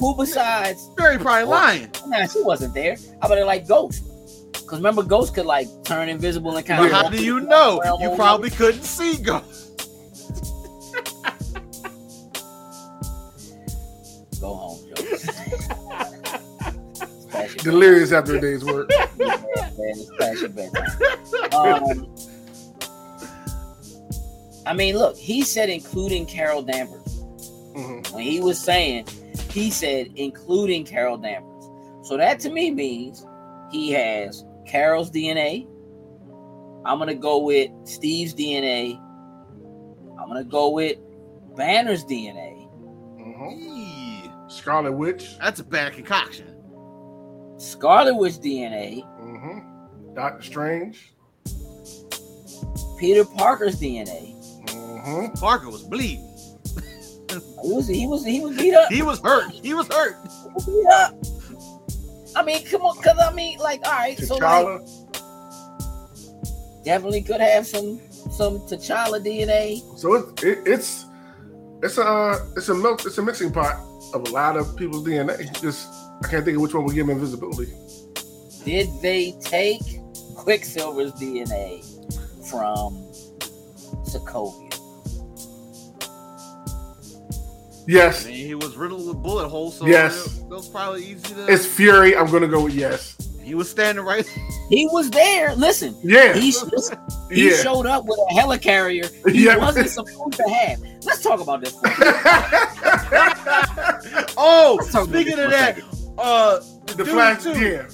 who 0.00 0.16
besides? 0.16 0.88
Barry 0.96 1.18
probably 1.18 1.44
lying. 1.44 1.90
Nah, 2.08 2.26
she 2.26 2.42
wasn't 2.42 2.74
there. 2.74 2.96
How 3.20 3.26
about 3.28 3.38
it 3.38 3.44
like 3.44 3.68
Ghost? 3.68 4.02
Because 4.52 4.78
remember, 4.78 5.02
Ghost 5.04 5.34
could 5.34 5.46
like 5.46 5.68
turn 5.84 6.08
invisible 6.08 6.56
and 6.56 6.66
kind 6.66 6.80
But 6.82 6.86
of. 6.86 6.92
how 7.04 7.08
do 7.10 7.22
you 7.22 7.40
know? 7.40 7.80
You 8.00 8.14
probably 8.16 8.50
couldn't 8.50 8.82
see 8.82 9.16
Ghost. 9.22 9.66
go 14.40 14.54
home, 14.54 14.78
Joe. 14.96 15.04
Delirious 17.62 18.12
after 18.12 18.36
a 18.36 18.40
day's 18.40 18.64
work. 18.64 18.88
bedtime, 18.88 19.76
man. 19.76 19.94
Splash. 19.96 20.42
Um, 21.52 22.06
I 24.66 24.72
mean, 24.74 24.96
look, 24.96 25.16
he 25.16 25.42
said 25.42 25.68
including 25.68 26.26
Carol 26.26 26.62
Danvers. 26.62 27.22
Mhm. 27.74 28.12
When 28.12 28.22
he 28.22 28.40
was 28.40 28.58
saying, 28.58 29.06
he 29.50 29.70
said 29.70 30.08
including 30.16 30.84
Carol 30.84 31.16
Danvers. 31.18 31.64
So 32.02 32.16
that 32.16 32.40
to 32.40 32.50
me 32.50 32.70
means 32.70 33.26
he 33.70 33.90
has 33.92 34.44
Carol's 34.66 35.10
DNA. 35.10 35.66
I'm 36.84 36.98
gonna 36.98 37.14
go 37.14 37.38
with 37.38 37.70
Steve's 37.84 38.34
DNA. 38.34 38.98
I'm 40.20 40.28
gonna 40.28 40.44
go 40.44 40.70
with 40.70 40.96
Banner's 41.56 42.04
DNA. 42.04 42.68
Mhm. 43.18 43.60
Eee, 43.60 44.30
Scarlet 44.48 44.92
Witch. 44.92 45.36
That's 45.38 45.60
a 45.60 45.64
bad 45.64 45.92
concoction. 45.92 46.46
Scarlet 47.58 48.14
Witch 48.14 48.38
DNA. 48.38 49.02
hmm 49.18 49.58
Doctor 50.14 50.42
Strange. 50.42 51.14
Peter 52.98 53.24
Parker's 53.24 53.78
DNA. 53.80 54.34
hmm 54.70 55.26
Parker 55.38 55.68
was 55.70 55.82
bleeding. 55.82 56.29
He 57.62 57.72
was 57.72 57.88
he 57.88 58.06
was 58.06 58.24
he 58.24 58.40
was 58.40 58.56
beat 58.56 58.74
up. 58.74 58.90
He 58.90 59.02
was 59.02 59.20
hurt. 59.20 59.52
He 59.52 59.74
was 59.74 59.88
hurt. 59.88 60.16
He 60.44 60.48
was 60.50 60.66
beat 60.66 60.86
up. 60.86 61.14
I 62.36 62.44
mean, 62.44 62.64
come 62.64 62.82
on, 62.82 62.96
cause 63.02 63.18
I 63.18 63.32
mean, 63.32 63.58
like, 63.58 63.84
all 63.84 63.92
right, 63.92 64.18
so 64.18 64.36
like, 64.36 64.80
definitely 66.84 67.22
could 67.22 67.40
have 67.40 67.66
some 67.66 68.00
some 68.30 68.60
T'Challa 68.60 69.24
DNA. 69.24 69.80
So 69.98 70.14
it, 70.14 70.44
it, 70.44 70.58
it's 70.66 71.06
it's 71.82 71.98
a 71.98 72.46
it's 72.56 72.68
a 72.68 72.74
milk 72.74 73.04
it's 73.04 73.18
a 73.18 73.22
mixing 73.22 73.52
pot 73.52 73.80
of 74.14 74.28
a 74.28 74.30
lot 74.30 74.56
of 74.56 74.76
people's 74.76 75.06
DNA. 75.06 75.60
Just 75.60 75.88
I 76.22 76.28
can't 76.28 76.44
think 76.44 76.56
of 76.56 76.62
which 76.62 76.74
one 76.74 76.84
would 76.84 76.94
give 76.94 77.06
them 77.06 77.16
invisibility. 77.16 77.72
Did 78.64 78.88
they 79.00 79.32
take 79.40 80.00
Quicksilver's 80.36 81.12
DNA 81.12 81.82
from 82.48 82.94
Sokovia? 84.04 84.69
I 87.80 87.84
Yes, 87.92 88.24
mean, 88.26 88.34
he 88.34 88.54
was 88.54 88.76
riddled 88.76 89.06
with 89.08 89.22
bullet 89.22 89.48
holes, 89.48 89.78
so 89.78 89.86
Yes. 89.86 90.26
it, 90.38 90.42
it 90.42 90.48
was 90.48 90.68
probably 90.68 91.02
easy 91.04 91.34
to. 91.34 91.46
it's 91.52 91.66
Fury. 91.66 92.14
I'm 92.16 92.30
gonna 92.30 92.46
go 92.48 92.64
with 92.64 92.74
yes. 92.74 93.16
he 93.42 93.54
was 93.54 93.68
standing 93.70 94.04
right. 94.04 94.26
He 94.70 94.86
was 94.92 95.10
there. 95.10 95.54
Listen, 95.56 95.96
Yeah, 96.04 96.32
he, 96.34 96.52
he 97.32 97.50
yeah, 97.50 97.56
showed 97.56 97.86
up 97.86 98.04
with 98.04 98.18
a 98.30 98.34
helicarrier 98.34 99.10
he 99.32 99.44
Yeah. 99.46 99.56
wasn't 99.56 99.88
supposed 99.90 100.34
to 100.34 100.48
have. 100.48 100.78
Let's 101.02 101.22
talk 101.22 101.40
about 101.40 101.60
this. 101.62 101.72
For 101.80 101.86
a 101.88 101.90
minute. 101.90 102.04
oh, 104.36 104.76
Let's 104.78 104.92
speaking 105.08 105.38
of 105.40 105.50
that, 105.50 105.76
second. 105.76 106.14
uh, 106.18 106.60
the 106.86 106.94
dude, 107.04 107.08
Flash. 107.08 107.42
too, 107.42 107.58
Yeah, 107.58 107.88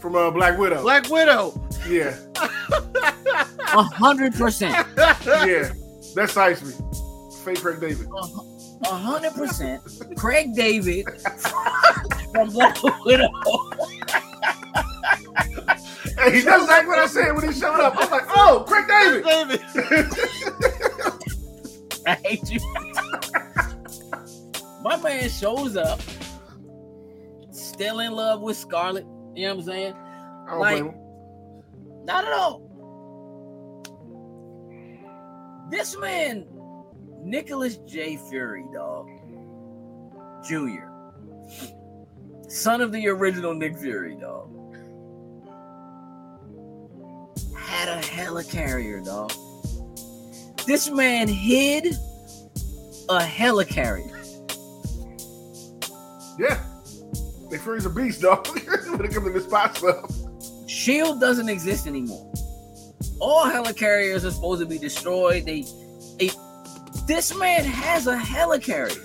from 0.00 0.16
uh, 0.16 0.30
Black 0.32 0.58
Widow. 0.58 0.82
Black 0.82 1.08
Widow. 1.10 1.52
Yeah, 1.88 2.16
A 2.34 3.82
hundred 3.82 4.34
percent. 4.34 4.74
yeah, 4.98 5.70
that's 6.16 6.36
Iceman. 6.36 6.72
Fake 7.44 7.60
Craig 7.60 7.78
David. 7.80 8.08
A 8.08 8.10
hundred 8.84 9.34
percent. 9.34 9.82
Craig 10.16 10.54
David 10.54 11.06
from 12.32 12.50
Black 12.50 12.76
Widow. 13.04 13.28
Hey, 16.18 16.40
that's 16.40 16.62
exactly 16.62 16.88
what 16.88 16.98
I 16.98 17.06
said 17.06 17.32
when 17.34 17.46
he 17.46 17.58
showed 17.58 17.78
up. 17.80 17.94
I 17.96 18.00
was 18.00 18.10
like, 18.10 18.26
oh, 18.30 18.64
Craig 18.66 18.86
David. 18.88 19.24
David. 19.24 19.60
I 22.06 22.14
hate 22.24 22.50
you. 22.50 22.60
My 24.82 24.96
man 25.02 25.28
shows 25.28 25.76
up, 25.76 26.00
still 27.50 27.98
in 28.00 28.12
love 28.12 28.40
with 28.40 28.56
Scarlet. 28.56 29.04
You 29.34 29.48
know 29.48 29.54
what 29.56 29.60
I'm 29.60 29.66
saying? 29.66 29.94
I 30.48 30.56
Like- 30.56 30.82
blame. 30.82 30.94
Not 32.04 32.24
at 32.24 32.32
all. 32.32 32.62
This 35.70 35.98
man, 35.98 36.46
Nicholas 37.26 37.78
J. 37.78 38.16
Fury, 38.30 38.64
dog, 38.72 39.08
Jr., 40.48 40.86
son 42.48 42.80
of 42.80 42.92
the 42.92 43.08
original 43.08 43.52
Nick 43.52 43.76
Fury, 43.78 44.14
dog, 44.14 44.48
had 47.56 47.88
a 47.88 48.00
helicarrier, 48.00 49.04
dog. 49.04 49.32
This 50.68 50.88
man 50.88 51.26
hid 51.26 51.96
a 53.08 53.18
helicarrier. 53.18 54.12
Yeah. 56.38 56.62
Nick 57.50 57.60
Fury's 57.60 57.86
a 57.86 57.90
beast, 57.90 58.22
dog. 58.22 58.46
when 58.46 59.04
it 59.04 59.12
comes 59.12 59.26
to 59.26 59.32
this 59.32 59.46
spot 59.46 59.76
stuff. 59.76 60.12
Shield 60.68 61.20
doesn't 61.20 61.48
exist 61.48 61.88
anymore. 61.88 62.32
All 63.18 63.46
helicarriers 63.46 64.24
are 64.24 64.30
supposed 64.30 64.60
to 64.60 64.66
be 64.66 64.78
destroyed. 64.78 65.44
They, 65.44 65.62
they 65.62 65.85
this 67.06 67.36
man 67.36 67.64
has 67.64 68.06
a 68.06 68.16
helicarrier. 68.16 69.02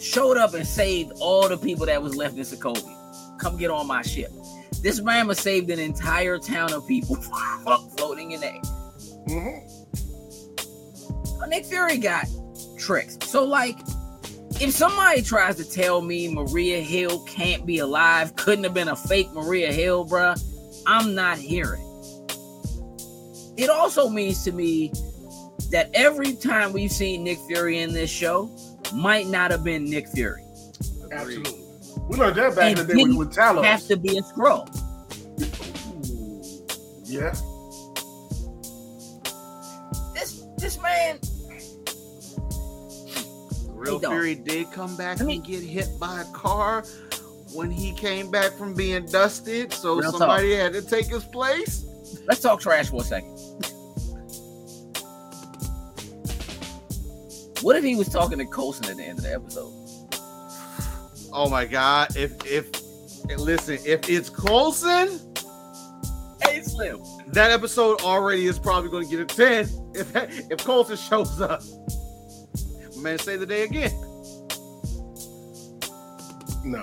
Showed 0.00 0.36
up 0.36 0.54
and 0.54 0.66
saved 0.66 1.12
all 1.20 1.48
the 1.48 1.56
people 1.56 1.86
that 1.86 2.02
was 2.02 2.14
left 2.16 2.36
in 2.36 2.42
Sokovia. 2.42 3.38
Come 3.38 3.56
get 3.56 3.70
on 3.70 3.86
my 3.86 4.02
ship. 4.02 4.30
This 4.82 5.00
man 5.00 5.28
has 5.28 5.38
saved 5.38 5.70
an 5.70 5.78
entire 5.78 6.38
town 6.38 6.72
of 6.72 6.86
people 6.86 7.16
floating 7.96 8.32
in 8.32 8.40
the 8.40 8.52
air. 8.52 8.60
hmm 9.28 9.82
Nick 11.48 11.66
Fury 11.66 11.98
got 11.98 12.26
tricks. 12.78 13.18
So, 13.22 13.44
like, 13.44 13.78
if 14.60 14.70
somebody 14.70 15.22
tries 15.22 15.56
to 15.56 15.68
tell 15.68 16.00
me 16.00 16.32
Maria 16.32 16.80
Hill 16.80 17.22
can't 17.24 17.66
be 17.66 17.78
alive, 17.78 18.34
couldn't 18.36 18.64
have 18.64 18.74
been 18.74 18.88
a 18.88 18.96
fake 18.96 19.30
Maria 19.32 19.72
Hill, 19.72 20.06
bruh, 20.06 20.40
I'm 20.86 21.14
not 21.14 21.38
hearing. 21.38 21.82
It 23.62 23.70
also 23.70 24.08
means 24.08 24.42
to 24.44 24.52
me 24.52 24.92
that 25.70 25.88
every 25.94 26.34
time 26.34 26.72
we've 26.72 26.90
seen 26.90 27.22
Nick 27.22 27.38
Fury 27.46 27.78
in 27.78 27.92
this 27.92 28.10
show 28.10 28.50
might 28.92 29.28
not 29.28 29.50
have 29.52 29.62
been 29.62 29.84
Nick 29.88 30.08
Fury. 30.08 30.42
Absolutely. 31.12 31.60
We 32.08 32.16
learned 32.18 32.36
that 32.36 32.56
back 32.56 32.70
And 32.70 32.78
in 32.80 32.86
the 32.86 32.92
day 32.94 32.96
with, 33.02 33.06
didn't 33.06 33.16
with 33.16 33.32
Talos. 33.34 33.64
Have 33.64 33.86
to 33.86 33.96
be 33.96 34.18
a 34.18 34.22
Skrull. 34.22 34.66
Yeah. 37.04 37.32
This 40.14 40.44
this 40.58 40.80
man, 40.80 41.18
Real 43.74 44.00
Fury 44.00 44.34
did 44.34 44.72
come 44.72 44.96
back 44.96 45.20
I 45.20 45.24
mean- 45.24 45.36
and 45.36 45.46
get 45.46 45.62
hit 45.62 45.88
by 46.00 46.22
a 46.22 46.24
car 46.32 46.82
when 47.52 47.70
he 47.70 47.92
came 47.92 48.30
back 48.30 48.52
from 48.58 48.74
being 48.74 49.06
dusted, 49.06 49.72
so 49.72 49.96
Real 50.00 50.10
talk. 50.10 50.18
somebody 50.18 50.54
had 50.54 50.72
to 50.72 50.82
take 50.82 51.06
his 51.06 51.24
place. 51.24 51.84
let's 52.26 52.40
talk 52.40 52.60
trash 52.60 52.88
for 52.90 53.02
a 53.02 53.04
second. 53.04 53.31
What 57.62 57.76
if 57.76 57.84
he 57.84 57.94
was 57.94 58.08
talking 58.08 58.38
to 58.38 58.44
Coulson 58.46 58.86
at 58.90 58.96
the 58.96 59.04
end 59.04 59.18
of 59.18 59.24
the 59.24 59.32
episode? 59.34 59.72
Oh 61.32 61.48
my 61.48 61.64
god! 61.64 62.14
If 62.16 62.32
if 62.44 62.70
listen, 63.38 63.78
if 63.86 64.08
it's 64.08 64.28
Coulson, 64.28 65.08
Hey, 66.42 66.60
Slim. 66.62 67.00
that 67.28 67.50
episode 67.50 68.00
already 68.02 68.46
is 68.46 68.58
probably 68.58 68.90
going 68.90 69.08
to 69.08 69.16
get 69.16 69.20
a 69.20 69.34
ten. 69.36 69.68
If 69.94 70.14
if 70.50 70.58
Coulson 70.64 70.96
shows 70.96 71.40
up, 71.40 71.62
man, 72.98 73.18
say 73.18 73.36
the 73.36 73.46
day 73.46 73.62
again. 73.62 73.92
No. 76.64 76.82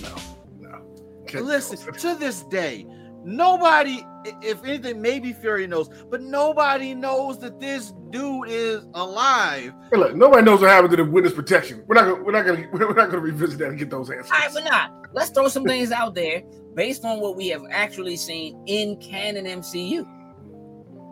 No. 0.00 0.14
No. 0.58 1.40
Listen, 1.40 1.92
to 1.94 2.14
this 2.16 2.42
day, 2.44 2.86
nobody, 3.24 4.04
if 4.42 4.64
anything, 4.64 5.00
maybe 5.00 5.32
Fury 5.32 5.66
knows, 5.66 5.88
but 6.10 6.22
nobody 6.22 6.94
knows 6.94 7.38
that 7.40 7.60
this 7.60 7.92
dude 8.10 8.48
is 8.48 8.84
alive. 8.94 9.72
Hey, 9.90 9.98
look, 9.98 10.14
nobody 10.14 10.42
knows 10.42 10.60
what 10.60 10.70
happened 10.70 10.90
to 10.92 10.96
the 10.96 11.04
witness 11.04 11.32
protection. 11.32 11.82
We're 11.86 11.94
not 11.96 12.04
gonna 12.06 12.22
we're 12.22 12.32
not 12.32 12.46
gonna 12.46 12.68
we're 12.72 12.94
not 12.94 13.10
gonna 13.10 13.18
revisit 13.22 13.58
that 13.60 13.68
and 13.68 13.78
get 13.78 13.90
those 13.90 14.10
answers. 14.10 14.30
All 14.30 14.38
right, 14.38 14.50
but 14.52 14.64
not. 14.64 14.92
Let's 15.12 15.30
throw 15.30 15.48
some 15.48 15.64
things 15.64 15.90
out 15.92 16.14
there 16.14 16.42
based 16.74 17.04
on 17.04 17.20
what 17.20 17.36
we 17.36 17.48
have 17.48 17.62
actually 17.70 18.16
seen 18.16 18.62
in 18.66 18.96
canon 18.98 19.44
MCU. 19.44 20.06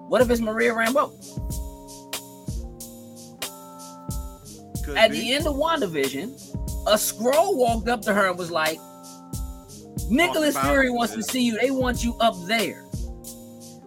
What 0.08 0.20
if 0.22 0.30
it's 0.30 0.40
Maria 0.40 0.72
Rambeau? 0.72 1.12
Could 4.84 4.96
At 4.96 5.10
be. 5.10 5.20
the 5.20 5.32
end 5.34 5.46
of 5.46 5.54
WandaVision, 5.56 6.54
a 6.86 6.94
Skrull 6.94 7.56
walked 7.56 7.88
up 7.88 8.00
to 8.02 8.14
her 8.14 8.28
and 8.28 8.38
was 8.38 8.50
like, 8.50 8.78
Nicholas 10.10 10.54
about 10.56 10.66
Fury 10.70 10.90
wants 10.90 11.14
to 11.14 11.22
see 11.22 11.42
you. 11.42 11.58
They 11.58 11.70
want 11.70 12.02
you 12.04 12.14
up 12.20 12.34
there. 12.46 12.84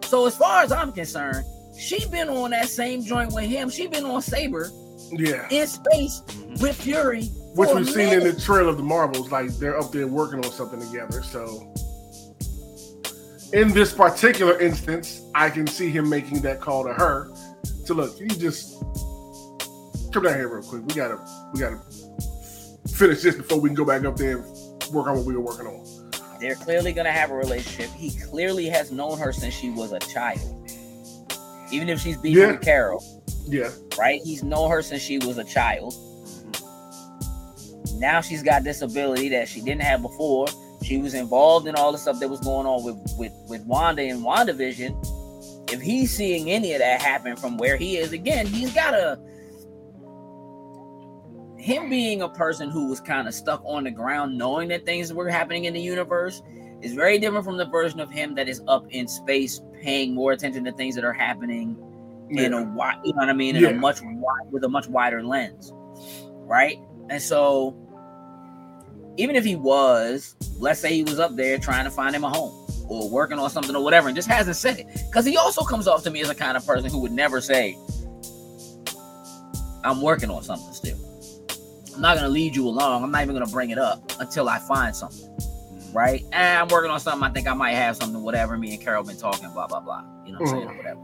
So 0.04 0.26
as 0.26 0.36
far 0.36 0.62
as 0.62 0.72
I'm 0.72 0.92
concerned, 0.92 1.44
she 1.78 2.06
been 2.08 2.28
on 2.28 2.50
that 2.50 2.68
same 2.68 3.02
joint 3.02 3.32
with 3.32 3.44
him. 3.44 3.70
She 3.70 3.86
been 3.86 4.04
on 4.04 4.22
Saber 4.22 4.70
Yeah. 5.10 5.46
in 5.50 5.66
space 5.66 6.22
Mhm. 6.26 6.60
with 6.62 6.76
Fury. 6.76 7.24
Which 7.54 7.70
we've 7.70 7.86
seen 7.88 8.08
in 8.08 8.18
the 8.20 8.24
minute. 8.26 8.40
trail 8.42 8.68
of 8.68 8.76
the 8.76 8.82
Marvels, 8.82 9.30
like 9.30 9.50
they're 9.58 9.78
up 9.78 9.92
there 9.92 10.06
working 10.06 10.44
on 10.44 10.50
something 10.52 10.80
together. 10.80 11.22
So 11.22 11.72
in 13.52 13.72
this 13.72 13.92
particular 13.92 14.58
instance, 14.58 15.20
I 15.34 15.50
can 15.50 15.66
see 15.66 15.90
him 15.90 16.08
making 16.08 16.40
that 16.42 16.60
call 16.60 16.84
to 16.84 16.92
her 16.94 17.30
to 17.86 17.94
look, 17.94 18.18
you 18.18 18.28
just 18.28 18.80
come 20.12 20.22
down 20.22 20.34
here 20.34 20.48
real 20.48 20.62
quick. 20.62 20.82
We 20.86 20.94
gotta 20.94 21.18
we 21.52 21.60
gotta 21.60 21.78
finish 22.94 23.22
this 23.22 23.34
before 23.34 23.60
we 23.60 23.68
can 23.68 23.74
go 23.76 23.84
back 23.84 24.04
up 24.04 24.16
there 24.16 24.38
and 24.38 24.44
work 24.92 25.06
on 25.06 25.16
what 25.16 25.24
we 25.26 25.34
were 25.34 25.40
working 25.40 25.66
on. 25.66 25.81
They're 26.42 26.56
clearly 26.56 26.92
gonna 26.92 27.12
have 27.12 27.30
a 27.30 27.34
relationship. 27.36 27.88
He 27.96 28.10
clearly 28.10 28.66
has 28.66 28.90
known 28.90 29.16
her 29.18 29.32
since 29.32 29.54
she 29.54 29.70
was 29.70 29.92
a 29.92 30.00
child. 30.00 30.40
Even 31.70 31.88
if 31.88 32.00
she's 32.00 32.16
beefing 32.16 32.42
Yeah. 32.42 32.50
with 32.52 32.62
Carol, 32.62 33.04
Yeah. 33.46 33.70
right? 33.96 34.20
He's 34.24 34.42
known 34.42 34.68
her 34.72 34.82
since 34.82 35.00
she 35.02 35.18
was 35.18 35.38
a 35.38 35.44
child. 35.44 35.94
Now 37.94 38.20
she's 38.20 38.42
got 38.42 38.64
this 38.64 38.82
ability 38.82 39.28
that 39.28 39.46
she 39.48 39.60
didn't 39.60 39.82
have 39.82 40.02
before. 40.02 40.48
She 40.82 40.98
was 40.98 41.14
involved 41.14 41.68
in 41.68 41.76
all 41.76 41.92
the 41.92 41.98
stuff 41.98 42.18
that 42.18 42.28
was 42.28 42.40
going 42.40 42.66
on 42.66 42.82
with 42.82 42.96
with 43.16 43.32
with 43.48 43.64
Wanda 43.64 44.02
and 44.02 44.24
WandaVision. 44.24 45.70
If 45.72 45.80
he's 45.80 46.10
seeing 46.10 46.50
any 46.50 46.72
of 46.72 46.80
that 46.80 47.00
happen 47.00 47.36
from 47.36 47.56
where 47.56 47.76
he 47.76 47.98
is, 47.98 48.12
again, 48.12 48.46
he's 48.46 48.72
got 48.74 48.94
a 48.94 49.16
him 51.62 51.88
being 51.88 52.22
a 52.22 52.28
person 52.28 52.68
who 52.68 52.88
was 52.88 53.00
kind 53.00 53.28
of 53.28 53.34
stuck 53.34 53.62
on 53.64 53.84
the 53.84 53.90
ground, 53.90 54.36
knowing 54.36 54.68
that 54.68 54.84
things 54.84 55.12
were 55.12 55.28
happening 55.28 55.66
in 55.66 55.72
the 55.72 55.80
universe, 55.80 56.42
is 56.80 56.92
very 56.92 57.18
different 57.18 57.44
from 57.44 57.56
the 57.56 57.66
version 57.66 58.00
of 58.00 58.10
him 58.10 58.34
that 58.34 58.48
is 58.48 58.60
up 58.66 58.84
in 58.90 59.06
space, 59.06 59.60
paying 59.80 60.12
more 60.12 60.32
attention 60.32 60.64
to 60.64 60.72
things 60.72 60.96
that 60.96 61.04
are 61.04 61.12
happening 61.12 61.76
in 62.30 62.52
a 62.52 62.62
Yeah. 62.62 62.74
wide, 62.74 62.96
you 63.04 63.12
know 63.12 63.18
what 63.20 63.28
I 63.28 63.32
mean, 63.32 63.54
in 63.54 63.62
Yeah. 63.62 63.68
a 63.68 63.74
much 63.74 64.00
wide 64.02 64.50
with 64.50 64.64
a 64.64 64.68
much 64.68 64.88
wider 64.88 65.22
lens, 65.22 65.72
right? 66.46 66.80
And 67.10 67.22
so, 67.22 67.76
even 69.16 69.36
if 69.36 69.44
he 69.44 69.54
was, 69.54 70.34
let's 70.58 70.80
say 70.80 70.92
he 70.92 71.04
was 71.04 71.20
up 71.20 71.36
there 71.36 71.58
trying 71.58 71.84
to 71.84 71.90
find 71.92 72.12
him 72.16 72.24
a 72.24 72.28
home 72.28 72.52
or 72.88 73.08
working 73.08 73.38
on 73.38 73.48
something 73.50 73.76
or 73.76 73.84
whatever, 73.84 74.08
and 74.08 74.16
just 74.16 74.26
hasn't 74.26 74.56
said 74.56 74.80
it, 74.80 74.86
because 75.08 75.24
he 75.24 75.36
also 75.36 75.62
comes 75.62 75.86
off 75.86 76.02
to 76.02 76.10
me 76.10 76.22
as 76.22 76.28
a 76.28 76.34
kind 76.34 76.56
of 76.56 76.66
person 76.66 76.90
who 76.90 76.98
would 76.98 77.12
never 77.12 77.40
say, 77.40 77.78
"I'm 79.84 80.02
working 80.02 80.28
on 80.28 80.42
something 80.42 80.72
still." 80.72 80.98
I'm 81.94 82.00
not 82.00 82.16
gonna 82.16 82.28
lead 82.28 82.56
you 82.56 82.66
along. 82.68 83.04
I'm 83.04 83.10
not 83.10 83.22
even 83.22 83.34
gonna 83.34 83.46
bring 83.46 83.70
it 83.70 83.78
up 83.78 84.12
until 84.20 84.48
I 84.48 84.58
find 84.58 84.94
something, 84.94 85.28
right? 85.92 86.22
And 86.32 86.60
I'm 86.60 86.68
working 86.68 86.90
on 86.90 87.00
something. 87.00 87.22
I 87.22 87.32
think 87.32 87.46
I 87.46 87.54
might 87.54 87.72
have 87.72 87.96
something, 87.96 88.22
whatever. 88.22 88.56
Me 88.56 88.74
and 88.74 88.82
Carol 88.82 89.04
been 89.04 89.16
talking, 89.16 89.50
blah 89.52 89.66
blah 89.66 89.80
blah. 89.80 90.04
You 90.24 90.32
know 90.32 90.38
what 90.40 90.48
I'm 90.48 90.54
saying, 90.56 90.68
or 90.68 90.76
whatever. 90.76 91.00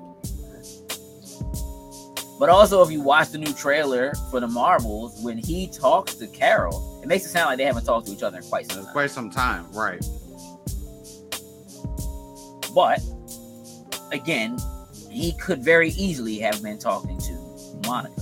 But 2.38 2.50
also, 2.50 2.82
if 2.82 2.90
you 2.92 3.00
watch 3.00 3.30
the 3.30 3.38
new 3.38 3.52
trailer 3.52 4.12
for 4.30 4.38
the 4.38 4.46
Marvels, 4.46 5.20
when 5.24 5.38
he 5.38 5.66
talks 5.66 6.14
to 6.14 6.28
Carol, 6.28 7.00
it 7.02 7.08
makes 7.08 7.26
it 7.26 7.30
sound 7.30 7.46
like 7.46 7.58
they 7.58 7.64
haven't 7.64 7.84
talked 7.84 8.06
to 8.06 8.12
each 8.12 8.22
other 8.22 8.38
in 8.38 8.44
quite 8.44 8.70
some 8.70 8.84
time. 8.84 8.92
quite 8.92 9.10
some 9.10 9.28
time, 9.28 9.72
right? 9.72 10.00
But 12.72 13.00
again, 14.12 14.56
he 15.10 15.32
could 15.32 15.64
very 15.64 15.90
easily 15.90 16.38
have 16.38 16.62
been 16.62 16.78
talking 16.78 17.18
to 17.18 17.32
Monica. 17.88 18.14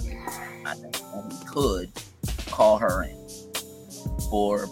I 0.64 0.74
think 0.74 0.96
he 0.96 1.46
could 1.46 1.92
call 2.56 2.78
her 2.78 3.02
in 3.04 3.14
for 4.30 4.66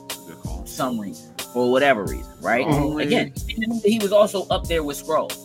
some 0.64 0.98
reason, 0.98 1.32
for 1.52 1.70
whatever 1.70 2.02
reason, 2.04 2.32
right? 2.40 2.66
Only- 2.66 3.04
Again, 3.04 3.32
he 3.84 3.98
was 4.00 4.10
also 4.12 4.46
up 4.48 4.66
there 4.66 4.82
with 4.82 5.00
Skrulls. 5.04 5.36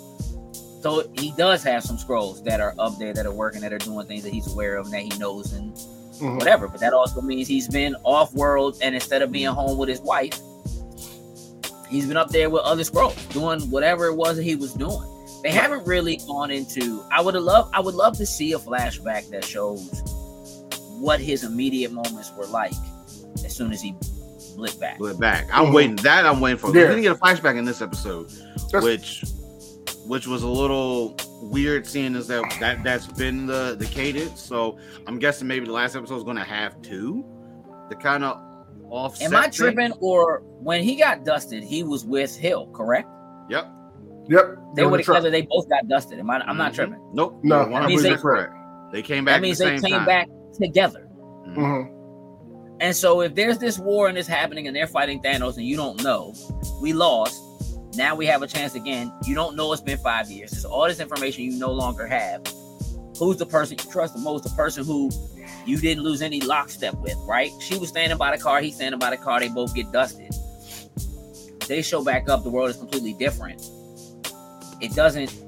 So 0.81 1.03
he 1.17 1.31
does 1.37 1.61
have 1.63 1.83
some 1.83 1.97
Skrulls 1.97 2.41
that 2.45 2.61
are 2.61 2.73
up 2.79 2.97
there 2.97 3.13
that 3.13 3.25
are 3.25 3.31
working, 3.33 3.59
that 3.61 3.73
are 3.73 3.77
doing 3.77 4.07
things 4.07 4.23
that 4.23 4.31
he's 4.33 4.51
aware 4.51 4.77
of 4.77 4.85
and 4.85 4.93
that 4.93 5.01
he 5.01 5.19
knows 5.19 5.51
and 5.51 5.73
Mhm. 6.19 6.37
whatever. 6.37 6.67
But 6.69 6.79
that 6.79 6.93
also 6.93 7.19
means 7.21 7.47
he's 7.49 7.67
been 7.67 7.95
off 8.03 8.33
world 8.33 8.77
and 8.81 8.95
instead 8.95 9.21
of 9.21 9.31
being 9.31 9.47
home 9.47 9.77
with 9.77 9.89
his 9.89 9.99
wife, 9.99 10.39
he's 11.89 12.05
been 12.05 12.17
up 12.17 12.29
there 12.29 12.49
with 12.49 12.61
other 12.63 12.83
Skrulls 12.83 13.17
doing 13.33 13.59
whatever 13.69 14.05
it 14.07 14.15
was 14.15 14.37
that 14.37 14.43
he 14.43 14.55
was 14.55 14.73
doing. 14.73 15.03
They 15.43 15.51
haven't 15.51 15.85
really 15.85 16.17
gone 16.27 16.51
into 16.51 17.03
I 17.11 17.21
would 17.21 17.35
love 17.35 17.69
I 17.73 17.79
would 17.81 17.95
love 17.95 18.17
to 18.17 18.25
see 18.25 18.53
a 18.53 18.59
flashback 18.59 19.29
that 19.31 19.43
shows 19.43 19.89
what 20.99 21.19
his 21.19 21.43
immediate 21.43 21.91
moments 21.91 22.31
were 22.37 22.45
like 22.47 22.73
as 23.45 23.55
soon 23.55 23.71
as 23.71 23.81
he 23.81 23.93
blipped 24.57 24.79
back. 24.79 24.97
Flip 24.97 25.17
back. 25.19 25.47
I'm 25.53 25.67
Mhm. 25.67 25.73
waiting. 25.73 25.95
That 25.97 26.25
I'm 26.25 26.39
waiting 26.41 26.57
for. 26.57 26.67
We 26.67 26.73
didn't 26.79 27.01
get 27.01 27.11
a 27.11 27.15
flashback 27.15 27.57
in 27.57 27.65
this 27.65 27.81
episode, 27.81 28.29
That's- 28.71 28.83
which 28.83 29.23
which 30.07 30.25
was 30.25 30.41
a 30.41 30.47
little 30.47 31.15
weird 31.43 31.85
seeing 31.85 32.15
as 32.15 32.27
that 32.27 32.43
that 32.59 32.83
that's 32.83 33.05
been 33.07 33.45
the 33.45 33.75
the 33.77 33.85
cadence. 33.85 34.41
So 34.41 34.77
I'm 35.07 35.19
guessing 35.19 35.47
maybe 35.47 35.65
the 35.67 35.71
last 35.71 35.95
episode 35.95 36.15
is 36.17 36.23
going 36.23 36.37
to 36.37 36.43
have 36.43 36.81
two. 36.81 37.23
The 37.89 37.95
kind 37.95 38.23
of 38.23 38.39
off. 38.89 39.21
Am 39.21 39.35
I 39.35 39.43
thing. 39.43 39.51
tripping 39.51 39.91
or 39.99 40.41
when 40.61 40.83
he 40.83 40.95
got 40.95 41.23
dusted, 41.25 41.63
he 41.63 41.83
was 41.83 42.05
with 42.05 42.35
Hill, 42.35 42.67
correct? 42.73 43.07
Yep. 43.49 43.67
Yep. 44.29 44.57
They 44.75 44.83
were 44.83 44.91
were 44.91 44.97
the 44.97 45.03
together, 45.03 45.29
they 45.31 45.43
both 45.43 45.69
got 45.69 45.87
dusted. 45.87 46.19
Am 46.19 46.29
I 46.29 46.39
I'm 46.39 46.57
not 46.57 46.71
Mhm. 46.71 46.75
tripping. 46.75 47.11
Nope. 47.13 47.39
No, 47.43 47.61
I 47.61 47.63
mean, 47.65 47.71
100% 47.99 48.03
they- 48.03 48.21
correct. 48.21 48.53
They 48.91 49.01
came 49.03 49.25
back 49.25 49.35
That 49.35 49.41
means 49.43 49.61
at 49.61 49.65
they 49.65 49.75
the 49.75 49.79
same 49.81 49.89
came 49.91 49.97
time. 49.99 50.05
back 50.07 50.27
together. 50.53 51.07
Mhm. 51.47 51.55
Mhm. 51.57 51.95
And 52.81 52.95
so 52.95 53.21
if 53.21 53.35
there's 53.35 53.57
this 53.57 53.77
war 53.77 54.07
and 54.07 54.17
it's 54.17 54.27
happening 54.27 54.67
and 54.67 54.75
they're 54.75 54.87
fighting 54.87 55.21
Thanos 55.21 55.57
and 55.57 55.65
you 55.65 55.75
don't 55.75 56.01
know, 56.03 56.33
we 56.81 56.93
lost. 56.93 57.41
Now 57.95 58.15
we 58.15 58.25
have 58.27 58.41
a 58.41 58.47
chance 58.47 58.75
again. 58.75 59.11
You 59.25 59.35
don't 59.35 59.55
know 59.55 59.73
it's 59.73 59.81
been 59.81 59.97
five 59.97 60.29
years. 60.29 60.53
It's 60.53 60.63
all 60.63 60.87
this 60.87 60.99
information 60.99 61.43
you 61.43 61.59
no 61.59 61.71
longer 61.71 62.07
have. 62.07 62.41
Who's 63.17 63.37
the 63.37 63.45
person 63.45 63.77
you 63.83 63.91
trust 63.91 64.13
the 64.13 64.21
most? 64.21 64.43
The 64.43 64.51
person 64.51 64.85
who 64.85 65.09
you 65.65 65.77
didn't 65.77 66.03
lose 66.03 66.21
any 66.21 66.39
lockstep 66.39 66.93
with, 66.95 67.17
right? 67.27 67.51
She 67.59 67.77
was 67.77 67.89
standing 67.89 68.17
by 68.17 68.35
the 68.35 68.41
car, 68.41 68.61
he's 68.61 68.75
standing 68.75 68.99
by 68.99 69.09
the 69.09 69.17
car, 69.17 69.39
they 69.39 69.49
both 69.49 69.75
get 69.75 69.91
dusted. 69.91 70.33
They 71.67 71.81
show 71.81 72.03
back 72.03 72.29
up, 72.29 72.43
the 72.43 72.49
world 72.49 72.69
is 72.69 72.77
completely 72.77 73.13
different. 73.13 73.61
It 74.81 74.95
doesn't, 74.95 75.43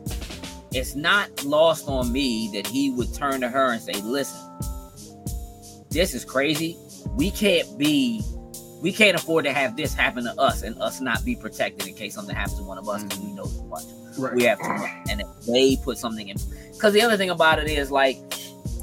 it's 0.73 0.95
not 0.95 1.45
lost 1.45 1.87
on 1.87 2.11
me 2.11 2.49
that 2.53 2.67
he 2.67 2.89
would 2.91 3.13
turn 3.13 3.39
to 3.41 3.49
her 3.49 3.71
and 3.71 3.81
say, 3.81 3.93
listen, 4.01 4.39
this 5.91 6.13
is 6.13 6.25
crazy. 6.25 6.77
We 7.15 7.31
can't 7.31 7.77
be, 7.77 8.21
we 8.81 8.91
can't 8.91 9.15
afford 9.15 9.45
to 9.45 9.53
have 9.53 9.75
this 9.77 9.93
happen 9.93 10.23
to 10.23 10.39
us 10.39 10.63
and 10.63 10.77
us 10.81 11.01
not 11.01 11.23
be 11.23 11.35
protected 11.35 11.87
in 11.87 11.93
case 11.93 12.15
something 12.15 12.35
happens 12.35 12.57
to 12.57 12.63
one 12.63 12.77
of 12.77 12.89
us 12.89 13.03
because 13.03 13.19
we 13.19 13.27
mm-hmm. 13.27 13.35
know 13.35 13.45
too 13.45 13.63
much. 13.65 13.83
Right. 14.17 14.33
We 14.33 14.43
have 14.43 14.59
too 14.59 14.67
much. 14.69 14.89
And 15.09 15.21
if 15.21 15.27
they 15.45 15.77
put 15.77 15.97
something 15.97 16.27
in, 16.29 16.37
because 16.73 16.93
the 16.93 17.01
other 17.01 17.17
thing 17.17 17.29
about 17.29 17.59
it 17.59 17.69
is 17.69 17.91
like, 17.91 18.17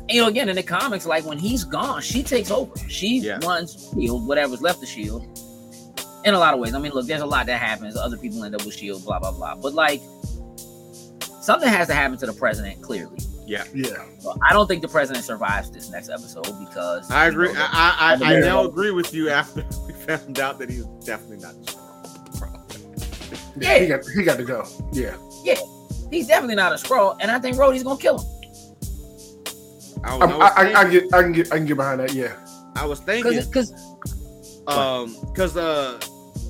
you 0.08 0.22
know, 0.22 0.28
again 0.28 0.48
in 0.48 0.56
the 0.56 0.62
comics, 0.62 1.06
like 1.06 1.24
when 1.24 1.38
he's 1.38 1.64
gone, 1.64 2.00
she 2.00 2.22
takes 2.22 2.50
over. 2.50 2.72
She 2.88 3.18
Yeah. 3.18 3.38
runs 3.44 3.90
Shield, 3.92 4.26
whatever's 4.26 4.62
left 4.62 4.82
of 4.82 4.88
Shield. 4.88 5.26
In 6.24 6.34
a 6.34 6.38
lot 6.38 6.54
of 6.54 6.60
ways, 6.60 6.74
I 6.74 6.78
mean, 6.78 6.92
look, 6.92 7.06
there's 7.06 7.20
a 7.20 7.26
lot 7.26 7.46
that 7.46 7.60
happens. 7.60 7.96
Other 7.96 8.16
people 8.16 8.42
end 8.44 8.54
up 8.54 8.64
with 8.64 8.74
Shield, 8.74 9.04
blah 9.04 9.18
blah 9.18 9.32
blah. 9.32 9.54
But 9.56 9.74
like, 9.74 10.00
something 11.42 11.68
has 11.68 11.88
to 11.88 11.94
happen 11.94 12.18
to 12.18 12.26
the 12.26 12.32
president. 12.32 12.82
Clearly, 12.82 13.18
Yeah. 13.48 14.04
So 14.18 14.36
I 14.46 14.52
don't 14.52 14.66
think 14.66 14.82
the 14.82 14.88
president 14.88 15.24
survives 15.24 15.70
this 15.70 15.90
next 15.90 16.10
episode 16.10 16.44
because 16.60 17.10
I 17.10 17.26
you 17.26 17.32
agree. 17.32 17.52
know, 17.54 17.60
I 17.72 18.16
I, 18.20 18.26
I, 18.26 18.30
I 18.30 18.34
Yeah. 18.34 18.40
now 18.40 18.64
agree 18.64 18.90
with 18.90 19.14
you 19.14 19.30
after 19.30 19.64
we 19.86 19.92
found 19.94 20.38
out 20.38 20.58
that 20.58 20.68
he's 20.68 20.84
definitely 21.04 21.38
not 21.38 21.54
the 21.64 21.72
strong. 22.32 22.66
Yeah. 23.58 23.72
Yeah. 23.74 23.78
He 23.80 23.86
got 23.88 24.00
he 24.16 24.22
got 24.22 24.36
to 24.36 24.44
go. 24.44 24.66
Yeah. 24.92 25.16
Yeah. 25.44 25.54
He's 26.10 26.26
definitely 26.26 26.56
not 26.56 26.72
a 26.72 26.76
Skrull, 26.76 27.16
and 27.20 27.30
I 27.30 27.38
think 27.38 27.56
Rhodey's 27.56 27.82
gonna 27.82 27.98
kill 27.98 28.18
him. 28.18 28.26
I, 30.04 30.14
I, 30.14 30.16
was- 30.16 30.30
I, 30.30 30.36
was 30.36 30.52
I, 30.56 30.72
I, 30.72 30.80
I 30.86 30.90
get 30.90 31.14
I 31.14 31.22
can 31.22 31.32
get 31.32 31.52
I 31.52 31.56
can 31.56 31.66
get 31.66 31.76
behind 31.76 32.00
that. 32.00 32.12
Yeah. 32.12 32.34
I 32.76 32.84
was 32.86 33.00
thinking 33.00 33.32
Because 33.34 33.72
um 34.66 35.16
because 35.32 35.56
uh 35.56 35.98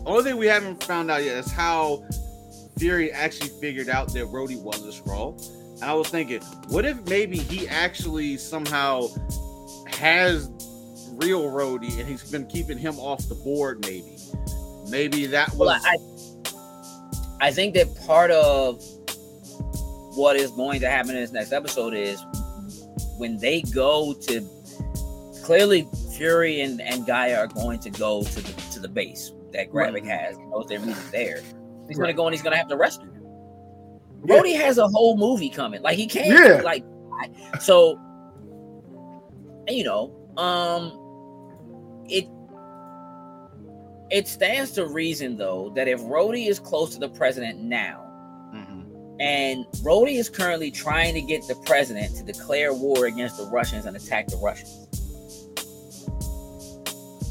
only 0.05 0.25
thing 0.25 0.37
we 0.37 0.47
haven't 0.47 0.83
found 0.83 1.11
out 1.11 1.23
yet 1.23 1.37
is 1.39 1.51
how 1.53 2.03
Fury 2.79 3.13
actually 3.13 3.51
figured 3.61 3.89
out 3.89 4.13
that 4.15 4.25
Rhodey 4.27 4.61
was 4.61 4.83
a 4.85 4.91
Skrull. 5.01 5.41
And 5.81 5.91
I 5.91 5.95
was 5.95 6.09
thinking, 6.09 6.41
what 6.69 6.85
if 6.85 7.01
maybe 7.09 7.39
he 7.39 7.69
actually 7.69 8.37
somehow 8.37 9.09
has 9.87 10.51
real 11.13 11.45
Rhodey 11.45 11.99
and 11.99 12.09
he's 12.09 12.29
been 12.31 12.47
keeping 12.47 12.79
him 12.79 12.99
off 12.99 13.29
the 13.29 13.35
board? 13.37 13.81
Maybe, 13.83 14.17
maybe 14.89 15.27
that 15.27 15.51
was. 15.51 15.59
well, 15.59 15.81
I 15.85 15.97
I 17.41 17.53
think 17.53 17.75
that 17.75 17.95
part 18.07 18.31
of 18.31 18.83
what 20.17 20.35
is 20.37 20.51
going 20.51 20.81
to 20.81 20.91
happen 20.91 21.11
in 21.11 21.21
this 21.21 21.33
next 21.33 21.53
episode 21.53 21.95
is 21.95 22.21
when 23.19 23.39
they 23.39 23.63
go 23.63 24.15
to 24.23 24.41
clearly 25.45 25.89
Fury 26.17 26.61
and, 26.63 26.81
and 26.81 27.07
G'iah 27.07 27.39
are 27.39 27.47
going 27.47 27.79
to 27.81 27.91
go 27.91 28.25
to 28.25 28.41
the 28.41 28.53
to 28.73 28.81
the 28.81 28.89
base 28.89 29.33
that 29.53 29.71
Gravik 29.71 30.05
has. 30.05 30.37
He 30.37 30.45
knows 30.47 30.67
their 30.67 30.81
reason 30.81 31.05
there. 31.13 31.41
He's 31.89 31.97
gonna 31.97 32.13
go 32.13 32.27
and 32.27 32.35
he's 32.35 32.43
gonna 32.43 32.57
have 32.57 32.69
to 32.69 32.77
rescue. 32.77 33.08
Yeah. 34.27 34.43
Has 34.59 34.79
a 34.79 34.89
whole 34.89 35.17
movie 35.17 35.49
coming. 35.49 35.81
Like 35.83 35.97
he 35.97 36.07
can't 36.07 36.29
Yeah. 36.29 36.61
like 36.63 36.85
so 37.61 37.99
you 39.69 39.85
know, 39.85 40.13
um 40.37 40.93
it 42.09 42.27
it 44.11 44.27
stands 44.27 44.71
to 44.73 44.87
reason 44.87 45.37
though 45.37 45.71
that 45.77 45.87
if 45.89 46.01
Rhodey 46.01 46.49
is 46.49 46.59
close 46.59 46.95
to 46.95 46.99
the 47.01 47.09
president 47.11 47.61
now, 47.61 48.05
Mhm. 48.55 48.85
and 49.21 49.67
Rhodey 49.83 50.15
is 50.19 50.31
currently 50.31 50.71
trying 50.71 51.13
to 51.15 51.21
get 51.21 51.47
the 51.47 51.55
president 51.67 52.17
to 52.17 52.23
declare 52.25 52.73
war 52.73 53.07
against 53.07 53.37
the 53.37 53.45
Russians 53.45 53.85
and 53.85 53.95
attack 53.97 54.29
the 54.29 54.39
Russians. 54.39 54.87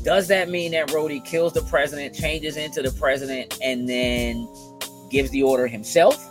Does 0.04 0.28
that 0.28 0.50
mean 0.50 0.72
that 0.72 0.88
Rhodey 0.90 1.26
kills 1.26 1.54
the 1.54 1.64
president, 1.64 2.14
changes 2.14 2.56
into 2.56 2.82
the 2.82 2.92
president, 2.92 3.58
and 3.62 3.90
then 3.90 4.48
gives 5.10 5.30
the 5.32 5.44
order 5.44 5.68
himself? 5.68 6.24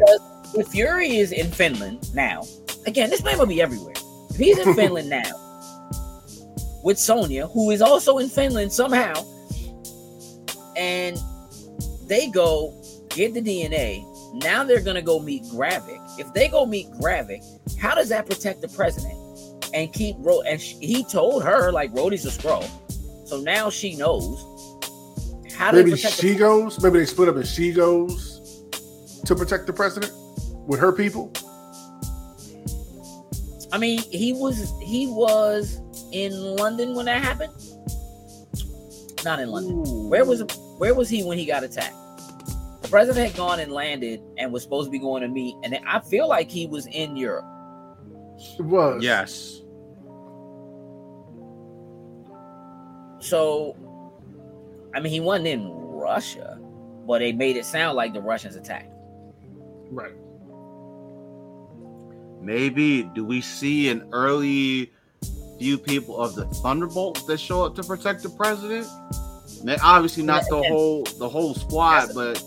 Because 0.00 0.54
if 0.54 0.68
Fury 0.68 1.16
is 1.16 1.32
in 1.32 1.50
Finland 1.50 2.14
now, 2.14 2.42
again, 2.86 3.10
this 3.10 3.22
man 3.22 3.38
will 3.38 3.46
be 3.46 3.60
everywhere. 3.60 3.94
If 4.30 4.36
he's 4.36 4.58
in 4.58 4.74
Finland 4.80 5.10
now 5.10 6.80
with 6.82 6.98
Sonya, 6.98 7.46
who 7.48 7.70
is 7.70 7.82
also 7.82 8.18
in 8.18 8.28
Finland 8.28 8.72
somehow, 8.72 9.22
and 10.76 11.18
they 12.06 12.28
go 12.30 12.74
get 13.10 13.34
the 13.34 13.42
DNA, 13.42 14.04
now 14.42 14.64
they're 14.64 14.80
gonna 14.80 15.02
go 15.02 15.18
meet 15.20 15.42
Gravik. 15.44 16.00
If 16.18 16.32
they 16.32 16.48
go 16.48 16.64
meet 16.64 16.90
Gravik, 16.92 17.42
how 17.78 17.94
does 17.94 18.08
that 18.08 18.26
protect 18.26 18.60
the 18.60 18.68
president 18.68 19.14
and 19.74 19.92
keep 19.92 20.16
Ro? 20.18 20.40
And 20.42 20.60
sh- 20.60 20.76
he 20.80 21.04
told 21.04 21.44
her 21.44 21.70
like 21.70 21.92
Rhodey's 21.92 22.24
a 22.24 22.30
Skrull, 22.30 22.68
so 23.26 23.40
now 23.40 23.68
she 23.70 23.96
knows. 23.96 24.46
How 25.54 25.72
Maybe 25.72 25.94
she 25.94 26.34
goes. 26.34 26.82
Maybe 26.82 27.00
they 27.00 27.04
split 27.04 27.28
up 27.28 27.36
and 27.36 27.46
she 27.46 27.70
goes 27.70 28.39
to 29.24 29.34
protect 29.34 29.66
the 29.66 29.72
president 29.72 30.12
with 30.66 30.80
her 30.80 30.92
people. 30.92 31.32
I 33.72 33.78
mean, 33.78 34.00
he 34.10 34.32
was 34.32 34.72
he 34.82 35.06
was 35.06 35.80
in 36.12 36.32
London 36.32 36.94
when 36.94 37.06
that 37.06 37.22
happened. 37.22 37.52
Not 39.24 39.38
in 39.38 39.50
London. 39.50 40.08
Where 40.08 40.24
was 40.24 40.42
where 40.78 40.94
was 40.94 41.08
he 41.08 41.22
when 41.22 41.38
he 41.38 41.44
got 41.46 41.62
attacked? 41.62 41.94
The 42.82 42.88
president 42.88 43.28
had 43.28 43.36
gone 43.36 43.60
and 43.60 43.70
landed 43.70 44.20
and 44.38 44.52
was 44.52 44.62
supposed 44.62 44.86
to 44.86 44.90
be 44.90 44.98
going 44.98 45.22
to 45.22 45.28
meet, 45.28 45.54
and 45.62 45.78
I 45.86 46.00
feel 46.00 46.28
like 46.28 46.50
he 46.50 46.66
was 46.66 46.86
in 46.86 47.16
Europe. 47.16 47.44
It 48.58 48.64
was. 48.64 49.02
Yes. 49.02 49.60
So, 53.20 53.76
I 54.94 55.00
mean, 55.00 55.12
he 55.12 55.20
wasn't 55.20 55.48
in 55.48 55.70
Russia, 55.70 56.58
but 57.06 57.18
they 57.18 57.32
made 57.32 57.56
it 57.56 57.66
sound 57.66 57.96
like 57.96 58.14
the 58.14 58.22
Russians 58.22 58.56
attacked. 58.56 58.89
Right. 59.90 60.12
Maybe 62.40 63.02
do 63.14 63.24
we 63.24 63.40
see 63.40 63.88
an 63.90 64.08
early 64.12 64.92
few 65.58 65.76
people 65.76 66.16
of 66.18 66.34
the 66.34 66.46
Thunderbolts 66.46 67.24
that 67.24 67.38
show 67.38 67.64
up 67.64 67.74
to 67.76 67.82
protect 67.82 68.22
the 68.22 68.30
president? 68.30 68.86
May- 69.62 69.76
Obviously 69.82 70.22
not 70.22 70.44
the 70.48 70.62
whole 70.62 71.04
the 71.18 71.28
whole 71.28 71.54
squad, 71.54 72.10
but 72.14 72.42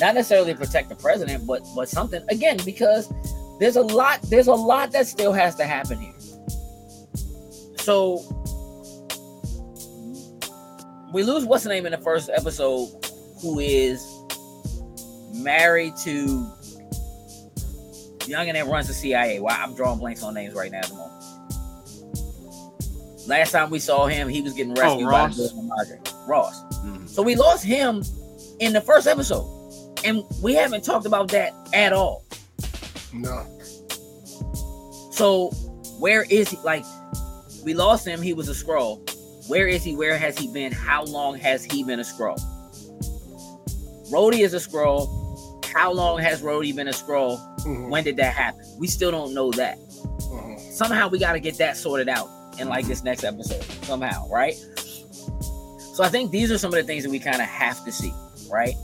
not 0.00 0.14
necessarily 0.14 0.54
protect 0.54 0.90
the 0.90 0.96
president, 0.96 1.46
but 1.46 1.62
but 1.74 1.88
something 1.88 2.22
again 2.28 2.58
because 2.64 3.10
there's 3.58 3.76
a 3.76 3.82
lot 3.82 4.20
there's 4.22 4.48
a 4.48 4.54
lot 4.54 4.92
that 4.92 5.06
still 5.06 5.32
has 5.32 5.54
to 5.56 5.64
happen 5.64 5.98
here. 5.98 6.14
So 7.78 8.18
we 11.12 11.22
lose 11.22 11.46
what's 11.46 11.64
the 11.64 11.70
name 11.70 11.86
in 11.86 11.92
the 11.92 11.98
first 11.98 12.28
episode, 12.28 12.88
who 13.40 13.60
is 13.60 14.04
married 15.34 15.94
to 16.04 16.46
the 18.18 18.24
youngin 18.34 18.54
that 18.54 18.66
runs 18.66 18.88
the 18.88 18.94
CIA. 18.94 19.40
Wow, 19.40 19.56
I'm 19.58 19.74
drawing 19.74 19.98
blanks 19.98 20.22
on 20.22 20.34
names 20.34 20.54
right 20.54 20.70
now 20.70 20.78
at 20.80 20.88
the 20.88 20.94
moment. 20.94 21.14
Last 23.26 23.52
time 23.52 23.70
we 23.70 23.78
saw 23.78 24.06
him, 24.06 24.28
he 24.28 24.40
was 24.40 24.54
getting 24.54 24.74
rescued 24.74 25.04
by 25.04 25.24
Ross. 25.26 25.36
the 25.36 25.62
Madre. 25.62 26.00
Ross. 26.26 26.62
Mhm. 26.84 27.08
So 27.08 27.22
we 27.22 27.34
lost 27.36 27.62
him 27.64 28.02
in 28.60 28.72
the 28.72 28.80
first 28.80 29.06
episode. 29.06 29.54
And 30.04 30.22
we 30.40 30.54
haven't 30.54 30.84
talked 30.84 31.06
about 31.06 31.28
that 31.28 31.52
at 31.74 31.92
all. 31.92 32.24
No. 33.12 33.44
So 35.12 35.50
where 35.98 36.22
is 36.30 36.48
he? 36.48 36.56
Like, 36.64 36.84
we 37.64 37.74
lost 37.74 38.06
him. 38.06 38.22
He 38.22 38.32
was 38.32 38.48
a 38.48 38.52
Skrull. 38.52 39.00
Where 39.48 39.66
is 39.66 39.82
he? 39.82 39.96
Where 39.96 40.16
has 40.16 40.38
he 40.38 40.46
been? 40.52 40.72
How 40.72 41.04
long 41.04 41.36
has 41.38 41.64
he 41.64 41.82
been 41.82 41.98
a 41.98 42.04
Skrull? 42.04 42.38
Rhodey 44.10 44.40
is 44.40 44.54
a 44.54 44.58
Skrull. 44.58 45.08
How 45.74 45.92
long 45.92 46.18
has 46.20 46.42
Rhodey 46.42 46.74
been 46.74 46.88
a 46.88 46.92
Skrull? 46.92 47.38
Mhm. 47.60 47.88
When 47.90 48.04
did 48.04 48.16
that 48.16 48.34
happen? 48.34 48.64
We 48.78 48.86
still 48.86 49.10
don't 49.10 49.34
know 49.34 49.50
that. 49.52 49.78
Mhm. 50.30 50.58
somehow 50.72 51.08
we 51.08 51.18
got 51.18 51.32
to 51.32 51.40
get 51.40 51.56
that 51.58 51.76
sorted 51.76 52.08
out 52.08 52.28
in 52.58 52.68
like 52.68 52.86
this 52.86 53.02
next 53.02 53.24
episode 53.24 53.64
somehow 53.84 54.28
right 54.28 54.54
so 55.94 56.04
i 56.04 56.08
think 56.08 56.30
these 56.30 56.52
are 56.52 56.58
some 56.58 56.68
of 56.72 56.76
the 56.78 56.82
things 56.84 57.02
that 57.02 57.10
we 57.10 57.18
kind 57.18 57.36
of 57.36 57.48
have 57.48 57.82
to 57.84 57.90
see 57.90 58.12
right 58.52 58.74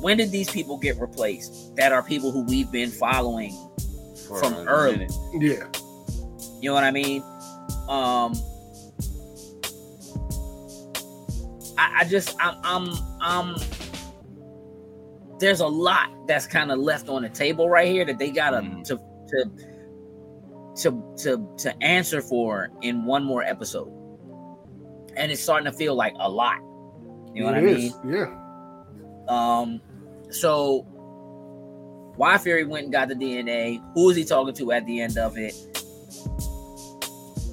when 0.00 0.16
did 0.16 0.30
these 0.32 0.50
people 0.50 0.76
get 0.78 0.96
replaced 0.98 1.76
that 1.76 1.92
are 1.92 2.02
people 2.02 2.32
who 2.32 2.42
we've 2.46 2.70
been 2.72 2.90
following 2.90 3.52
For 4.26 4.38
from 4.40 4.54
a 4.54 4.64
early 4.64 4.92
minute. 4.96 5.12
Yeah. 5.34 5.66
you 6.60 6.70
know 6.70 6.74
what 6.74 6.84
i 6.84 6.90
mean 6.90 7.22
um 7.88 8.32
i, 11.78 11.98
I 12.00 12.04
just 12.08 12.34
i'm 12.40 12.56
i'm 12.64 12.90
i'm 13.20 13.54
there's 15.42 15.60
a 15.60 15.66
lot 15.66 16.08
that's 16.26 16.46
kind 16.46 16.70
of 16.72 16.78
left 16.78 17.08
on 17.10 17.22
the 17.22 17.28
table 17.28 17.68
right 17.68 17.88
here 17.88 18.04
that 18.06 18.18
they 18.18 18.30
gotta 18.30 18.58
Mhm. 18.58 18.84
to 18.84 18.96
to 19.28 19.50
to 20.76 21.14
to 21.18 21.54
to 21.58 21.82
answer 21.82 22.20
for 22.22 22.70
in 22.80 23.04
one 23.04 23.24
more 23.24 23.42
episode. 23.42 23.92
And 25.16 25.30
it's 25.30 25.42
starting 25.42 25.70
to 25.70 25.76
feel 25.76 25.94
like 25.94 26.14
a 26.18 26.30
lot. 26.30 26.56
You 27.34 27.42
know 27.42 27.46
what 27.52 27.56
It 27.58 27.70
i 27.70 27.74
mean? 27.74 27.92
Yeah. 28.08 28.34
um 29.28 29.80
so 30.30 30.86
why 32.16 32.38
fury 32.38 32.64
went 32.64 32.84
and 32.84 32.92
got 32.92 33.08
the 33.08 33.14
dna 33.14 33.82
who 33.94 34.10
is 34.10 34.16
he 34.16 34.24
talking 34.24 34.54
to 34.54 34.72
at 34.72 34.86
the 34.86 35.00
end 35.00 35.18
of 35.18 35.36
it? 35.36 35.54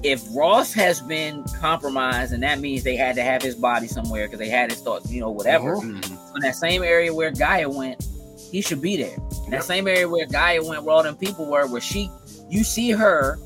If 0.02 0.22
ross 0.34 0.72
has 0.74 1.00
been 1.02 1.44
compromised 1.60 2.32
and 2.32 2.42
that 2.42 2.58
means 2.60 2.84
they 2.84 2.96
had 2.96 3.14
to 3.16 3.22
have 3.22 3.42
his 3.42 3.54
body 3.54 3.86
somewhere 3.86 4.26
because 4.26 4.38
they 4.38 4.48
had 4.48 4.70
his 4.70 4.80
thoughts 4.80 5.10
you 5.12 5.20
know 5.20 5.30
whatever. 5.30 5.76
Mhm. 5.76 6.18
In 6.34 6.40
that 6.42 6.54
same 6.56 6.82
area 6.82 7.12
where 7.12 7.32
G'iah 7.32 7.72
went, 7.72 8.04
he 8.50 8.60
should 8.60 8.80
be 8.80 8.96
there. 8.96 9.14
In 9.44 9.50
that 9.50 9.58
Yep. 9.58 9.62
same 9.64 9.88
area 9.88 10.08
where 10.08 10.26
G'iah 10.26 10.64
went, 10.66 10.84
where 10.84 10.94
all 10.94 11.02
them 11.02 11.16
people 11.16 11.46
were, 11.46 11.66
where 11.66 11.80
she, 11.80 12.10
you 12.48 12.64
see 12.64 12.90
her, 12.90 13.38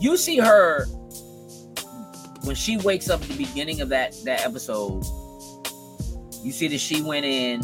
you 0.00 0.16
see 0.16 0.38
her 0.38 0.86
when 2.44 2.54
she 2.54 2.76
wakes 2.78 3.10
up 3.10 3.20
at 3.22 3.28
the 3.28 3.36
beginning 3.36 3.80
of 3.80 3.88
that 3.88 4.14
that 4.24 4.44
episode. 4.44 5.04
You 6.44 6.52
see 6.52 6.68
that 6.68 6.78
she 6.78 7.02
went 7.02 7.26
in 7.26 7.62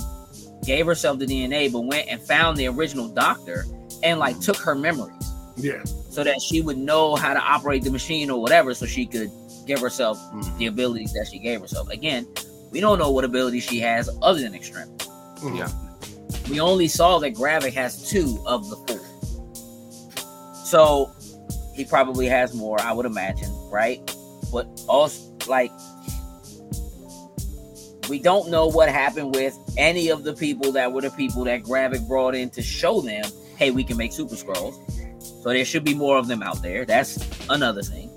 gave 0.64 0.86
herself 0.86 1.18
the 1.18 1.26
DNA, 1.26 1.70
but 1.70 1.80
went 1.80 2.08
and 2.08 2.20
found 2.22 2.56
the 2.56 2.66
original 2.68 3.06
doctor 3.08 3.66
and 4.02 4.18
like 4.18 4.38
took 4.40 4.56
her 4.56 4.74
memories 4.74 5.14
Yeah. 5.56 5.84
so 6.08 6.24
that 6.24 6.40
she 6.40 6.62
would 6.62 6.78
know 6.78 7.14
how 7.16 7.34
to 7.34 7.40
operate 7.40 7.84
the 7.84 7.90
machine 7.90 8.30
or 8.30 8.40
whatever, 8.40 8.72
so 8.74 8.86
she 8.86 9.04
could 9.06 9.30
give 9.66 9.78
herself 9.80 10.18
Mhm. 10.32 10.56
the 10.58 10.66
abilities 10.66 11.12
that 11.12 11.28
she 11.30 11.38
gave 11.38 11.60
herself. 11.60 11.88
Again, 11.90 12.26
we 12.70 12.80
don't 12.80 12.98
know 12.98 13.10
what 13.10 13.24
ability 13.24 13.60
she 13.60 13.78
has 13.80 14.08
other 14.22 14.40
than 14.40 14.54
Extremis. 14.54 14.90
Mhm. 15.38 15.58
Yeah. 15.58 15.68
We 16.50 16.60
only 16.60 16.88
saw 16.88 17.18
that 17.20 17.34
Gravik 17.34 17.72
has 17.74 18.08
two 18.08 18.42
of 18.46 18.68
the 18.68 18.76
four. 18.76 19.00
So 20.64 21.10
he 21.74 21.84
probably 21.84 22.26
has 22.26 22.54
more, 22.54 22.80
I 22.80 22.92
would 22.92 23.06
imagine, 23.06 23.50
right? 23.70 24.00
But 24.52 24.66
also, 24.88 25.32
like, 25.46 25.70
we 28.08 28.18
don't 28.18 28.50
know 28.50 28.66
what 28.66 28.88
happened 28.88 29.34
with 29.34 29.56
any 29.76 30.08
of 30.08 30.24
the 30.24 30.34
people 30.34 30.72
that 30.72 30.92
were 30.92 31.00
the 31.00 31.10
people 31.10 31.44
that 31.44 31.62
Gravik 31.62 32.06
brought 32.06 32.34
in 32.34 32.50
to 32.50 32.62
show 32.62 33.00
them, 33.00 33.24
hey, 33.56 33.70
we 33.70 33.82
can 33.84 33.96
make 33.96 34.12
super 34.12 34.34
Skrulls. 34.34 34.74
So 35.42 35.50
there 35.50 35.64
should 35.64 35.84
be 35.84 35.94
more 35.94 36.16
of 36.18 36.26
them 36.26 36.42
out 36.42 36.62
there. 36.62 36.84
That's 36.84 37.18
another 37.48 37.82
thing. 37.82 38.10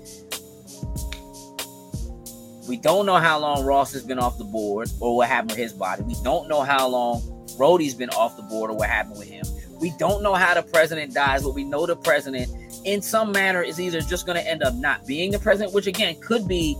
We 2.68 2.76
don't 2.76 3.06
know 3.06 3.16
how 3.16 3.38
long 3.38 3.64
Ross 3.64 3.92
has 3.94 4.02
been 4.04 4.18
off 4.18 4.36
the 4.38 4.44
board 4.44 4.90
or 5.00 5.16
what 5.16 5.28
happened 5.28 5.52
with 5.52 5.58
his 5.58 5.72
body. 5.72 6.02
We 6.02 6.14
don't 6.22 6.48
know 6.48 6.62
how 6.62 6.86
long 6.86 7.22
Rhodey's 7.58 7.94
been 7.94 8.10
off 8.10 8.36
the 8.36 8.42
board 8.42 8.70
or 8.70 8.76
what 8.76 8.88
happened 8.90 9.18
with 9.18 9.28
him. 9.28 9.46
We 9.80 9.92
don't 9.98 10.22
know 10.22 10.34
how 10.34 10.54
the 10.54 10.62
president 10.62 11.14
dies, 11.14 11.42
but 11.42 11.54
we 11.54 11.64
know 11.64 11.86
the 11.86 11.96
president, 11.96 12.50
in 12.84 13.00
some 13.00 13.32
manner, 13.32 13.62
is 13.62 13.80
either 13.80 14.00
just 14.00 14.26
going 14.26 14.36
to 14.36 14.46
end 14.46 14.62
up 14.62 14.74
not 14.74 15.06
being 15.06 15.30
the 15.30 15.38
president, 15.38 15.72
which 15.72 15.86
again 15.86 16.20
could 16.20 16.46
be 16.46 16.76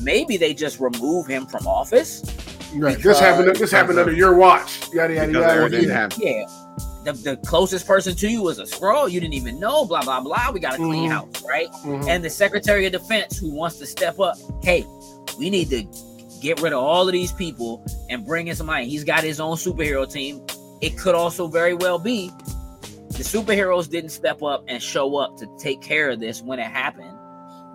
maybe 0.00 0.36
they 0.36 0.54
just 0.54 0.80
remove 0.80 1.26
him 1.26 1.46
from 1.46 1.66
office. 1.66 2.22
Right. 2.74 2.98
This 2.98 3.20
happened. 3.20 3.54
This 3.56 3.70
happened 3.70 3.98
under 3.98 4.12
your 4.12 4.34
watch. 4.34 4.92
Yada 4.92 5.14
yada 5.14 5.26
Because 5.28 5.42
yada. 5.42 5.60
everything 5.60 6.26
Yeah. 6.26 6.46
The, 7.04 7.12
the 7.12 7.36
closest 7.46 7.86
person 7.86 8.14
to 8.16 8.28
you 8.28 8.42
was 8.42 8.58
a 8.58 8.62
Skrull. 8.64 9.10
You 9.10 9.20
didn't 9.20 9.34
even 9.34 9.60
know, 9.60 9.84
blah, 9.84 10.02
blah, 10.02 10.20
blah. 10.20 10.50
We 10.52 10.60
got 10.60 10.74
a 10.74 10.76
clean 10.76 11.10
Mhm. 11.10 11.12
house, 11.12 11.44
right? 11.48 11.68
Mhm. 11.84 12.08
and 12.08 12.24
the 12.24 12.30
Secretary 12.30 12.86
of 12.86 12.92
Defense 12.92 13.38
who 13.38 13.50
wants 13.54 13.78
to 13.78 13.86
step 13.86 14.18
up. 14.20 14.36
Hey, 14.62 14.84
we 15.38 15.50
need 15.50 15.68
to 15.70 15.84
get 16.40 16.60
rid 16.60 16.72
of 16.72 16.80
all 16.82 17.06
of 17.06 17.12
these 17.12 17.32
people 17.32 17.84
and 18.10 18.24
bring 18.26 18.48
in 18.48 18.56
somebody. 18.56 18.86
He's 18.88 19.04
got 19.04 19.22
his 19.22 19.40
own 19.40 19.56
superhero 19.56 20.10
team. 20.10 20.40
It 20.80 20.96
could 20.98 21.14
also 21.14 21.46
very 21.46 21.74
well 21.74 21.98
be 21.98 22.30
the 23.10 23.22
superheroes 23.22 23.88
didn't 23.88 24.10
step 24.10 24.42
up 24.42 24.64
and 24.66 24.82
show 24.82 25.16
up 25.16 25.36
to 25.36 25.46
take 25.58 25.80
care 25.80 26.10
of 26.10 26.18
this 26.20 26.42
when 26.42 26.58
it 26.58 26.66
happened. 26.66 27.10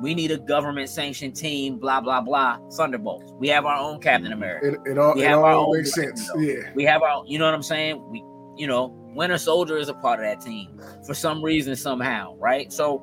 We 0.01 0.13
need 0.13 0.31
a 0.31 0.37
government 0.37 0.89
sanctioned 0.89 1.35
team, 1.35 1.77
blah, 1.77 2.01
blah, 2.01 2.21
blah. 2.21 2.57
Thunderbolts. 2.73 3.31
We 3.37 3.47
have 3.49 3.65
our 3.65 3.77
own 3.77 3.99
Captain 4.01 4.31
America. 4.31 4.67
It, 4.85 4.91
it 4.93 4.97
all, 4.97 5.19
it 5.19 5.27
all 5.31 5.73
makes 5.75 5.93
Black 5.95 6.07
sense. 6.17 6.29
Yeah. 6.37 6.69
We 6.75 6.83
have 6.85 7.01
our, 7.01 7.23
you 7.25 7.37
know 7.39 7.45
what 7.45 7.53
I'm 7.53 7.63
saying? 7.63 8.01
We, 8.09 8.23
you 8.59 8.67
know, 8.67 8.93
Winter 9.15 9.37
Soldier 9.37 9.77
is 9.77 9.89
a 9.89 9.93
part 9.93 10.19
of 10.19 10.25
that 10.25 10.41
team 10.41 10.79
for 11.05 11.13
some 11.13 11.41
reason, 11.43 11.75
somehow, 11.75 12.35
right? 12.37 12.71
So, 12.71 13.01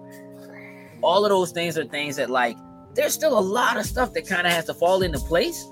all 1.03 1.25
of 1.25 1.31
those 1.31 1.51
things 1.51 1.77
are 1.79 1.85
things 1.85 2.17
that, 2.17 2.31
like, 2.31 2.57
there's 2.95 3.13
still 3.15 3.39
a 3.39 3.41
lot 3.41 3.77
of 3.77 3.85
stuff 3.87 4.13
that 4.15 4.27
kind 4.27 4.47
of 4.47 4.53
has 4.53 4.67
to 4.67 4.75
fall 4.75 5.03
into 5.03 5.19
place. 5.19 5.67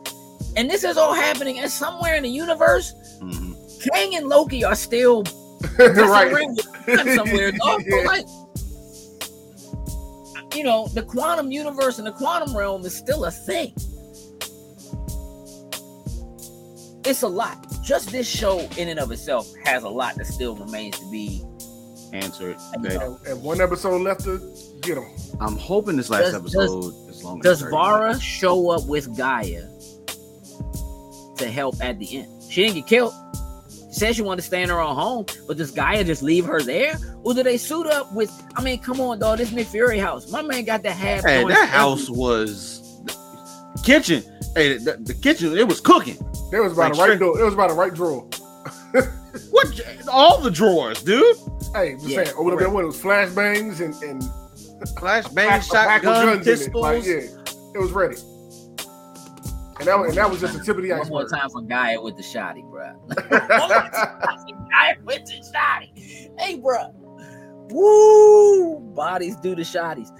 And 0.56 0.70
this 0.70 0.84
is 0.84 0.96
all 0.96 1.14
happening, 1.14 1.58
and 1.60 1.70
somewhere 1.70 2.14
in 2.16 2.22
the 2.22 2.28
universe, 2.30 2.92
Mhm. 3.20 3.54
Kang 3.92 4.14
and 4.14 4.28
Loki 4.28 4.64
are 4.64 4.74
still 4.74 5.22
right. 5.78 6.48
somewhere. 7.14 7.52
dog. 7.64 7.82
Yeah. 7.86 7.96
like, 8.06 8.26
you 10.54 10.62
know, 10.64 10.86
the 10.94 11.02
quantum 11.02 11.50
universe 11.52 11.98
and 11.98 12.06
the 12.06 12.12
quantum 12.12 12.56
realm 12.56 12.84
is 12.86 12.94
still 12.96 13.24
a 13.24 13.30
thing. 13.30 13.74
It's 17.04 17.22
a 17.22 17.28
lot. 17.28 17.66
Just 17.84 18.10
this 18.10 18.26
show, 18.28 18.60
in 18.78 18.88
and 18.88 18.98
of 18.98 19.10
itself, 19.12 19.52
has 19.64 19.82
a 19.82 19.88
lot 19.88 20.14
that 20.16 20.26
still 20.26 20.56
remains 20.56 20.98
to 20.98 21.10
be. 21.10 21.42
Answered. 22.12 22.56
And, 22.74 22.86
Okay. 22.86 22.96
And, 23.04 23.18
and 23.26 23.42
one 23.42 23.60
episode 23.60 24.00
left 24.00 24.22
to 24.24 24.38
get 24.82 24.94
them. 24.94 25.06
I'm 25.40 25.56
hoping 25.56 25.96
this 25.96 26.08
last 26.10 26.32
Does- 26.32 26.34
episode 26.34 27.08
is 27.10 27.22
longer. 27.24 27.42
Does 27.42 27.62
Varra 27.62 28.06
minutes. 28.08 28.22
show 28.24 28.70
up 28.70 28.86
with 28.86 29.08
G'iah 29.16 29.68
to 31.36 31.50
help 31.50 31.76
at 31.82 31.98
the 31.98 32.18
end? 32.18 32.42
She 32.50 32.62
didn't 32.62 32.76
get 32.76 32.86
killed. 32.86 33.12
She 33.92 34.00
said 34.00 34.16
she 34.16 34.22
wanted 34.22 34.42
to 34.42 34.46
stay 34.46 34.62
in 34.62 34.68
her 34.70 34.80
own 34.80 34.94
home, 34.94 35.26
but 35.46 35.56
does 35.56 35.72
G'iah 35.72 36.04
just 36.06 36.22
leave 36.22 36.44
her 36.46 36.60
there? 36.62 36.96
Or 37.22 37.34
do 37.34 37.42
they 37.42 37.56
suit 37.56 37.86
up 37.88 38.12
with? 38.12 38.30
I 38.56 38.62
mean, 38.62 38.78
come 38.80 39.00
on, 39.00 39.18
dog. 39.18 39.38
This 39.38 39.50
Nick 39.52 39.66
Fury 39.68 39.98
house. 39.98 40.30
My 40.30 40.42
man 40.42 40.64
got 40.64 40.82
the 40.82 40.90
half. 40.92 41.24
Hey, 41.24 41.44
that 41.44 41.68
house 41.68 42.08
was 42.10 42.80
kitchen. 43.84 44.22
Hey, 44.54 44.78
the, 44.78 44.96
the 45.00 45.14
kitchen 45.14 45.56
it 45.56 45.66
was 45.66 45.80
cooking. 45.80 46.16
There 46.50 46.62
was 46.62 46.72
about 46.72 46.90
Like 46.90 46.98
a 46.98 47.00
right 47.00 47.06
shrimp. 47.06 47.20
door. 47.20 47.40
It 47.40 47.44
was 47.44 47.54
about 47.54 47.70
a 47.70 47.74
right 47.74 47.94
drawer. 47.94 48.28
What? 49.50 49.80
All 50.08 50.40
the 50.40 50.50
drawers, 50.50 51.02
dude. 51.02 51.36
Hey, 51.74 51.94
just 51.94 52.06
Yeah, 52.06 52.22
saying. 52.24 52.36
Over 52.36 52.50
right. 52.50 52.58
there, 52.60 52.70
when 52.70 52.84
it 52.84 52.86
was 52.86 53.00
flashbangs 53.02 53.80
and 53.80 53.92
and 54.04 54.22
Flashbang, 54.96 55.48
pack- 55.48 55.62
a 55.62 55.64
shotgun, 55.64 56.26
guns 56.26 56.46
it. 56.46 56.50
pistols. 56.52 56.82
Like, 56.82 57.04
yeah, 57.04 57.14
it 57.74 57.78
was 57.80 57.90
ready. 57.90 58.14
And 59.80 59.88
that 59.88 59.98
was, 59.98 60.08
and 60.10 60.18
that 60.18 60.30
was 60.30 60.40
just 60.40 60.56
the 60.56 60.62
tip 60.64 60.76
of 60.76 60.84
the 60.84 60.90
One 60.90 61.08
more 61.08 61.22
iceberg. 61.24 61.40
time 61.40 61.50
for 61.50 61.62
G'iah 61.62 62.00
with 62.00 62.16
the 62.16 62.22
shotty, 62.22 62.62
bro. 62.70 62.92
One 62.92 63.68
more 63.68 63.90
time 63.90 64.96
for 64.98 65.04
with 65.04 65.24
the 65.26 65.42
shotty. 65.52 66.30
Hey, 66.38 66.56
bro. 66.60 66.90
Woo! 67.70 68.78
Bodies 68.94 69.34
do 69.36 69.56
the 69.56 69.62
shotties. 69.62 70.10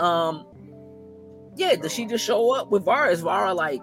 Um, 0.00 0.46
yeah. 1.56 1.74
Does 1.74 1.92
she 1.92 2.06
just 2.06 2.24
show 2.24 2.52
up 2.54 2.70
with 2.70 2.84
Varra? 2.84 3.10
Is 3.10 3.20
Varra 3.20 3.52
like? 3.52 3.82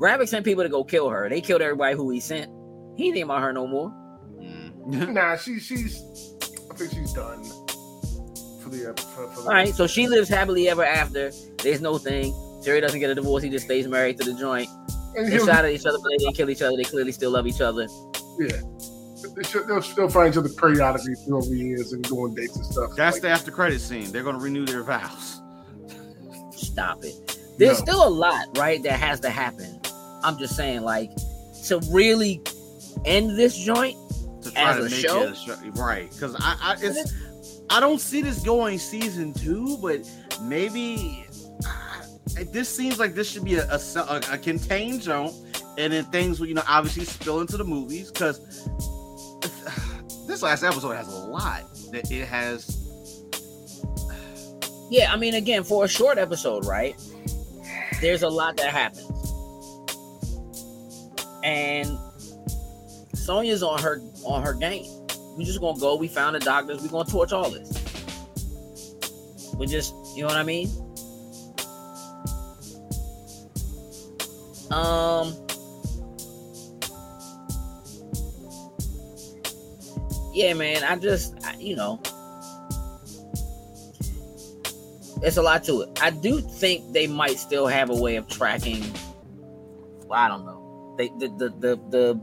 Gravik 0.00 0.28
sent 0.28 0.44
people 0.44 0.62
to 0.64 0.70
go 0.70 0.82
kill 0.82 1.08
her. 1.10 1.28
They 1.28 1.40
killed 1.40 1.60
everybody 1.62 1.94
who 1.96 2.10
he 2.10 2.20
sent. 2.20 2.50
He 2.96 3.06
ain't 3.06 3.14
think 3.14 3.24
about 3.24 3.42
her 3.42 3.52
no 3.52 3.66
more. 3.66 3.90
Mm. 4.40 5.12
Nah, 5.14 5.36
she 5.36 5.60
she's. 5.60 6.00
I 6.70 6.74
think 6.74 6.90
she's 6.92 7.12
done 7.12 7.44
for 8.62 8.70
the. 8.70 8.90
uh, 8.96 9.00
For, 9.00 9.28
for 9.28 9.42
the 9.42 9.48
All 9.48 9.54
right, 9.54 9.74
so 9.74 9.86
she 9.86 10.08
lives 10.08 10.28
happily 10.28 10.68
ever 10.68 10.84
after. 10.84 11.30
There's 11.62 11.80
no 11.82 11.98
thing. 11.98 12.34
Jerry 12.64 12.80
doesn't 12.80 12.98
get 13.00 13.10
a 13.10 13.14
divorce. 13.14 13.42
He 13.42 13.50
just 13.50 13.66
stays 13.66 13.86
married 13.86 14.16
to 14.18 14.24
the 14.32 14.38
joint. 14.38 14.68
And 15.16 15.30
They 15.30 15.38
shot 15.38 15.64
at 15.64 15.70
each 15.72 15.84
other, 15.86 15.98
but 16.02 16.08
they 16.10 16.16
didn't 16.18 16.34
kill 16.36 16.48
each 16.50 16.62
other. 16.62 16.76
They 16.76 16.84
clearly 16.84 17.12
still 17.12 17.30
love 17.32 17.46
each 17.46 17.60
other. 17.60 17.86
yeah. 18.38 18.60
They 19.36 19.42
should, 19.42 19.66
they'll 19.68 19.82
still 19.82 20.08
find 20.08 20.32
each 20.32 20.38
other 20.38 20.48
periodically 20.48 21.14
through 21.26 21.36
over 21.38 21.48
the 21.50 21.56
years 21.56 21.92
and 21.92 22.06
go 22.08 22.24
on 22.24 22.34
dates 22.34 22.56
and 22.56 22.64
stuff. 22.64 22.90
That's 22.96 23.16
Like, 23.16 23.22
the 23.22 23.28
after 23.28 23.50
credit 23.50 23.80
scene. 23.80 24.10
They're 24.12 24.22
gonna 24.22 24.38
renew 24.38 24.64
their 24.64 24.82
vows. 24.82 25.40
Stop 26.52 27.04
it. 27.04 27.38
There's 27.58 27.78
No. 27.80 27.84
still 27.84 28.08
a 28.08 28.10
lot, 28.10 28.56
right, 28.56 28.82
that 28.82 28.98
has 28.98 29.20
to 29.20 29.30
happen. 29.30 29.79
I'm 30.22 30.38
just 30.38 30.56
saying, 30.56 30.82
like, 30.82 31.10
to 31.66 31.80
really 31.90 32.42
end 33.04 33.38
this 33.38 33.56
joint, 33.56 33.96
to 34.42 34.50
try 34.50 34.70
As 34.70 34.76
to 34.76 34.82
a 34.82 34.84
make 34.84 34.92
show? 34.94 35.22
it 35.22 35.32
a 35.32 35.34
show. 35.34 35.56
Right. 35.74 36.10
Because 36.10 36.34
I, 36.38 36.56
I 36.60 36.76
it's 36.80 37.14
I 37.70 37.78
don't 37.80 38.00
see 38.00 38.22
this 38.22 38.40
going 38.42 38.78
season 38.78 39.32
two, 39.32 39.78
but 39.78 40.00
maybe 40.42 41.24
uh, 41.66 42.44
this 42.52 42.68
seems 42.74 42.98
like 42.98 43.14
this 43.14 43.30
should 43.30 43.44
be 43.44 43.54
a, 43.56 43.64
a, 43.70 43.78
a, 43.96 44.20
a 44.32 44.38
contained 44.38 45.02
zone, 45.02 45.32
and 45.78 45.92
then 45.92 46.04
things 46.06 46.40
will 46.40 46.46
you 46.48 46.54
know 46.54 46.64
obviously 46.66 47.04
spill 47.04 47.40
into 47.40 47.56
the 47.56 47.64
movies 47.64 48.10
because 48.10 48.40
this 50.26 50.42
last 50.42 50.62
episode 50.64 50.92
has 50.94 51.06
a 51.08 51.16
lot 51.16 51.62
that 51.92 52.10
it 52.10 52.26
has. 52.26 52.76
yeah, 54.90 55.12
I 55.12 55.16
mean, 55.16 55.34
again, 55.34 55.62
for 55.62 55.84
a 55.84 55.88
short 55.88 56.18
episode, 56.18 56.64
right, 56.64 56.96
there's 58.00 58.22
a 58.22 58.28
lot 58.28 58.56
that 58.56 58.70
happens. 58.72 59.09
And 61.42 61.98
Sonya's 63.14 63.62
on 63.62 63.80
her 63.82 64.00
on 64.24 64.42
her 64.42 64.54
game. 64.54 64.84
We 65.36 65.44
just 65.44 65.60
gonna 65.60 65.78
go. 65.78 65.96
We 65.96 66.08
found 66.08 66.36
the 66.36 66.40
doctors. 66.40 66.82
We 66.82 66.88
gonna 66.88 67.08
torch 67.08 67.32
all 67.32 67.50
this. 67.50 67.70
We 69.56 69.66
just, 69.66 69.94
you 70.16 70.22
know 70.22 70.28
what 70.28 70.36
I 70.36 70.42
mean? 70.42 70.68
Um. 74.70 75.34
Yeah, 80.32 80.54
man. 80.54 80.82
I 80.84 80.96
just, 80.96 81.34
I, 81.44 81.56
you 81.56 81.76
know, 81.76 82.00
it's 85.22 85.36
a 85.36 85.42
lot 85.42 85.64
to 85.64 85.82
it. 85.82 86.02
I 86.02 86.10
do 86.10 86.40
think 86.40 86.92
they 86.92 87.06
might 87.06 87.38
still 87.38 87.66
have 87.66 87.90
a 87.90 87.96
way 87.96 88.16
of 88.16 88.28
tracking. 88.28 88.82
Well, 90.06 90.18
I 90.18 90.28
don't 90.28 90.46
know. 90.46 90.59
They 91.00 91.08
the 91.18 91.28
the 91.28 91.48
the 91.60 91.80
the, 91.88 92.20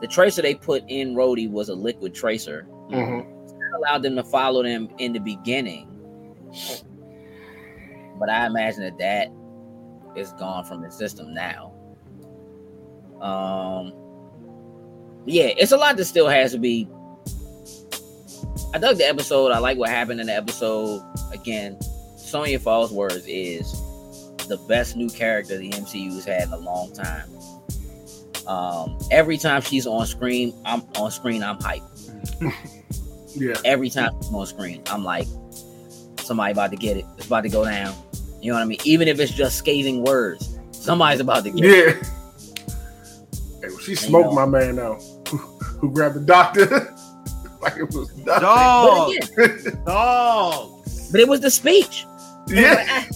the 0.00 0.06
tracer 0.06 0.40
they 0.40 0.54
put 0.54 0.82
in 0.88 1.14
Rhodey 1.14 1.50
was 1.50 1.68
a 1.68 1.74
liquid 1.74 2.14
tracer. 2.14 2.66
Mhm. 2.90 3.26
That 3.48 3.78
allowed 3.78 4.02
them 4.02 4.16
to 4.16 4.24
follow 4.24 4.62
them 4.62 4.88
in 4.96 5.12
the 5.12 5.18
beginning. 5.18 5.86
But 8.18 8.30
I 8.30 8.46
imagine 8.46 8.80
that 8.84 8.96
that 8.96 9.28
is 10.18 10.32
gone 10.32 10.64
from 10.64 10.80
the 10.80 10.90
system 10.90 11.34
now. 11.34 11.74
Um, 13.20 13.92
yeah, 15.26 15.52
it's 15.58 15.72
a 15.72 15.76
lot 15.76 15.98
that 15.98 16.06
still 16.06 16.28
has 16.28 16.52
to 16.52 16.58
be. 16.58 16.88
I 18.72 18.78
dug 18.78 18.96
the 18.96 19.06
episode. 19.06 19.52
I 19.52 19.58
like 19.58 19.76
what 19.76 19.90
happened 19.90 20.22
in 20.22 20.28
the 20.28 20.34
episode. 20.34 21.02
Again, 21.34 21.78
Sonya 22.16 22.60
Falsworth 22.60 23.24
is 23.26 23.72
the 24.48 24.56
best 24.68 24.96
new 24.96 25.10
character 25.10 25.58
the 25.58 25.68
MCU's 25.70 26.24
had 26.24 26.44
in 26.44 26.52
a 26.54 26.58
long 26.58 26.92
time. 26.94 27.28
Um, 28.46 28.98
every 29.10 29.38
time 29.38 29.60
she's 29.62 29.86
on 29.86 30.06
screen, 30.06 30.54
I'm 30.64 30.82
on 30.96 31.10
screen. 31.10 31.42
I'm 31.42 31.58
hype. 31.60 31.82
Yeah. 33.38 33.54
Every 33.66 33.90
time 33.90 34.12
she's 34.22 34.32
on 34.32 34.46
screen, 34.46 34.82
I'm 34.86 35.04
like, 35.04 35.26
somebody 36.20 36.52
about 36.52 36.70
to 36.70 36.76
get 36.76 36.96
it. 36.96 37.04
It's 37.18 37.26
about 37.26 37.42
to 37.42 37.50
go 37.50 37.64
down. 37.64 37.94
You 38.40 38.50
know 38.50 38.56
what 38.56 38.62
I 38.62 38.66
mean? 38.66 38.78
Even 38.84 39.08
if 39.08 39.20
it's 39.20 39.32
just 39.32 39.58
scathing 39.58 40.02
words, 40.04 40.58
somebody's 40.70 41.20
about 41.20 41.44
to 41.44 41.50
get 41.50 41.64
it. 41.64 41.96
Yeah. 41.96 42.08
Hey, 43.60 43.68
well, 43.68 43.78
she 43.78 43.94
smoked 43.94 44.34
my 44.34 44.46
man 44.46 44.76
now. 44.76 44.94
Who, 45.28 45.36
who 45.36 45.90
grabbed 45.92 46.14
the 46.14 46.20
doctor? 46.20 46.66
like 47.60 47.76
it 47.76 47.92
was 47.92 48.08
nothing. 48.16 48.24
But 48.24 48.40
Dog, 48.40 49.12
again, 49.12 49.82
dog. 49.84 50.80
but 51.12 51.20
it 51.20 51.28
was 51.28 51.40
the 51.40 51.50
speech. 51.50 52.06
Yeah. 52.48 52.72
Like, 52.74 52.86
ah, 52.88 53.06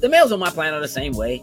the 0.00 0.08
males 0.10 0.32
on 0.32 0.38
my 0.38 0.50
planet 0.50 0.74
are 0.74 0.80
the 0.80 0.88
same 0.88 1.12
way. 1.14 1.42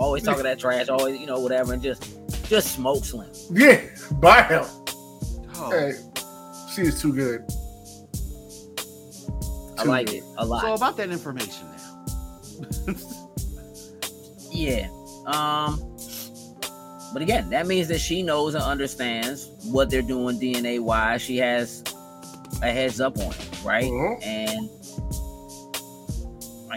Always 0.00 0.22
talking 0.22 0.44
that 0.44 0.58
trash, 0.58 0.88
always, 0.88 1.20
you 1.20 1.26
know, 1.26 1.38
whatever, 1.40 1.74
and 1.74 1.82
just 1.82 2.16
just 2.48 2.74
smoke 2.74 3.04
slim. 3.04 3.30
Yeah. 3.52 3.82
By 4.12 4.40
hell. 4.40 4.84
dog. 5.52 5.72
Hey, 5.74 5.92
she 6.74 6.82
is 6.82 6.98
too 7.00 7.12
good. 7.12 7.44
I 9.78 9.84
like 9.84 10.06
good. 10.06 10.16
it 10.16 10.24
a 10.38 10.44
lot. 10.46 10.62
So 10.62 10.72
about 10.72 10.96
that 10.96 11.10
information 11.10 11.66
now. 11.70 12.94
Yeah. 14.52 14.88
Um 15.26 15.78
but 17.12 17.22
again, 17.22 17.50
that 17.50 17.66
means 17.66 17.88
that 17.88 18.00
she 18.00 18.22
knows 18.22 18.54
and 18.54 18.64
understands 18.64 19.50
what 19.64 19.90
they're 19.90 20.02
doing 20.02 20.40
DNA 20.40 20.80
wise. 20.80 21.22
She 21.22 21.36
has 21.36 21.84
a 22.62 22.70
heads 22.70 23.00
up 23.00 23.16
on 23.18 23.32
it, 23.32 23.60
right? 23.64 23.84
Mhm. 23.84 24.24
And 24.24 24.70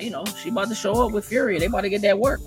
you 0.04 0.10
know, 0.12 0.26
she 0.42 0.50
about 0.50 0.68
to 0.70 0.76
show 0.76 1.06
up 1.06 1.14
with 1.14 1.24
Fury. 1.26 1.58
They 1.60 1.66
about 1.68 1.82
to 1.82 1.90
get 1.90 2.02
that 2.02 2.20
work. 2.20 2.42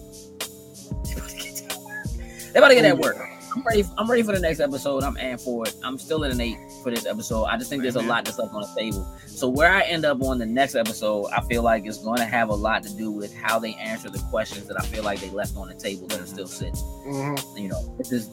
They 2.57 2.61
about 2.61 2.68
to 2.68 2.74
get 2.74 2.82
that 2.84 2.96
work. 2.96 3.18
I'm 3.54 3.62
ready. 3.64 3.84
I'm 3.98 4.11
ready 4.11 4.22
for 4.22 4.32
the 4.32 4.40
next 4.40 4.61
episode. 4.61 5.02
I'm 5.02 5.14
amped 5.16 5.44
for 5.44 5.66
it. 5.68 5.74
I'm 5.84 5.98
still 5.98 6.24
in 6.24 6.32
an 6.32 6.40
eight 6.40 6.57
for 6.82 6.90
this 6.90 7.04
episode. 7.04 7.44
I 7.44 7.59
just 7.59 7.68
think 7.68 7.82
there's 7.82 7.96
a 7.96 8.00
lot 8.00 8.24
that's 8.24 8.38
up 8.38 8.54
on 8.54 8.62
the 8.62 8.80
table. 8.80 9.07
So 9.26 9.46
where 9.46 9.70
I 9.70 9.82
end 9.82 10.07
up 10.07 10.22
on 10.22 10.38
the 10.38 10.46
next 10.46 10.74
episode, 10.74 11.26
I 11.36 11.42
feel 11.42 11.62
like 11.62 11.84
it's 11.84 11.98
going 12.02 12.16
to 12.16 12.24
have 12.24 12.48
a 12.48 12.54
lot 12.54 12.82
to 12.84 12.96
do 12.96 13.11
with 13.11 13.34
how 13.36 13.59
they 13.59 13.74
answer 13.74 14.09
the 14.09 14.20
questions 14.30 14.68
that 14.68 14.80
I 14.80 14.86
feel 14.86 15.04
like 15.04 15.20
they 15.20 15.28
left 15.28 15.54
on 15.54 15.68
the 15.68 15.74
table 15.74 16.07
that 16.07 16.18
are 16.18 16.26
still 16.26 16.46
sitting. 16.46 16.72
Mhm. 17.07 17.61
You 17.61 17.68
know, 17.68 17.94
this 17.98 18.11
is 18.11 18.30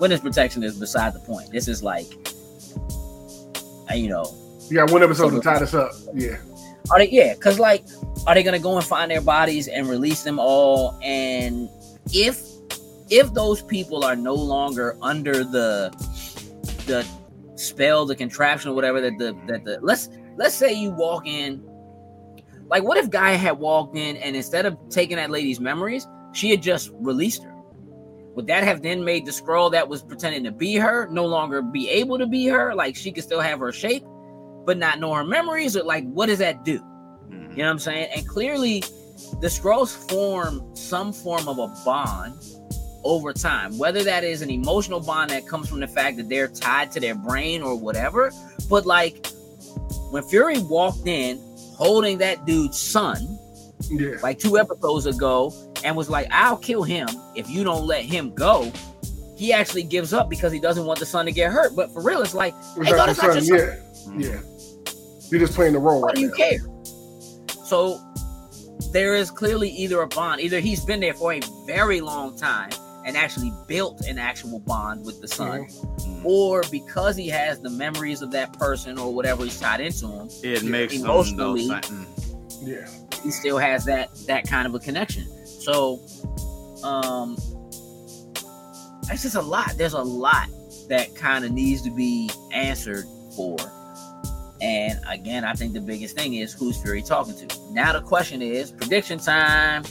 witness 0.00 0.18
protection 0.20 0.64
is 0.64 0.76
beside 0.76 1.12
the 1.12 1.20
point. 1.20 1.52
This 1.52 1.68
is 1.68 1.80
like, 1.80 2.06
uh, 3.88 3.94
you 3.94 4.08
know, 4.08 4.34
You 4.68 4.78
got 4.78 4.90
one 4.90 5.04
episode 5.04 5.30
to 5.30 5.40
tie 5.40 5.60
this 5.60 5.74
up. 5.74 5.92
Yeah. 6.12 6.38
are 6.90 6.98
they? 6.98 7.08
Yeah, 7.08 7.34
because 7.34 7.60
like, 7.60 7.84
are 8.26 8.34
they 8.34 8.42
gonna 8.42 8.58
go 8.58 8.74
and 8.76 8.84
find 8.84 9.12
their 9.12 9.20
bodies 9.20 9.68
and 9.68 9.88
release 9.88 10.24
them 10.24 10.40
all? 10.40 10.98
And 11.04 11.68
if 12.12 12.40
if 13.10 13.32
those 13.34 13.62
people 13.62 14.04
are 14.04 14.16
no 14.16 14.34
longer 14.34 14.96
under 15.02 15.44
the 15.44 15.90
the 16.86 17.06
spell, 17.56 18.06
the 18.06 18.16
contraption, 18.16 18.70
or 18.70 18.74
whatever 18.74 19.00
that 19.00 19.18
the 19.18 19.36
that 19.46 19.64
the 19.64 19.78
let's 19.82 20.08
let's 20.36 20.54
say 20.54 20.72
you 20.72 20.90
walk 20.90 21.26
in, 21.26 21.62
like, 22.68 22.82
what 22.82 22.96
if 22.96 23.10
G'iah 23.10 23.36
had 23.36 23.58
walked 23.58 23.96
in 23.96 24.16
and 24.16 24.34
instead 24.34 24.66
of 24.66 24.76
taking 24.90 25.16
that 25.16 25.30
lady's 25.30 25.60
memories, 25.60 26.06
she 26.32 26.50
had 26.50 26.62
just 26.62 26.90
released 26.94 27.44
her? 27.44 27.54
Would 28.34 28.46
that 28.48 28.64
have 28.64 28.82
then 28.82 29.04
made 29.04 29.26
the 29.26 29.30
Skrull 29.30 29.70
that 29.70 29.88
was 29.88 30.02
pretending 30.02 30.42
to 30.44 30.50
be 30.50 30.74
her 30.74 31.06
no 31.08 31.24
longer 31.24 31.62
be 31.62 31.88
able 31.88 32.18
to 32.18 32.26
be 32.26 32.46
her? 32.46 32.74
Like 32.74 32.96
she 32.96 33.12
could 33.12 33.22
still 33.22 33.40
have 33.40 33.60
her 33.60 33.70
shape, 33.70 34.04
but 34.64 34.76
not 34.76 34.98
know 34.98 35.12
her 35.14 35.24
memories? 35.24 35.76
Or 35.76 35.84
like, 35.84 36.04
what 36.10 36.26
does 36.26 36.38
that 36.38 36.64
do? 36.64 36.80
Mhm. 37.28 37.50
You 37.50 37.58
know 37.58 37.64
what 37.64 37.70
I'm 37.70 37.78
saying? 37.78 38.08
And 38.14 38.26
clearly, 38.26 38.80
the 39.40 39.46
Skrulls 39.46 39.94
form 40.10 40.74
some 40.74 41.12
form 41.12 41.46
of 41.48 41.58
a 41.58 41.68
bond 41.84 42.34
over 43.04 43.32
time, 43.32 43.76
whether 43.78 44.02
that 44.02 44.24
is 44.24 44.42
an 44.42 44.50
emotional 44.50 45.00
bond 45.00 45.30
that 45.30 45.46
comes 45.46 45.68
from 45.68 45.80
the 45.80 45.86
fact 45.88 46.16
that 46.16 46.28
they're 46.28 46.48
tied 46.48 46.90
to 46.92 47.00
their 47.00 47.14
brain 47.14 47.62
or 47.62 47.76
whatever. 47.76 48.32
But 48.68 48.86
like 48.86 49.26
when 50.10 50.22
Fury 50.24 50.58
walked 50.58 51.06
in 51.06 51.38
holding 51.76 52.18
that 52.18 52.44
dude's 52.46 52.78
son, 52.78 53.38
Yeah. 53.90 54.16
like 54.22 54.38
two 54.38 54.58
episodes 54.58 55.06
ago, 55.06 55.52
and 55.84 55.94
was 55.96 56.08
like, 56.08 56.26
I'll 56.30 56.56
kill 56.56 56.82
him 56.82 57.06
if 57.34 57.50
you 57.50 57.62
don't 57.64 57.86
let 57.86 58.04
him 58.04 58.32
go. 58.34 58.72
He 59.36 59.52
actually 59.52 59.82
gives 59.82 60.12
up 60.14 60.30
because 60.30 60.52
he 60.52 60.60
doesn't 60.60 60.86
want 60.86 60.98
the 61.00 61.04
son 61.06 61.26
to 61.26 61.32
get 61.32 61.50
hurt. 61.52 61.74
But 61.76 61.92
for 61.92 62.00
real, 62.02 62.22
it's 62.22 62.34
like, 62.34 62.54
Hey, 62.76 62.90
no, 62.92 63.06
that's 63.06 63.18
son. 63.18 63.34
not 63.34 63.44
your 63.44 63.58
Yeah. 63.58 63.74
Yeah. 64.16 64.40
You're 65.30 65.40
just 65.40 65.54
playing 65.54 65.72
the 65.74 65.78
role 65.80 66.00
why 66.00 66.08
right 66.08 66.14
do 66.16 66.22
you 66.22 66.28
now. 66.28 66.34
care? 66.36 66.58
So 67.66 68.00
there 68.92 69.14
is 69.14 69.30
clearly 69.30 69.68
either 69.70 70.00
a 70.02 70.06
bond, 70.06 70.40
either 70.40 70.60
he's 70.60 70.84
been 70.84 71.00
there 71.00 71.14
for 71.14 71.32
a 71.34 71.40
very 71.66 72.00
long 72.00 72.36
time 72.38 72.70
and 73.04 73.16
actually 73.16 73.52
built 73.68 74.00
an 74.06 74.18
actual 74.18 74.58
bond 74.60 75.04
with 75.04 75.20
the 75.20 75.28
son, 75.28 75.66
Mhm. 75.66 76.24
or 76.24 76.62
because 76.70 77.16
he 77.16 77.28
has 77.28 77.60
the 77.60 77.70
memories 77.70 78.22
of 78.22 78.30
that 78.32 78.52
person 78.54 78.98
or 78.98 79.12
whatever 79.14 79.44
he's 79.44 79.58
tied 79.60 79.80
into 79.80 80.06
him, 80.08 80.28
It 80.42 80.62
makes 80.64 80.94
emotionally- 80.94 81.68
know 81.68 81.80
something. 81.80 82.06
Yeah. 82.62 82.86
he 83.22 83.30
still 83.30 83.58
has 83.58 83.84
that 83.86 84.10
that 84.26 84.46
kind 84.46 84.66
of 84.66 84.74
a 84.74 84.78
connection. 84.78 85.26
So 85.60 86.00
um 86.82 87.36
it's 89.10 89.22
just 89.22 89.34
a 89.34 89.42
lot. 89.42 89.72
There's 89.76 89.92
a 89.92 90.02
lot 90.02 90.48
that 90.88 91.14
kind 91.14 91.44
of 91.44 91.50
needs 91.52 91.82
to 91.82 91.90
be 91.90 92.30
answered 92.52 93.04
for. 93.36 93.56
And 94.62 94.98
again, 95.08 95.44
I 95.44 95.52
think 95.54 95.74
the 95.74 95.80
biggest 95.80 96.16
thing 96.16 96.34
is 96.34 96.52
who's 96.54 96.76
Fury 96.78 97.02
talking 97.02 97.34
to. 97.36 97.72
Now 97.72 97.92
the 97.92 98.00
question 98.00 98.40
is 98.40 98.70
prediction 98.70 99.18
time. 99.18 99.84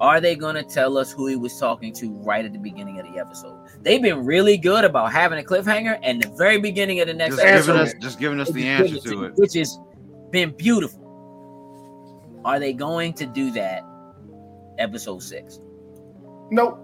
Are 0.00 0.20
they 0.20 0.36
going 0.36 0.54
to 0.54 0.62
tell 0.62 0.96
us 0.96 1.12
who 1.12 1.26
he 1.26 1.34
was 1.34 1.58
talking 1.58 1.92
to 1.94 2.10
right 2.24 2.44
at 2.44 2.52
the 2.52 2.58
beginning 2.58 3.00
of 3.00 3.12
the 3.12 3.18
episode? 3.18 3.58
They've 3.82 4.00
been 4.00 4.24
really 4.24 4.56
good 4.56 4.84
about 4.84 5.12
having 5.12 5.38
a 5.38 5.42
cliffhanger 5.42 5.98
and 6.02 6.22
the 6.22 6.28
very 6.36 6.58
beginning 6.60 7.00
of 7.00 7.08
the 7.08 7.14
next 7.14 7.36
Just 7.36 7.46
episode 7.46 7.72
giving 7.72 7.82
us, 7.82 7.94
just 8.00 8.18
giving 8.20 8.40
us 8.40 8.50
the 8.50 8.66
answer 8.66 8.94
good 8.94 9.02
to 9.04 9.24
it. 9.24 9.34
which 9.36 9.54
has 9.54 9.76
been 10.30 10.50
beautiful. 10.56 11.04
Are 12.44 12.60
they 12.60 12.72
going 12.72 13.12
to 13.14 13.26
do 13.26 13.50
that? 13.52 13.82
Episode 14.78 15.22
six. 15.22 15.58
Nope. 16.50 16.78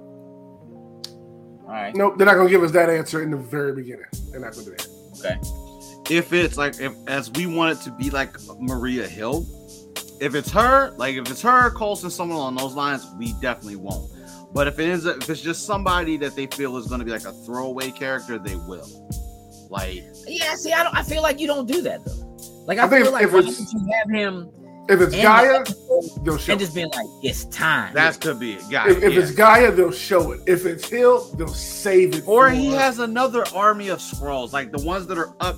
All 1.65 1.71
right. 1.71 1.95
Nope. 1.95 2.19
They're 2.19 2.27
not 2.27 2.35
gonna 2.35 2.51
give 2.51 2.65
us 2.65 2.73
that 2.73 2.91
answer 2.91 3.23
in 3.23 3.31
the 3.31 3.37
very 3.37 3.73
beginning. 3.73 4.07
They're 4.31 4.41
not 4.41 4.55
gonna 4.55 4.65
do 4.65 4.71
that. 4.73 4.89
Okay. 5.21 5.39
If 6.11 6.33
it's 6.33 6.59
like, 6.59 6.81
if 6.81 6.93
as 7.07 7.31
we 7.31 7.47
want 7.47 7.79
it 7.79 7.83
to 7.85 7.91
be 7.93 8.11
like 8.11 8.37
Maria 8.59 9.07
Hill, 9.07 9.47
if 10.21 10.35
it's 10.35 10.51
her, 10.53 10.91
like 10.97 11.17
if 11.17 11.31
it's 11.31 11.43
her, 11.43 11.71
Coulson, 11.71 12.11
someone 12.11 12.37
along 12.39 12.57
those 12.57 12.75
lines, 12.75 13.07
we 13.19 13.33
definitely 13.41 13.77
won't. 13.77 14.11
But 14.53 14.69
if 14.69 14.79
it 14.79 14.89
is, 14.89 15.05
if 15.07 15.29
it's 15.29 15.41
just 15.41 15.67
somebody 15.67 16.17
that 16.19 16.37
they 16.37 16.47
feel 16.47 16.77
is 16.77 16.87
going 16.87 17.01
to 17.01 17.05
be 17.05 17.11
like 17.11 17.25
a 17.25 17.33
throwaway 17.33 17.91
character, 17.91 18.39
they 18.39 18.55
will. 18.57 18.89
Like, 19.71 20.05
Yeah. 20.27 20.55
See, 20.55 20.73
I 20.73 20.83
don't. 20.85 20.95
I 20.97 21.03
feel 21.03 21.23
like 21.23 21.41
you 21.41 21.47
don't 21.47 21.67
do 21.67 21.83
that 21.83 22.05
though. 22.05 22.37
Like 22.67 22.79
I, 22.79 22.85
I 22.85 22.89
think 22.89 23.05
feel 23.05 23.13
like 23.13 23.25
if 23.25 23.33
why 23.33 23.39
it's- 23.41 23.73
you 23.75 23.81
have 23.93 24.11
him 24.11 24.51
If 24.89 25.01
it's 25.01 25.15
end 25.15 25.25
G'iah, 25.27 26.25
they'll 26.25 26.39
show. 26.39 26.53
and 26.53 26.61
just 26.61 26.75
being 26.75 26.89
like, 26.95 27.07
it's 27.23 27.45
time. 27.47 27.93
that 27.95 28.21
could 28.21 28.39
be 28.39 28.53
it, 28.55 28.61
G'iah. 28.63 28.91
If, 28.91 29.03
if 29.03 29.13
yeah. 29.15 29.21
it's 29.21 29.33
G'iah, 29.33 29.75
they'll 29.77 29.91
show 29.91 30.33
it. 30.33 30.41
If 30.47 30.65
it's 30.67 30.89
Hill, 30.89 31.25
they'll 31.37 31.49
save 31.49 32.15
it. 32.15 32.25
or 32.29 32.49
for- 32.49 32.55
he 32.55 32.71
has 32.73 33.01
another 33.01 33.45
army 33.55 33.89
of 33.89 33.99
Skrulls, 33.99 34.53
like 34.53 34.71
the 34.71 34.83
ones 34.85 35.07
that 35.09 35.19
are 35.19 35.35
up 35.41 35.57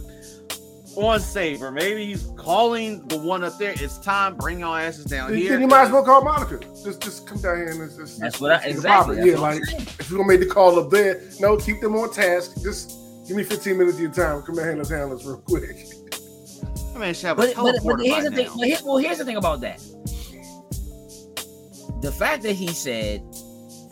on 0.97 1.21
Saber. 1.21 1.71
Maybe 1.71 2.07
he's 2.07 2.31
calling 2.37 3.07
the 3.09 3.19
one 3.19 3.45
up 3.45 3.59
there. 3.59 3.73
It's 3.77 3.99
time. 3.99 4.37
Bring 4.37 4.61
your 4.61 4.79
asses 4.79 5.05
down 5.05 5.31
Then 5.31 5.39
here. 5.41 5.61
you 5.61 5.67
might 5.67 5.85
as 5.87 5.91
well 5.93 6.05
call 6.05 6.23
Monica. 6.23 6.59
Just, 6.85 7.03
just 7.03 7.27
come 7.27 7.39
down 7.41 7.57
here 7.59 7.69
and 7.71 7.81
just. 7.81 7.99
just 7.99 8.21
That's 8.21 8.41
what 8.41 8.53
I 8.53 8.57
just 8.57 8.69
exactly. 8.69 9.17
That's. 9.17 9.27
Yeah, 9.29 9.35
what 9.35 9.43
like 9.43 9.65
saying. 9.65 9.83
if 9.83 10.11
you're 10.11 10.19
gonna 10.19 10.29
make 10.29 10.41
the 10.41 10.47
call 10.47 10.79
up 10.79 10.91
there, 10.91 11.23
no, 11.41 11.57
keep 11.57 11.81
them 11.81 11.95
on 11.97 12.13
task. 12.13 12.63
Just 12.63 12.97
give 13.29 13.37
me 13.37 13.45
15 13.45 13.77
minutes 13.77 13.97
of 13.97 14.03
your 14.03 14.13
time. 14.13 14.43
Come 14.43 14.57
down 14.57 14.65
here, 14.65 14.77
let's 14.77 14.91
handle 14.91 15.17
this 15.17 15.27
real 15.27 15.39
quick. 15.39 15.77
I 16.95 16.99
mean, 16.99 17.13
should 17.15 17.27
have 17.27 17.39
a 17.39 17.43
But, 17.43 17.57
but, 17.57 17.75
but 17.85 18.01
here's 18.01 18.25
by 18.25 18.31
the 18.31 18.37
thing. 18.37 18.47
now. 18.47 18.55
But 18.57 18.67
here, 18.69 18.79
well, 18.85 18.97
here's 18.97 19.19
the 19.19 19.25
thing 19.25 19.37
about 19.37 19.61
that. 19.61 19.81
The 22.03 22.13
fact 22.13 22.43
that 22.45 22.53
he 22.53 22.69
said, 22.69 23.23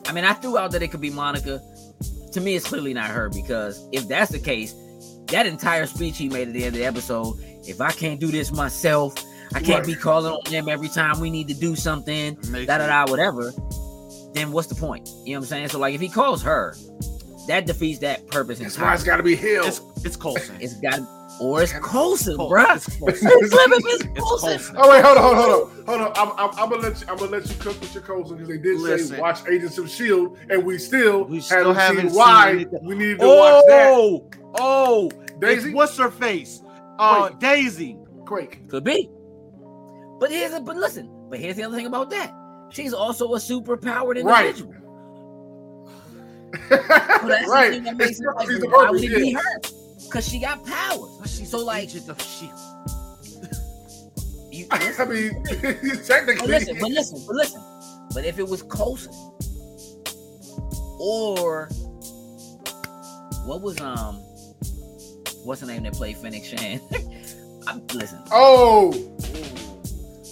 I 0.06 0.12
mean, 0.12 0.24
I 0.24 0.32
threw 0.34 0.56
out 0.58 0.70
that 0.72 0.82
it 0.82 0.88
could 0.90 1.00
be 1.00 1.10
Monica. 1.10 1.60
To 2.32 2.40
me, 2.40 2.54
it's 2.54 2.66
clearly 2.66 2.94
not 2.94 3.10
her 3.10 3.28
because 3.28 3.86
if 3.92 4.08
that's 4.08 4.30
the 4.30 4.38
case, 4.38 4.74
that 5.28 5.46
entire 5.46 5.86
speech 5.86 6.18
he 6.18 6.28
made 6.28 6.48
at 6.48 6.54
the 6.54 6.64
end 6.64 6.74
of 6.74 6.80
the 6.80 6.84
episode, 6.86 7.36
if 7.66 7.80
I 7.80 7.90
can't 7.90 8.20
do 8.20 8.28
this 8.28 8.52
myself, 8.52 9.14
I 9.54 9.60
can't 9.60 9.78
Right. 9.78 9.86
be 9.86 9.94
calling 9.94 10.32
on 10.32 10.50
them 10.50 10.68
every 10.68 10.88
time 10.88 11.20
we 11.20 11.30
need 11.30 11.48
to 11.48 11.54
do 11.54 11.76
something, 11.76 12.36
Makes 12.50 12.66
da 12.66 12.78
da 12.78 12.86
sense. 12.86 13.06
da, 13.08 13.10
whatever. 13.10 13.52
Then 14.34 14.50
what's 14.52 14.66
the 14.68 14.74
point? 14.74 15.08
You 15.24 15.34
know 15.34 15.40
what 15.40 15.44
I'm 15.44 15.48
saying? 15.48 15.68
So 15.68 15.78
like, 15.78 15.94
if 15.94 16.00
he 16.00 16.08
calls 16.08 16.42
her, 16.42 16.74
that 17.46 17.66
defeats 17.66 18.00
that 18.00 18.26
purpose 18.28 18.58
That's 18.58 18.78
why 18.78 18.94
it's 18.94 19.02
entirely. 19.02 19.06
got 19.06 19.16
to 19.18 19.22
be 19.22 19.36
Hill. 19.36 19.64
It's 19.66 19.80
it's 20.04 20.16
Coulson. 20.16 20.56
It's 20.60 20.74
got, 20.74 21.00
or 21.40 21.62
it's 21.62 21.72
Coulson, 21.72 22.36
Col- 22.36 22.50
bruh. 22.50 22.74
It's 22.76 22.86
Coulson. 22.98 23.28
It's 23.32 23.52
living 23.54 23.80
it's 23.84 24.04
It's 24.04 24.18
Coulson. 24.18 24.48
Coulson. 24.50 24.76
Oh 24.78 24.90
wait, 24.90 25.04
hold 25.04 25.18
on, 25.18 25.22
hold 25.22 25.36
on, 25.36 25.44
hold 25.44 25.60
on, 25.60 25.86
hold 25.86 26.00
on. 26.00 26.12
I'm, 26.16 26.32
I'm, 26.50 26.58
I'm 26.58 26.70
gonna 26.70 26.82
let 26.88 27.00
you. 27.00 27.06
I'm 27.08 27.16
gonna 27.16 27.30
let 27.30 27.48
you 27.48 27.54
cook 27.56 27.78
with 27.80 27.94
your 27.94 28.02
cousin 28.02 28.36
because 28.36 28.48
they 28.48 28.58
did 28.58 28.80
Listen. 28.80 29.16
say 29.16 29.20
watch 29.20 29.46
Agents 29.48 29.78
of 29.78 29.88
Shield, 29.90 30.36
and 30.50 30.64
we 30.64 30.78
still, 30.78 31.24
We 31.24 31.40
still 31.40 31.72
haven't, 31.72 31.76
haven't 31.76 31.96
seen 32.00 32.10
seen 32.10 32.18
why 32.18 32.50
anything. 32.50 32.80
we 32.82 32.94
needed 32.96 33.20
to 33.20 33.26
watch 33.26 33.64
that. 33.68 33.86
Oh! 33.94 34.30
Oh, 34.56 35.10
Daisy, 35.38 35.72
what's 35.74 35.96
her 35.98 36.10
face? 36.10 36.62
Uh, 36.98 37.28
Wait. 37.30 37.40
Daisy. 37.40 37.98
Quake. 38.26 38.68
Could 38.68 38.84
be. 38.84 39.10
But 40.20 40.30
here's 40.30 40.52
a, 40.52 40.60
but 40.60 40.76
listen, 40.76 41.10
but 41.28 41.38
here's 41.38 41.56
the 41.56 41.64
other 41.64 41.76
thing 41.76 41.86
about 41.86 42.10
that. 42.10 42.32
She's 42.70 42.94
also 42.94 43.34
a 43.34 43.40
super 43.40 43.76
powered 43.76 44.18
Right. 44.22 44.46
individual. 44.46 44.74
Well, 46.70 47.28
that's 47.28 47.48
right. 47.48 47.68
the 47.68 47.74
thing 47.74 47.82
that 47.84 47.96
makes 47.96 48.10
It's 48.12 48.20
it 48.20 48.26
like, 48.34 48.46
the 48.48 48.68
why 48.68 48.90
would 48.90 49.02
it 49.02 49.14
be 49.16 49.32
her? 49.32 49.40
Because 50.04 50.28
she 50.28 50.38
got 50.40 50.64
powers. 50.64 51.36
She's 51.36 51.50
So, 51.50 51.58
like- 51.64 51.84
agent 51.84 52.08
of 52.08 52.20
Shield. 52.22 52.52
You, 54.52 54.66
I 54.70 55.04
mean, 55.04 55.42
But 55.62 56.04
technically, 56.06 56.46
listen, 56.48 56.78
but 56.80 56.90
listen, 56.90 57.24
but 57.26 57.34
listen. 57.36 57.62
But 58.14 58.24
if 58.24 58.38
it 58.38 58.46
was 58.46 58.62
Coulson 58.62 59.12
or 61.00 61.68
what 63.44 63.60
was 63.60 63.80
um 63.80 64.22
what's 65.44 65.60
the 65.60 65.66
name 65.66 65.82
that 65.84 65.94
played 65.94 66.16
Phoenix 66.16 66.48
Shan? 66.48 66.80
I'm 67.66 67.86
listen, 67.94 68.18
oh, 68.32 68.92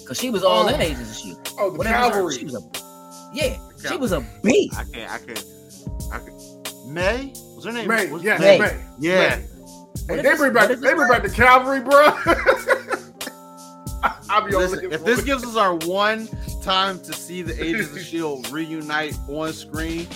because 0.02 0.18
she 0.18 0.30
was 0.30 0.44
all 0.44 0.68
Oh. 0.68 0.74
in 0.74 0.80
Agents 0.80 1.10
of 1.10 1.16
Shield. 1.16 1.48
oh, 1.58 1.70
the 1.70 1.78
Whatever 1.78 2.24
was 2.24 2.36
her- 2.36 2.38
cavalry. 2.38 2.38
She 2.38 2.44
was 2.44 2.54
a 2.54 2.60
yeah, 3.34 3.56
she 3.88 3.96
was 3.96 4.12
a 4.12 4.20
beast. 4.42 4.76
I 4.78 4.84
can't. 4.84 5.10
I 5.10 5.18
can't. 5.18 5.44
I 6.12 6.18
can't. 6.18 6.86
May 6.88 7.32
was 7.56 7.64
her 7.64 7.72
name? 7.72 7.88
May, 7.88 8.10
was- 8.10 8.22
yes, 8.22 8.40
May. 8.40 8.58
May. 8.58 8.80
Yeah. 8.98 9.36
May. 9.36 9.46
Hey, 10.16 10.22
they 10.22 10.36
bring 10.36 10.52
back, 10.52 10.68
they 10.68 10.74
bring 10.94 11.08
back 11.08 11.22
the 11.22 11.30
cavalry, 11.30 11.80
bro. 11.80 12.08
I'll 14.28 14.46
be 14.46 14.54
on 14.54 14.62
Listen, 14.62 14.92
if 14.92 15.04
this 15.04 15.22
gives 15.22 15.44
us 15.44 15.56
our 15.56 15.74
one 15.86 16.28
time 16.62 16.98
to 17.00 17.12
see 17.12 17.42
the 17.42 17.52
Agents 17.64 17.92
of 17.92 18.00
Shield 18.02 18.50
reunite 18.50 19.16
on 19.28 19.52
screen, 19.52 20.06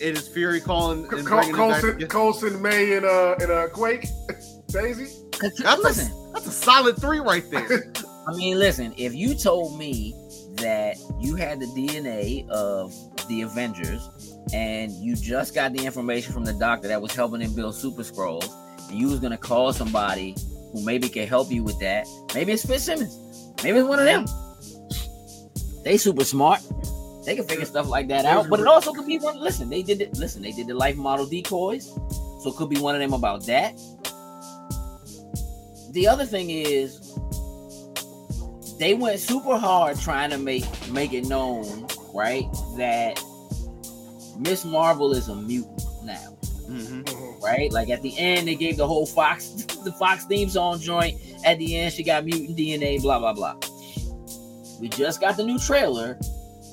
it 0.00 0.16
is 0.16 0.28
Fury 0.28 0.60
calling 0.60 1.00
and 1.12 1.26
Col- 1.26 1.38
bringing 1.38 1.56
back 1.56 1.80
Coulson. 1.82 2.08
Coulson, 2.08 2.62
May, 2.62 2.96
and 2.96 3.04
uh, 3.06 3.34
and 3.40 3.50
uh, 3.50 3.68
Quake, 3.68 4.06
Daisy. 4.68 5.06
'Cause- 5.32 5.54
That's 5.58 5.82
listen, 5.82 6.12
a, 6.12 6.32
that's 6.34 6.46
a 6.46 6.52
solid 6.52 6.96
three 6.96 7.20
right 7.20 7.48
there. 7.50 7.92
I 8.28 8.34
mean, 8.36 8.58
listen, 8.58 8.94
if 8.96 9.14
you 9.14 9.34
told 9.34 9.76
me 9.78 10.14
that 10.56 10.96
you 11.20 11.34
had 11.34 11.58
the 11.58 11.66
DNA 11.66 12.48
of 12.50 12.92
the 13.28 13.42
Avengers 13.42 14.08
and 14.52 14.92
you 14.92 15.16
just 15.16 15.54
got 15.54 15.72
the 15.72 15.84
information 15.84 16.32
from 16.32 16.44
the 16.44 16.52
doctor 16.52 16.86
that 16.88 17.00
was 17.02 17.12
helping 17.14 17.40
him 17.40 17.54
build 17.54 17.74
super 17.74 18.02
Skrulls, 18.02 18.48
and 18.88 18.98
you 18.98 19.08
was 19.08 19.18
gonna 19.18 19.36
call 19.38 19.72
somebody 19.72 20.36
who 20.72 20.84
maybe 20.84 21.08
can 21.08 21.26
help 21.26 21.50
you 21.50 21.64
with 21.64 21.78
that, 21.80 22.06
maybe 22.34 22.52
it's 22.52 22.64
Fitzsimmons. 22.64 23.18
Maybe 23.64 23.78
it's 23.78 23.88
one 23.88 23.98
of 23.98 24.04
them. 24.04 24.26
They 25.84 25.96
super 25.96 26.24
smart. 26.24 26.60
They 27.24 27.36
can 27.36 27.44
figure 27.44 27.64
stuff 27.64 27.88
like 27.88 28.08
that 28.08 28.24
out. 28.24 28.48
But 28.48 28.60
it 28.60 28.66
also 28.66 28.92
could 28.92 29.06
be 29.06 29.18
one. 29.18 29.38
Listen, 29.38 29.68
they 29.70 29.82
did 29.82 30.00
it. 30.00 30.16
Listen, 30.16 30.42
they 30.42 30.52
did 30.52 30.66
the 30.66 30.74
life 30.74 30.96
model 30.96 31.24
decoys, 31.26 31.86
so 32.40 32.50
it 32.50 32.56
could 32.56 32.68
be 32.68 32.78
one 32.78 32.94
of 32.94 33.00
them 33.00 33.12
about 33.12 33.46
that. 33.46 33.74
The 35.92 36.08
other 36.08 36.24
thing 36.24 36.50
is, 36.50 36.98
they 38.78 38.94
went 38.94 39.20
super 39.20 39.56
hard 39.58 40.00
trying 40.00 40.30
to 40.30 40.38
make 40.38 40.64
make 40.90 41.12
it 41.12 41.26
known, 41.26 41.86
right, 42.14 42.46
that 42.76 43.22
Miss 44.38 44.64
Marvel 44.64 45.12
is 45.12 45.28
a 45.28 45.34
mutant 45.36 45.80
now, 46.04 46.36
Mhm. 46.68 47.04
Mhm. 47.04 47.42
right? 47.42 47.70
Like 47.70 47.90
at 47.90 48.02
the 48.02 48.16
end, 48.18 48.48
they 48.48 48.54
gave 48.54 48.76
the 48.78 48.86
whole 48.86 49.06
Fox 49.06 49.50
the 49.84 49.92
Fox 49.92 50.24
theme 50.24 50.48
song 50.48 50.80
joint. 50.80 51.20
At 51.44 51.58
the 51.58 51.76
end, 51.76 51.92
she 51.92 52.02
got 52.02 52.24
mutant 52.24 52.56
DNA, 52.56 52.98
blah 53.00 53.18
blah 53.18 53.32
blah. 53.34 53.54
We 54.80 54.88
just 54.88 55.20
got 55.20 55.36
the 55.36 55.44
new 55.44 55.58
trailer 55.60 56.18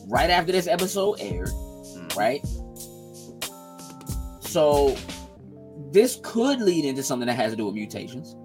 right 0.10 0.30
after 0.30 0.52
this 0.52 0.68
episode 0.68 1.18
aired, 1.22 1.52
right? 2.18 2.46
So 4.42 4.98
this 5.92 6.20
could 6.24 6.60
lead 6.60 6.84
into 6.84 7.04
something 7.04 7.28
that 7.28 7.36
has 7.36 7.52
to 7.52 7.58
do 7.58 7.66
with 7.66 7.76
mutations 7.76 8.36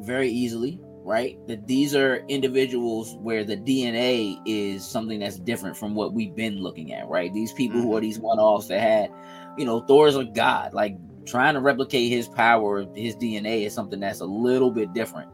very 0.00 0.28
easily, 0.28 0.78
right? 1.02 1.36
That 1.48 1.66
these 1.66 1.94
are 1.94 2.24
individuals 2.28 3.16
where 3.20 3.44
the 3.44 3.56
DNA 3.56 4.38
is 4.46 4.86
something 4.86 5.18
that's 5.18 5.36
different 5.36 5.76
from 5.76 5.94
what 5.94 6.12
we've 6.12 6.34
been 6.34 6.62
looking 6.62 6.92
at, 6.92 7.08
right? 7.08 7.32
These 7.34 7.52
people 7.52 7.80
who 7.80 7.92
are 7.92 7.96
mm-hmm. 7.96 8.06
these 8.06 8.18
one-offs 8.18 8.68
that 8.68 8.80
had, 8.80 9.10
you 9.58 9.64
know, 9.64 9.80
Thor's 9.80 10.16
a 10.16 10.24
god, 10.24 10.72
like 10.72 10.96
trying 11.26 11.54
to 11.54 11.60
replicate 11.60 12.10
his 12.10 12.28
power, 12.28 12.86
his 12.94 13.16
DNA 13.16 13.66
is 13.66 13.74
something 13.74 13.98
that's 13.98 14.20
a 14.20 14.26
little 14.26 14.70
bit 14.70 14.92
different 14.92 15.30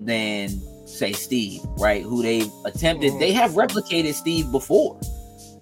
than 0.00 0.48
say 0.84 1.12
Steve, 1.12 1.60
right? 1.78 2.02
Who 2.02 2.22
they've 2.22 2.50
attempted, 2.64 3.18
they 3.18 3.32
mm. 3.32 3.34
have 3.34 3.52
replicated 3.52 4.14
Steve 4.14 4.50
before. 4.50 4.98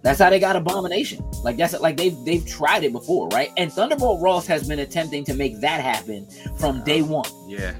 That's 0.02 0.18
how 0.18 0.30
they 0.30 0.40
got 0.40 0.56
Abomination. 0.56 1.22
Like 1.44 1.56
that's 1.56 1.78
like 1.78 1.96
they've 1.96 2.16
they've 2.24 2.46
tried 2.46 2.84
it 2.84 2.92
before, 2.92 3.28
right? 3.28 3.50
And 3.56 3.70
Thunderbolt 3.72 4.22
Ross 4.22 4.46
has 4.46 4.66
been 4.66 4.78
attempting 4.78 5.24
to 5.24 5.34
make 5.34 5.60
that 5.60 5.80
happen 5.80 6.26
from 6.58 6.82
day 6.84 7.02
one. 7.02 7.28
Yeah. 7.46 7.74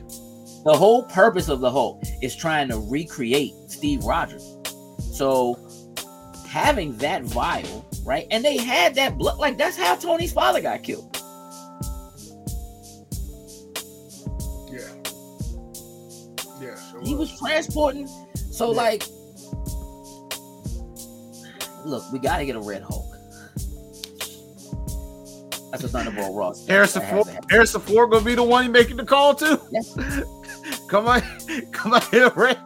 The 0.65 0.75
whole 0.77 1.05
purpose 1.05 1.49
of 1.49 1.61
the 1.61 1.71
Hulk 1.71 2.03
is 2.21 2.37
trying 2.37 2.69
to 2.69 2.79
recreate 2.79 3.55
Steve 3.69 4.05
Rogers. 4.05 4.59
So 5.13 5.59
having 6.47 6.97
that 6.99 7.23
vial, 7.23 7.89
right? 8.05 8.27
And 8.31 8.45
they 8.45 8.59
had 8.59 8.95
that 8.97 9.17
blood, 9.17 9.39
like 9.39 9.57
that's 9.57 9.79
how 9.79 9.95
Tony's 9.95 10.33
father 10.33 10.61
got 10.61 10.83
killed. 10.83 11.10
He 17.03 17.15
was 17.15 17.37
transporting. 17.39 18.07
So 18.51 18.71
Yeah. 18.73 18.77
like, 18.77 19.05
look, 21.85 22.11
we 22.13 22.19
got 22.19 22.39
to 22.39 22.47
get 22.47 22.57
a 22.57 22.61
Red 22.61 22.83
Hulk. 22.83 23.07
That's 25.71 25.85
a 25.85 25.89
Thunderbolt 25.89 26.35
Ross. 26.37 26.67
Harrison 26.67 27.03
That 27.03 27.09
has 27.09 27.25
Ford. 27.27 27.45
Harrison 27.51 27.81
Ford 27.81 28.11
gonna 28.11 28.25
be 28.25 28.35
the 28.35 28.43
one 28.43 28.65
you 28.65 28.71
making 28.71 28.97
the 28.97 29.05
call 29.05 29.35
to? 29.37 29.61
Yes. 29.71 29.95
come 30.89 31.07
on, 31.07 31.23
come 31.73 31.93
on 31.95 32.03
here, 32.11 32.31
Red. 32.35 32.59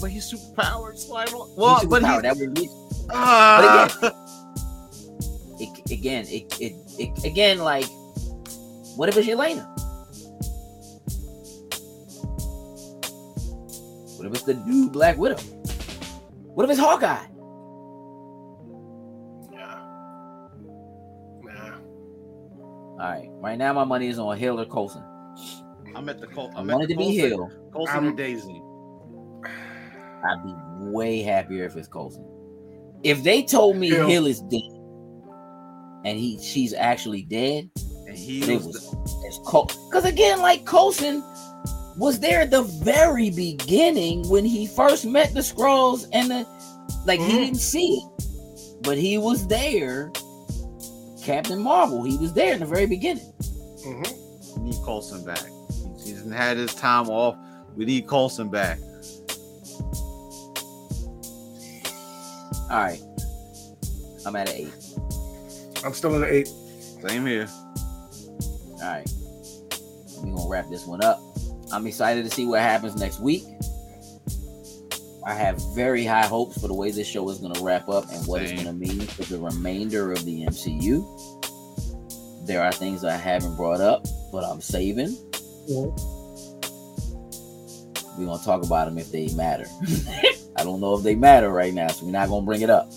But 0.00 0.10
he's 0.10 0.24
super 0.24 0.62
powered, 0.62 0.98
slide 0.98 1.32
on. 1.32 1.50
Well, 1.56 1.78
He's 1.80 1.88
but 1.88 2.02
he, 2.02 2.08
that 2.22 2.36
would 2.36 2.54
be 2.54 2.68
ah, 3.10 3.86
it, 5.60 5.90
again, 5.92 6.24
it, 6.28 6.58
it, 6.60 6.72
it 6.98 7.24
again, 7.24 7.58
like, 7.58 7.86
what 8.96 9.08
if 9.08 9.16
it's 9.16 9.28
Yelena? 9.28 9.68
What 14.24 14.36
if 14.36 14.36
it's 14.36 14.44
the 14.44 14.54
new 14.66 14.88
Black 14.88 15.18
Widow? 15.18 15.36
What 15.36 16.64
if 16.64 16.70
it's 16.70 16.80
Hawkeye? 16.80 17.26
Yeah. 19.52 19.80
Nah. 21.42 21.76
All 22.92 22.96
right, 22.98 23.28
right 23.42 23.58
now 23.58 23.74
my 23.74 23.84
money 23.84 24.08
is 24.08 24.18
on 24.18 24.38
Hill 24.38 24.58
or 24.58 24.64
Coulson. 24.64 25.02
I'm 25.94 26.08
at 26.08 26.22
the 26.22 26.26
Col- 26.26 26.50
I 26.56 26.60
I'm 26.60 26.70
at 26.70 26.74
wanted 26.74 26.88
the 26.88 26.94
to 26.94 26.98
be 27.00 27.16
Hill. 27.16 27.50
Coulson 27.74 27.94
I'm- 27.94 28.06
or 28.14 28.16
Daisy. 28.16 28.62
I'd 30.26 30.42
be 30.42 30.54
way 30.90 31.20
happier 31.20 31.66
if 31.66 31.76
it's 31.76 31.86
Coulson. 31.88 32.24
If 33.02 33.22
they 33.24 33.42
told 33.42 33.76
me 33.76 33.90
Hill. 33.90 34.08
Hill 34.08 34.26
is 34.26 34.40
dead 34.40 34.62
and 36.06 36.18
he 36.18 36.38
she's 36.42 36.72
actually 36.72 37.24
dead, 37.24 37.68
And 38.08 38.16
he 38.16 38.40
it 38.42 38.56
was, 38.56 38.66
was- 38.68 38.90
the- 38.90 39.42
Col 39.44 39.66
because 39.90 40.06
again, 40.06 40.40
like 40.40 40.64
Coulson 40.64 41.22
was 41.96 42.18
there 42.20 42.40
at 42.40 42.50
the 42.50 42.62
very 42.62 43.30
beginning 43.30 44.28
when 44.28 44.44
he 44.44 44.66
first 44.66 45.04
met 45.06 45.32
the 45.34 45.40
Skrulls 45.40 46.06
and 46.12 46.30
the 46.30 46.46
like 47.06 47.20
he 47.20 47.26
Mhm. 47.26 47.30
didn't 47.30 47.58
see 47.60 47.94
it, 48.18 48.82
but 48.82 48.98
he 48.98 49.18
was 49.18 49.46
there. 49.46 50.10
Captain 51.22 51.58
Marvel, 51.60 52.02
he 52.02 52.16
was 52.18 52.32
there 52.34 52.52
in 52.54 52.60
the 52.60 52.66
very 52.66 52.86
beginning. 52.86 53.24
Mm-hmm. 53.86 54.60
we 54.62 54.70
need 54.70 54.76
Coulson 54.84 55.24
back. 55.24 55.42
He's, 55.96 56.20
he's 56.22 56.32
had 56.32 56.56
his 56.56 56.74
time 56.74 57.08
off. 57.08 57.36
We 57.76 57.84
need 57.84 58.06
Coulson 58.06 58.48
back. 58.50 58.78
All 62.70 62.80
right, 62.80 63.00
I'm 64.26 64.34
at 64.36 64.48
an 64.48 64.54
eight. 64.56 64.72
I'm 65.84 65.92
still 65.92 66.14
in 66.14 66.22
the 66.22 66.32
eight. 66.32 66.48
Same 67.06 67.26
here. 67.26 67.46
All 68.72 68.78
right, 68.80 69.08
We're 70.22 70.34
gonna 70.34 70.48
wrap 70.48 70.68
this 70.70 70.86
one 70.86 71.02
up. 71.04 71.20
I'm 71.72 71.86
excited 71.86 72.24
to 72.24 72.30
see 72.30 72.46
what 72.46 72.60
happens 72.60 72.96
next 72.96 73.20
week. 73.20 73.44
I 75.26 75.34
have 75.34 75.58
very 75.74 76.04
high 76.04 76.26
hopes 76.26 76.60
for 76.60 76.68
the 76.68 76.74
way 76.74 76.90
this 76.90 77.08
show 77.08 77.28
is 77.30 77.38
going 77.38 77.54
to 77.54 77.62
wrap 77.62 77.88
up 77.88 78.04
and 78.12 78.26
what 78.26 78.42
it's 78.42 78.52
going 78.52 78.66
to 78.66 78.72
mean 78.72 79.00
for 79.00 79.24
the 79.24 79.38
remainder 79.38 80.12
of 80.12 80.24
the 80.26 80.44
MCU. 80.44 82.46
There 82.46 82.62
are 82.62 82.72
things 82.72 83.04
I 83.04 83.16
haven't 83.16 83.56
brought 83.56 83.80
up, 83.80 84.04
but 84.30 84.44
I'm 84.44 84.60
saving. 84.60 85.16
We're 88.18 88.26
going 88.26 88.38
to 88.38 88.44
talk 88.44 88.64
about 88.64 88.84
them 88.84 88.98
if 88.98 89.10
they 89.10 89.28
matter. 89.28 89.64
I 90.56 90.62
don't 90.62 90.80
know 90.80 90.96
if 90.96 91.02
they 91.02 91.14
matter 91.14 91.50
right 91.50 91.72
now, 91.72 91.88
so 91.88 92.04
we're 92.04 92.12
not 92.12 92.28
going 92.28 92.42
to 92.42 92.46
bring 92.46 92.60
it 92.60 92.70
up. 92.70 92.92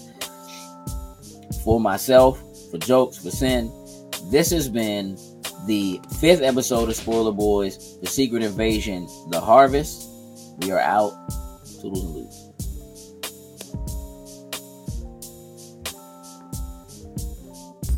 For 1.63 1.79
myself, 1.79 2.41
for 2.69 2.77
jokes, 2.77 3.17
for 3.17 3.31
sin, 3.31 3.71
this 4.29 4.51
has 4.51 4.67
been 4.67 5.17
the 5.67 6.01
fifth 6.19 6.41
episode 6.41 6.89
of 6.89 6.95
Spoiler 6.95 7.33
Boys, 7.33 7.99
The 7.99 8.07
Secret 8.07 8.41
Invasion, 8.41 9.07
The 9.29 9.39
Harvest. 9.39 10.09
We 10.59 10.71
are 10.71 10.79
out. 10.79 11.11
Toodles 11.81 12.03
and 12.03 12.15
lose. 12.15 12.43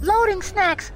Loading 0.02 0.42
snacks. 0.42 0.92